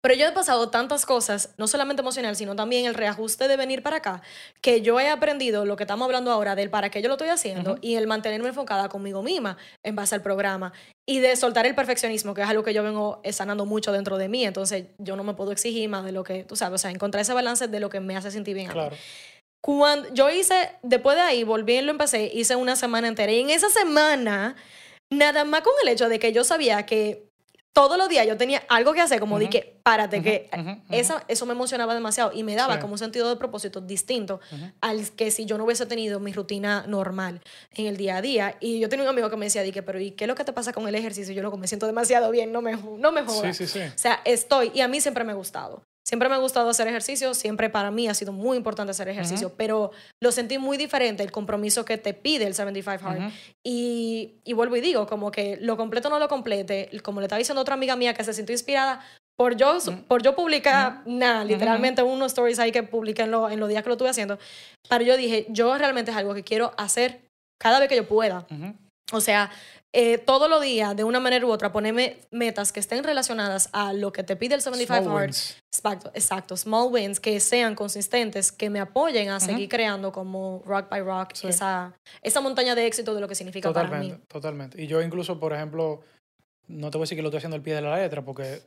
Pero 0.00 0.14
yo 0.14 0.26
he 0.26 0.32
pasado 0.32 0.70
tantas 0.70 1.06
cosas, 1.06 1.54
no 1.58 1.66
solamente 1.66 2.02
emocional, 2.02 2.36
sino 2.36 2.56
también 2.56 2.86
el 2.86 2.94
reajuste 2.94 3.48
de 3.48 3.56
venir 3.56 3.82
para 3.82 3.96
acá, 3.96 4.22
que 4.60 4.82
yo 4.82 5.00
he 5.00 5.08
aprendido 5.08 5.64
lo 5.64 5.76
que 5.76 5.84
estamos 5.84 6.06
hablando 6.06 6.30
ahora 6.30 6.54
del 6.54 6.70
para 6.70 6.90
qué 6.90 7.02
yo 7.02 7.08
lo 7.08 7.14
estoy 7.14 7.28
haciendo 7.28 7.78
y 7.80 7.96
el 7.96 8.06
mantenerme 8.06 8.48
enfocada 8.48 8.88
conmigo 8.88 9.22
misma 9.22 9.56
en 9.82 9.96
base 9.96 10.14
al 10.14 10.22
programa 10.22 10.72
y 11.06 11.20
de 11.20 11.36
soltar 11.36 11.66
el 11.66 11.74
perfeccionismo, 11.74 12.34
que 12.34 12.42
es 12.42 12.48
algo 12.48 12.62
que 12.62 12.72
yo 12.72 12.82
vengo 12.82 13.20
eh, 13.24 13.32
sanando 13.32 13.66
mucho 13.66 13.92
dentro 13.92 14.16
de 14.16 14.28
mí. 14.28 14.44
Entonces 14.44 14.86
yo 14.98 15.16
no 15.16 15.24
me 15.24 15.34
puedo 15.34 15.52
exigir 15.52 15.88
más 15.88 16.04
de 16.04 16.12
lo 16.12 16.24
que, 16.24 16.44
tú 16.44 16.56
sabes, 16.56 16.80
o 16.80 16.82
sea, 16.82 16.90
encontrar 16.90 17.22
ese 17.22 17.34
balance 17.34 17.68
de 17.68 17.80
lo 17.80 17.90
que 17.90 18.00
me 18.00 18.16
hace 18.16 18.30
sentir 18.30 18.54
bien. 18.54 18.70
a 18.70 18.74
mí. 18.74 18.80
Claro. 18.80 18.96
Cuando 19.64 20.12
yo 20.12 20.28
hice, 20.28 20.72
después 20.82 21.16
de 21.16 21.22
ahí, 21.22 21.42
volví 21.42 21.76
y 21.76 21.80
lo 21.80 21.90
empecé, 21.90 22.30
hice 22.34 22.54
una 22.54 22.76
semana 22.76 23.08
entera. 23.08 23.32
Y 23.32 23.40
en 23.40 23.50
esa 23.50 23.70
semana, 23.70 24.56
nada 25.10 25.44
más 25.44 25.62
con 25.62 25.72
el 25.82 25.88
hecho 25.88 26.08
de 26.08 26.18
que 26.18 26.32
yo 26.32 26.44
sabía 26.44 26.84
que 26.84 27.30
todos 27.74 27.98
los 27.98 28.08
días 28.08 28.24
yo 28.26 28.36
tenía 28.36 28.62
algo 28.68 28.92
que 28.94 29.00
hacer, 29.00 29.18
como 29.20 29.36
que, 29.38 29.80
párate, 29.82 30.22
que 30.22 30.48
esa, 30.90 31.24
eso 31.28 31.44
me 31.44 31.52
emocionaba 31.52 31.92
demasiado 31.92 32.30
y 32.32 32.44
me 32.44 32.54
daba 32.54 32.74
Sí. 32.76 32.80
como 32.80 32.92
un 32.94 32.98
sentido 32.98 33.28
de 33.28 33.36
propósito 33.36 33.80
distinto 33.80 34.40
al 34.80 35.10
que 35.10 35.30
si 35.32 35.44
yo 35.44 35.58
no 35.58 35.64
hubiese 35.64 35.84
tenido 35.84 36.20
mi 36.20 36.32
rutina 36.32 36.84
normal 36.86 37.40
en 37.72 37.86
el 37.86 37.96
día 37.96 38.16
a 38.18 38.22
día. 38.22 38.56
Y 38.60 38.78
yo 38.78 38.88
tenía 38.88 39.02
un 39.02 39.08
amigo 39.10 39.28
que 39.28 39.36
me 39.36 39.46
decía, 39.46 39.62
di 39.62 39.72
que, 39.72 39.82
pero 39.82 39.98
¿y 40.00 40.12
qué 40.12 40.24
es 40.24 40.28
lo 40.28 40.36
que 40.36 40.44
te 40.44 40.52
pasa 40.52 40.72
con 40.72 40.86
el 40.88 40.94
ejercicio? 40.94 41.34
Yo 41.34 41.42
loco, 41.42 41.56
me 41.56 41.66
siento 41.66 41.86
demasiado 41.86 42.30
bien, 42.30 42.52
no 42.52 42.62
me, 42.62 42.76
no 42.76 43.10
me 43.12 43.22
jodas. 43.24 43.56
Sí, 43.56 43.66
sí, 43.66 43.80
sí. 43.80 43.84
O 43.86 43.98
sea, 43.98 44.20
estoy, 44.24 44.70
y 44.72 44.80
a 44.80 44.86
mí 44.88 45.00
siempre 45.00 45.24
me 45.24 45.32
ha 45.32 45.34
gustado. 45.34 45.82
Siempre 46.06 46.28
me 46.28 46.34
ha 46.34 46.38
gustado 46.38 46.68
hacer 46.68 46.86
ejercicio, 46.86 47.32
siempre 47.32 47.70
para 47.70 47.90
mí 47.90 48.08
ha 48.08 48.14
sido 48.14 48.32
muy 48.32 48.56
importante 48.58 48.90
hacer 48.90 49.08
ejercicio, 49.08 49.54
pero 49.56 49.90
lo 50.22 50.32
sentí 50.32 50.58
muy 50.58 50.76
diferente 50.76 51.22
el 51.22 51.32
compromiso 51.32 51.84
que 51.86 51.96
te 51.96 52.12
pide 52.12 52.46
el 52.46 52.54
75 52.54 53.06
Hard. 53.08 53.18
Ujú. 53.20 53.30
y, 53.66 54.34
y 54.44 54.52
vuelvo 54.52 54.76
y 54.76 54.80
digo, 54.82 55.06
como 55.06 55.30
que 55.30 55.56
lo 55.60 55.76
completo 55.78 56.08
o 56.08 56.10
no 56.10 56.18
lo 56.18 56.28
complete, 56.28 56.90
como 57.02 57.20
le 57.20 57.26
estaba 57.26 57.38
diciendo 57.38 57.62
otra 57.62 57.74
amiga 57.74 57.96
mía 57.96 58.12
que 58.12 58.22
se 58.22 58.34
sintió 58.34 58.52
inspirada 58.52 59.00
por 59.36 59.56
yo, 59.56 59.78
por 60.06 60.22
yo 60.22 60.36
publicar, 60.36 61.02
nada, 61.06 61.42
literalmente 61.44 62.02
unos 62.02 62.32
stories 62.32 62.58
ahí 62.58 62.70
que 62.70 62.82
publiqué 62.82 63.22
en, 63.22 63.30
lo- 63.30 63.48
en 63.50 63.58
los 63.58 63.68
días 63.68 63.82
que 63.82 63.88
lo 63.88 63.94
estuve 63.94 64.10
haciendo, 64.10 64.38
pero 64.88 65.02
yo 65.04 65.16
dije, 65.16 65.46
yo 65.48 65.76
realmente 65.78 66.10
es 66.10 66.16
algo 66.16 66.34
que 66.34 66.44
quiero 66.44 66.72
hacer 66.76 67.22
cada 67.58 67.80
vez 67.80 67.88
que 67.88 67.96
yo 67.96 68.06
pueda. 68.06 68.46
O 69.12 69.20
sea, 69.20 69.50
eh, 69.96 70.18
todos 70.18 70.50
los 70.50 70.60
días, 70.60 70.96
de 70.96 71.04
una 71.04 71.20
manera 71.20 71.46
u 71.46 71.50
otra, 71.50 71.70
ponerme 71.70 72.16
metas 72.32 72.72
que 72.72 72.80
estén 72.80 73.04
relacionadas 73.04 73.68
a 73.72 73.92
lo 73.92 74.12
que 74.12 74.24
te 74.24 74.34
pide 74.34 74.56
el 74.56 74.60
75 74.60 75.02
Small 75.04 75.16
Hard. 75.16 75.22
wins. 75.26 75.56
Exacto, 75.72 76.10
exacto, 76.14 76.56
small 76.56 76.88
wins, 76.92 77.20
que 77.20 77.38
sean 77.38 77.74
consistentes, 77.76 78.50
que 78.50 78.70
me 78.70 78.80
apoyen 78.80 79.30
a 79.30 79.38
seguir 79.40 79.68
creando 79.68 80.10
como 80.12 80.62
rock 80.66 80.88
by 80.90 81.00
rock 81.02 81.34
Sí. 81.34 81.46
esa, 81.46 81.94
esa 82.22 82.40
montaña 82.40 82.74
de 82.74 82.86
éxito 82.86 83.14
de 83.14 83.20
lo 83.20 83.28
que 83.28 83.34
significa 83.36 83.72
para 83.72 83.86
Totalmente, 83.86 84.16
mí. 84.18 84.22
totalmente. 84.28 84.82
Y 84.82 84.86
yo 84.88 85.00
incluso, 85.00 85.38
por 85.38 85.52
ejemplo, 85.52 86.00
no 86.66 86.90
te 86.90 86.98
voy 86.98 87.04
a 87.04 87.06
decir 87.06 87.16
que 87.16 87.22
lo 87.22 87.28
estoy 87.28 87.38
haciendo 87.38 87.56
al 87.56 87.62
pie 87.62 87.74
de 87.74 87.82
la 87.82 87.96
letra 87.96 88.22
porque 88.24 88.62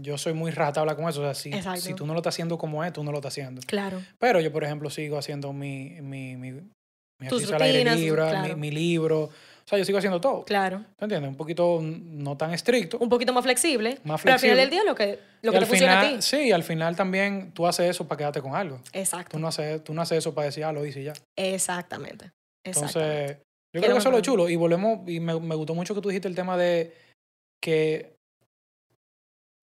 yo 0.00 0.16
soy 0.18 0.32
muy 0.32 0.50
ratabla 0.50 0.96
con 0.96 1.08
eso. 1.08 1.20
O 1.20 1.24
sea, 1.24 1.34
si, 1.34 1.50
Exacto. 1.52 1.80
si 1.82 1.94
tú 1.94 2.06
no 2.06 2.14
lo 2.14 2.20
estás 2.20 2.34
haciendo 2.34 2.56
como 2.58 2.82
es, 2.84 2.92
tú 2.92 3.04
no 3.04 3.12
lo 3.12 3.18
estás 3.18 3.34
haciendo. 3.34 3.60
Claro, 3.66 4.00
Pero 4.18 4.40
yo, 4.40 4.50
por 4.52 4.64
ejemplo, 4.64 4.88
sigo 4.90 5.18
haciendo 5.18 5.52
mi, 5.52 5.90
mi, 6.00 6.36
mi, 6.36 6.52
mi 6.52 7.28
Tus 7.28 7.42
ejercicio 7.42 7.56
al 7.56 7.62
aire 7.62 7.94
libre, 7.96 8.22
claro. 8.22 8.48
mi, 8.56 8.60
mi 8.60 8.70
libro. 8.70 9.30
O 9.64 9.68
sea, 9.68 9.78
yo 9.78 9.84
sigo 9.84 9.96
haciendo 9.98 10.20
todo. 10.20 10.44
claro. 10.44 10.84
¿Te 10.98 11.04
entiendes? 11.06 11.30
Un 11.30 11.36
poquito 11.36 11.80
no 11.82 12.36
tan 12.36 12.52
estricto. 12.52 12.98
Un 12.98 13.08
poquito 13.08 13.32
más 13.32 13.44
flexible, 13.44 13.98
Más 14.04 14.20
pero 14.22 14.34
al 14.34 14.38
final 14.40 14.56
flexible. 14.56 14.60
del 14.60 14.70
día 14.70 14.84
lo 14.84 14.94
que, 14.94 15.18
lo 15.40 15.52
que 15.52 15.58
te 15.60 15.66
funciona 15.66 16.00
final, 16.00 16.14
a 16.14 16.16
ti. 16.18 16.22
Sí, 16.22 16.52
al 16.52 16.62
final 16.62 16.94
también 16.96 17.52
tú 17.52 17.66
haces 17.66 17.88
eso 17.90 18.06
para 18.06 18.18
quedarte 18.18 18.42
con 18.42 18.54
algo. 18.54 18.78
Exacto, 18.92 19.30
Tú 19.30 19.38
no 19.38 19.48
haces, 19.48 19.82
tú 19.82 19.94
no 19.94 20.02
haces 20.02 20.18
eso 20.18 20.34
para 20.34 20.46
decir, 20.46 20.64
ah, 20.64 20.72
lo 20.72 20.84
hice 20.84 21.00
y 21.00 21.04
ya. 21.04 21.14
exactamente. 21.36 22.30
exactamente. 22.62 23.00
Entonces, 23.32 23.36
yo 23.74 23.80
creo 23.80 23.92
que 23.94 23.98
eso 23.98 24.08
es 24.10 24.14
lo 24.14 24.20
chulo. 24.20 24.48
Y 24.50 24.56
volvemos, 24.56 25.08
y 25.08 25.18
me, 25.20 25.40
me 25.40 25.54
gustó 25.54 25.74
mucho 25.74 25.94
que 25.94 26.00
tú 26.02 26.08
dijiste 26.10 26.28
el 26.28 26.34
tema 26.34 26.56
de 26.58 26.94
que 27.62 28.14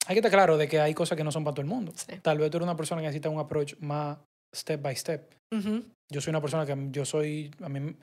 hay 0.08 0.16
que 0.16 0.20
estar 0.20 0.32
claro 0.32 0.58
de 0.58 0.68
que 0.68 0.80
hay 0.80 0.94
cosas 0.96 1.16
que 1.16 1.24
no 1.24 1.32
son 1.32 1.44
para 1.44 1.54
todo 1.54 1.62
el 1.62 1.68
mundo. 1.68 1.94
Sí. 1.96 2.18
Tal 2.24 2.40
vez 2.40 2.50
tú 2.50 2.58
eres 2.58 2.66
una 2.66 2.76
persona 2.76 3.02
que 3.02 3.08
necesita 3.08 3.30
un 3.30 3.40
approach 3.40 3.76
más 3.80 4.18
step 4.54 4.82
by 4.82 4.96
step. 4.96 5.32
Yo 6.12 6.20
soy 6.22 6.32
una 6.32 6.42
persona 6.42 6.66
que 6.66 6.76
yo 6.92 7.06
soy, 7.06 7.52
a 7.62 7.70
mí, 7.70 7.96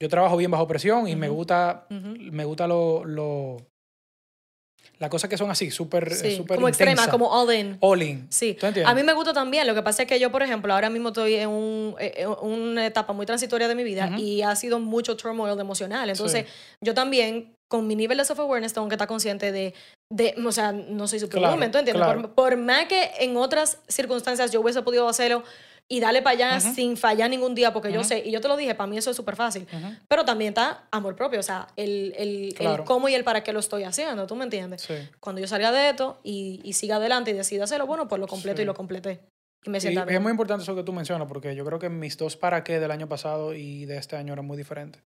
yo 0.00 0.08
trabajo 0.08 0.36
bien 0.36 0.50
bajo 0.50 0.66
presión 0.66 1.06
y 1.08 1.14
me 1.14 1.28
gusta, 1.28 1.86
me 1.90 2.44
gusta 2.44 2.66
lo, 2.66 3.04
lo 3.04 3.58
las 4.98 5.10
cosas 5.10 5.28
que 5.30 5.36
son 5.38 5.50
así, 5.50 5.70
súper, 5.70 6.12
Sí, 6.14 6.36
súper 6.36 6.56
como 6.56 6.68
extrema, 6.68 7.08
como 7.08 7.26
all 7.30 7.54
in. 7.54 7.76
all 7.80 8.02
in. 8.02 8.26
Sí, 8.30 8.54
¿Tú 8.58 8.66
entiendes? 8.66 8.90
a 8.90 8.94
mí 8.94 9.02
me 9.02 9.12
gusta 9.14 9.32
también. 9.32 9.66
Lo 9.66 9.74
que 9.74 9.82
pasa 9.82 10.02
es 10.02 10.08
que 10.08 10.18
yo, 10.18 10.30
por 10.30 10.42
ejemplo, 10.42 10.72
ahora 10.74 10.90
mismo 10.90 11.08
estoy 11.08 11.34
en, 11.36 11.48
un, 11.48 11.96
eh, 11.98 12.14
en 12.18 12.28
una 12.50 12.84
etapa 12.86 13.12
muy 13.14 13.24
transitoria 13.26 13.66
de 13.68 13.74
mi 13.74 13.82
vida 13.84 14.10
y 14.18 14.42
ha 14.42 14.54
sido 14.56 14.78
mucho 14.78 15.16
turmoil 15.16 15.58
emocional. 15.58 16.08
Entonces, 16.10 16.46
yo 16.82 16.92
también, 16.92 17.54
con 17.70 17.86
mi 17.86 17.94
nivel 17.96 18.18
de 18.18 18.24
self-awareness, 18.24 18.72
tengo 18.74 18.88
que 18.88 18.94
estar 18.94 19.08
consciente 19.08 19.52
de, 19.52 19.72
de 20.12 20.34
o 20.46 20.52
sea, 20.52 20.72
no 20.72 21.06
soy 21.08 21.20
superwoman, 21.20 21.56
Claro, 21.58 21.72
¿tú 21.72 21.78
entiendes? 21.78 22.04
claro. 22.04 22.20
Por, 22.22 22.34
por 22.52 22.56
más 22.58 22.86
que 22.86 23.10
en 23.20 23.36
otras 23.38 23.78
circunstancias 23.88 24.50
yo 24.50 24.60
hubiese 24.60 24.82
podido 24.82 25.08
hacerlo 25.08 25.44
y 25.92 25.98
darle 25.98 26.22
para 26.22 26.34
allá 26.36 26.60
sin 26.60 26.96
fallar 26.96 27.28
ningún 27.28 27.54
día, 27.54 27.72
porque 27.72 27.92
yo 27.92 28.04
sé, 28.04 28.22
y 28.24 28.30
yo 28.30 28.40
te 28.40 28.46
lo 28.48 28.56
dije, 28.56 28.74
para 28.76 28.86
mí 28.86 28.96
eso 28.96 29.10
es 29.10 29.16
súper 29.16 29.34
fácil. 29.34 29.66
Pero 30.08 30.24
también 30.24 30.50
está 30.50 30.84
amor 30.92 31.16
propio, 31.16 31.40
o 31.40 31.42
sea, 31.42 31.66
el, 31.76 32.14
el, 32.16 32.54
Claro. 32.54 32.82
el 32.82 32.84
cómo 32.84 33.08
y 33.08 33.14
el 33.14 33.24
para 33.24 33.42
qué 33.42 33.52
lo 33.52 33.58
estoy 33.58 33.82
haciendo, 33.82 34.26
¿tú 34.26 34.36
me 34.36 34.44
entiendes? 34.44 34.82
Sí. 34.82 34.94
Cuando 35.18 35.40
yo 35.40 35.48
salga 35.48 35.72
de 35.72 35.90
esto 35.90 36.20
y, 36.22 36.60
y 36.62 36.74
siga 36.74 36.96
adelante 36.96 37.32
y 37.32 37.34
decida 37.34 37.64
hacerlo, 37.64 37.86
bueno, 37.86 38.06
pues 38.06 38.20
lo 38.20 38.28
completo 38.28 38.58
Sí. 38.58 38.62
y 38.62 38.66
lo 38.66 38.74
completé. 38.74 39.20
Y 39.64 39.70
me 39.70 39.78
Y 39.78 39.86
es 40.14 40.20
muy 40.20 40.30
importante 40.30 40.62
eso 40.62 40.74
que 40.76 40.84
tú 40.84 40.92
mencionas, 40.92 41.26
porque 41.28 41.54
yo 41.56 41.64
creo 41.64 41.78
que 41.78 41.88
mis 41.90 42.16
dos 42.16 42.36
para 42.36 42.62
qué 42.64 42.78
del 42.80 42.92
año 42.92 43.08
pasado 43.08 43.52
y 43.54 43.84
de 43.84 43.98
este 43.98 44.16
año 44.16 44.32
eran 44.32 44.46
muy 44.46 44.56
diferentes. 44.56 45.02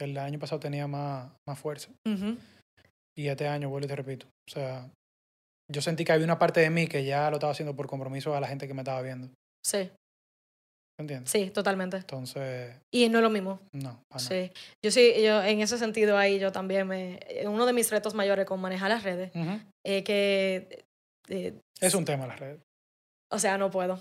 El 0.00 0.16
año 0.16 0.38
pasado 0.38 0.58
tenía 0.58 0.86
más, 0.86 1.30
más 1.46 1.58
fuerza. 1.58 1.90
Y 3.16 3.28
este 3.28 3.46
año, 3.46 3.68
vuelvo 3.68 3.84
y 3.84 3.88
te 3.88 3.96
repito. 3.96 4.26
O 4.48 4.50
sea, 4.52 4.88
yo 5.70 5.82
sentí 5.82 6.04
que 6.04 6.12
había 6.12 6.24
una 6.24 6.38
parte 6.38 6.60
de 6.60 6.70
mí 6.70 6.86
que 6.86 7.04
ya 7.04 7.28
lo 7.30 7.36
estaba 7.36 7.52
haciendo 7.52 7.76
por 7.76 7.86
compromiso 7.88 8.34
a 8.34 8.40
la 8.40 8.48
gente 8.48 8.66
que 8.66 8.74
me 8.74 8.80
estaba 8.80 9.02
viendo. 9.02 9.28
Sí, 9.68 9.90
¿Entiendes? 10.98 11.30
sí, 11.30 11.50
totalmente. 11.50 11.98
Entonces, 11.98 12.74
Y 12.92 13.08
no 13.08 13.18
es 13.18 13.22
lo 13.22 13.30
mismo. 13.30 13.60
no. 13.72 14.02
para 14.08 14.22
nada. 14.24 14.28
Sí. 14.28 14.50
Yo 14.84 14.90
sí, 14.90 15.12
yo 15.22 15.42
en 15.42 15.60
ese 15.60 15.78
sentido 15.78 16.16
ahí 16.16 16.38
yo 16.38 16.50
también 16.52 16.88
me... 16.88 17.20
Uno 17.44 17.66
de 17.66 17.72
mis 17.72 17.90
retos 17.90 18.14
mayores 18.14 18.46
con 18.46 18.60
manejar 18.60 18.88
las 18.90 19.02
redes 19.04 19.30
es 19.84 20.02
que... 20.04 20.84
eh, 21.28 21.60
Es 21.80 21.94
un 21.94 22.04
tema 22.04 22.26
las 22.26 22.40
redes. 22.40 22.60
O 23.30 23.38
sea, 23.38 23.58
no 23.58 23.70
puedo. 23.70 24.00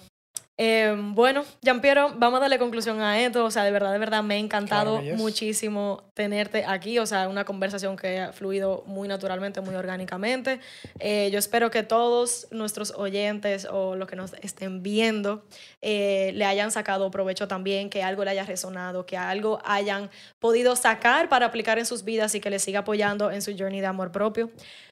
Eh, 0.60 0.96
bueno, 1.14 1.44
Giampiero, 1.62 2.14
vamos 2.18 2.38
a 2.38 2.42
darle 2.42 2.58
conclusión 2.58 3.00
a 3.00 3.20
esto. 3.22 3.46
O 3.46 3.52
sea, 3.52 3.64
de 3.64 3.72
verdad, 3.72 3.92
de 3.94 4.00
verdad, 4.00 4.24
me 4.24 4.34
ha 4.34 4.38
encantado 4.38 4.96
Claro 5.00 5.12
yes. 5.12 5.18
muchísimo 5.18 6.04
tenerte 6.16 6.66
aquí. 6.66 6.98
O 6.98 7.06
sea, 7.06 7.28
una 7.28 7.46
conversación 7.46 7.96
que 7.96 8.20
ha 8.20 8.34
fluido 8.34 8.84
muy 8.88 9.08
naturalmente, 9.08 9.62
muy 9.62 9.76
orgánicamente. 9.76 10.60
Eh, 11.00 11.30
yo 11.32 11.38
espero 11.38 11.70
que 11.70 11.84
todos 11.84 12.48
nuestros 12.50 12.92
oyentes 12.98 13.68
o 13.70 13.96
los 13.96 14.08
que 14.08 14.16
nos 14.16 14.34
estén 14.42 14.82
viendo 14.82 15.46
eh, 15.82 16.32
le 16.34 16.46
hayan 16.46 16.72
sacado 16.72 17.12
provecho 17.12 17.48
también, 17.48 17.90
que 17.92 18.02
algo 18.02 18.24
le 18.24 18.32
haya 18.32 18.44
resonado, 18.44 19.06
que 19.06 19.16
algo 19.16 19.60
hayan 19.64 20.10
podido 20.40 20.76
sacar 20.76 21.30
para 21.30 21.46
aplicar 21.46 21.78
en 21.78 21.86
sus 21.86 22.04
vidas 22.04 22.34
y 22.34 22.40
que 22.40 22.50
les 22.50 22.64
siga 22.64 22.80
apoyando 22.80 23.30
en 23.30 23.44
su 23.44 23.56
journey 23.56 23.80
de 23.82 23.88
amor 23.88 24.12
propio. 24.12 24.50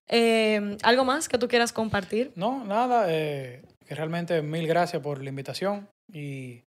Eh, 0.07 0.77
¿Algo 0.83 1.03
más 1.05 1.27
que 1.27 1.39
tú 1.39 1.47
quieras 1.47 1.73
compartir? 1.73 2.31
No, 2.35 2.63
nada. 2.63 3.05
eh, 3.09 3.63
que 3.87 3.95
realmente 3.95 4.41
mil 4.41 4.67
gracias 4.67 5.01
por 5.01 5.21
la 5.21 5.29
invitación. 5.29 5.87
Y 6.11 6.63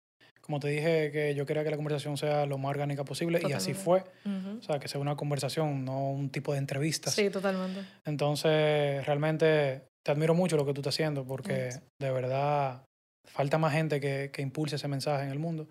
como 0.41 0.59
te 0.59 0.67
dije, 0.67 1.11
que 1.11 1.35
yo 1.35 1.45
quería 1.45 1.63
que 1.63 1.69
la 1.69 1.77
conversación 1.77 2.17
sea 2.17 2.45
lo 2.45 2.57
más 2.57 2.71
orgánica 2.71 3.05
posible. 3.05 3.41
Y 3.47 3.53
así 3.53 3.73
fue. 3.73 4.03
Ujú. 4.25 4.59
O 4.59 4.61
sea, 4.61 4.79
que 4.79 4.87
sea 4.87 4.99
una 4.99 5.15
conversación, 5.15 5.85
no 5.85 6.11
un 6.11 6.29
tipo 6.29 6.51
de 6.51 6.59
entrevistas. 6.59 7.13
Sí, 7.13 7.29
totalmente. 7.29 7.81
Entonces, 8.05 9.05
realmente 9.05 9.83
te 10.03 10.11
admiro 10.11 10.33
mucho 10.33 10.57
lo 10.57 10.65
que 10.65 10.73
tú 10.73 10.81
estás 10.81 10.95
haciendo 10.95 11.25
porque 11.25 11.69
de 11.99 12.11
verdad 12.11 12.83
falta 13.25 13.57
más 13.57 13.71
gente 13.71 14.01
que, 14.01 14.31
que 14.33 14.41
impulse 14.41 14.75
ese 14.75 14.87
mensaje 14.89 15.23
en 15.23 15.31
el 15.31 15.39
mundo 15.39 15.67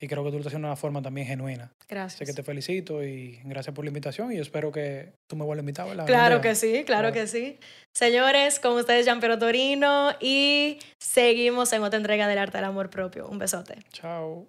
y 0.00 0.08
creo 0.08 0.24
que 0.24 0.30
tú 0.30 0.36
lo 0.36 0.38
estás 0.40 0.50
haciendo 0.52 0.66
de 0.68 0.72
una 0.72 0.76
forma 0.76 1.02
también 1.02 1.26
genuina. 1.26 1.64
Así 1.78 1.86
Gracias. 1.88 2.28
que 2.28 2.34
te 2.34 2.42
felicito 2.42 3.04
y 3.04 3.38
gracias 3.44 3.74
por 3.74 3.84
la 3.84 3.90
invitación 3.90 4.32
y 4.32 4.38
espero 4.38 4.72
que 4.72 5.12
tú 5.26 5.36
me 5.36 5.44
vuelvas 5.44 5.60
a 5.60 5.64
invitar, 5.64 5.88
¿verdad? 5.88 6.06
Claro 6.06 6.40
que 6.40 6.54
sí, 6.54 6.84
claro 6.84 7.10
Claro. 7.10 7.12
que 7.12 7.26
sí. 7.26 7.58
Señores, 7.94 8.58
con 8.60 8.72
ustedes 8.76 9.04
Gianpiero 9.04 9.38
Torino 9.38 10.12
y 10.20 10.78
seguimos 10.98 11.72
en 11.74 11.82
otra 11.82 11.98
entrega 11.98 12.26
del 12.28 12.38
arte 12.38 12.58
del 12.58 12.64
amor 12.64 12.88
propio. 12.90 13.28
Un 13.28 13.38
besote. 13.38 13.76
Chao. 13.92 14.46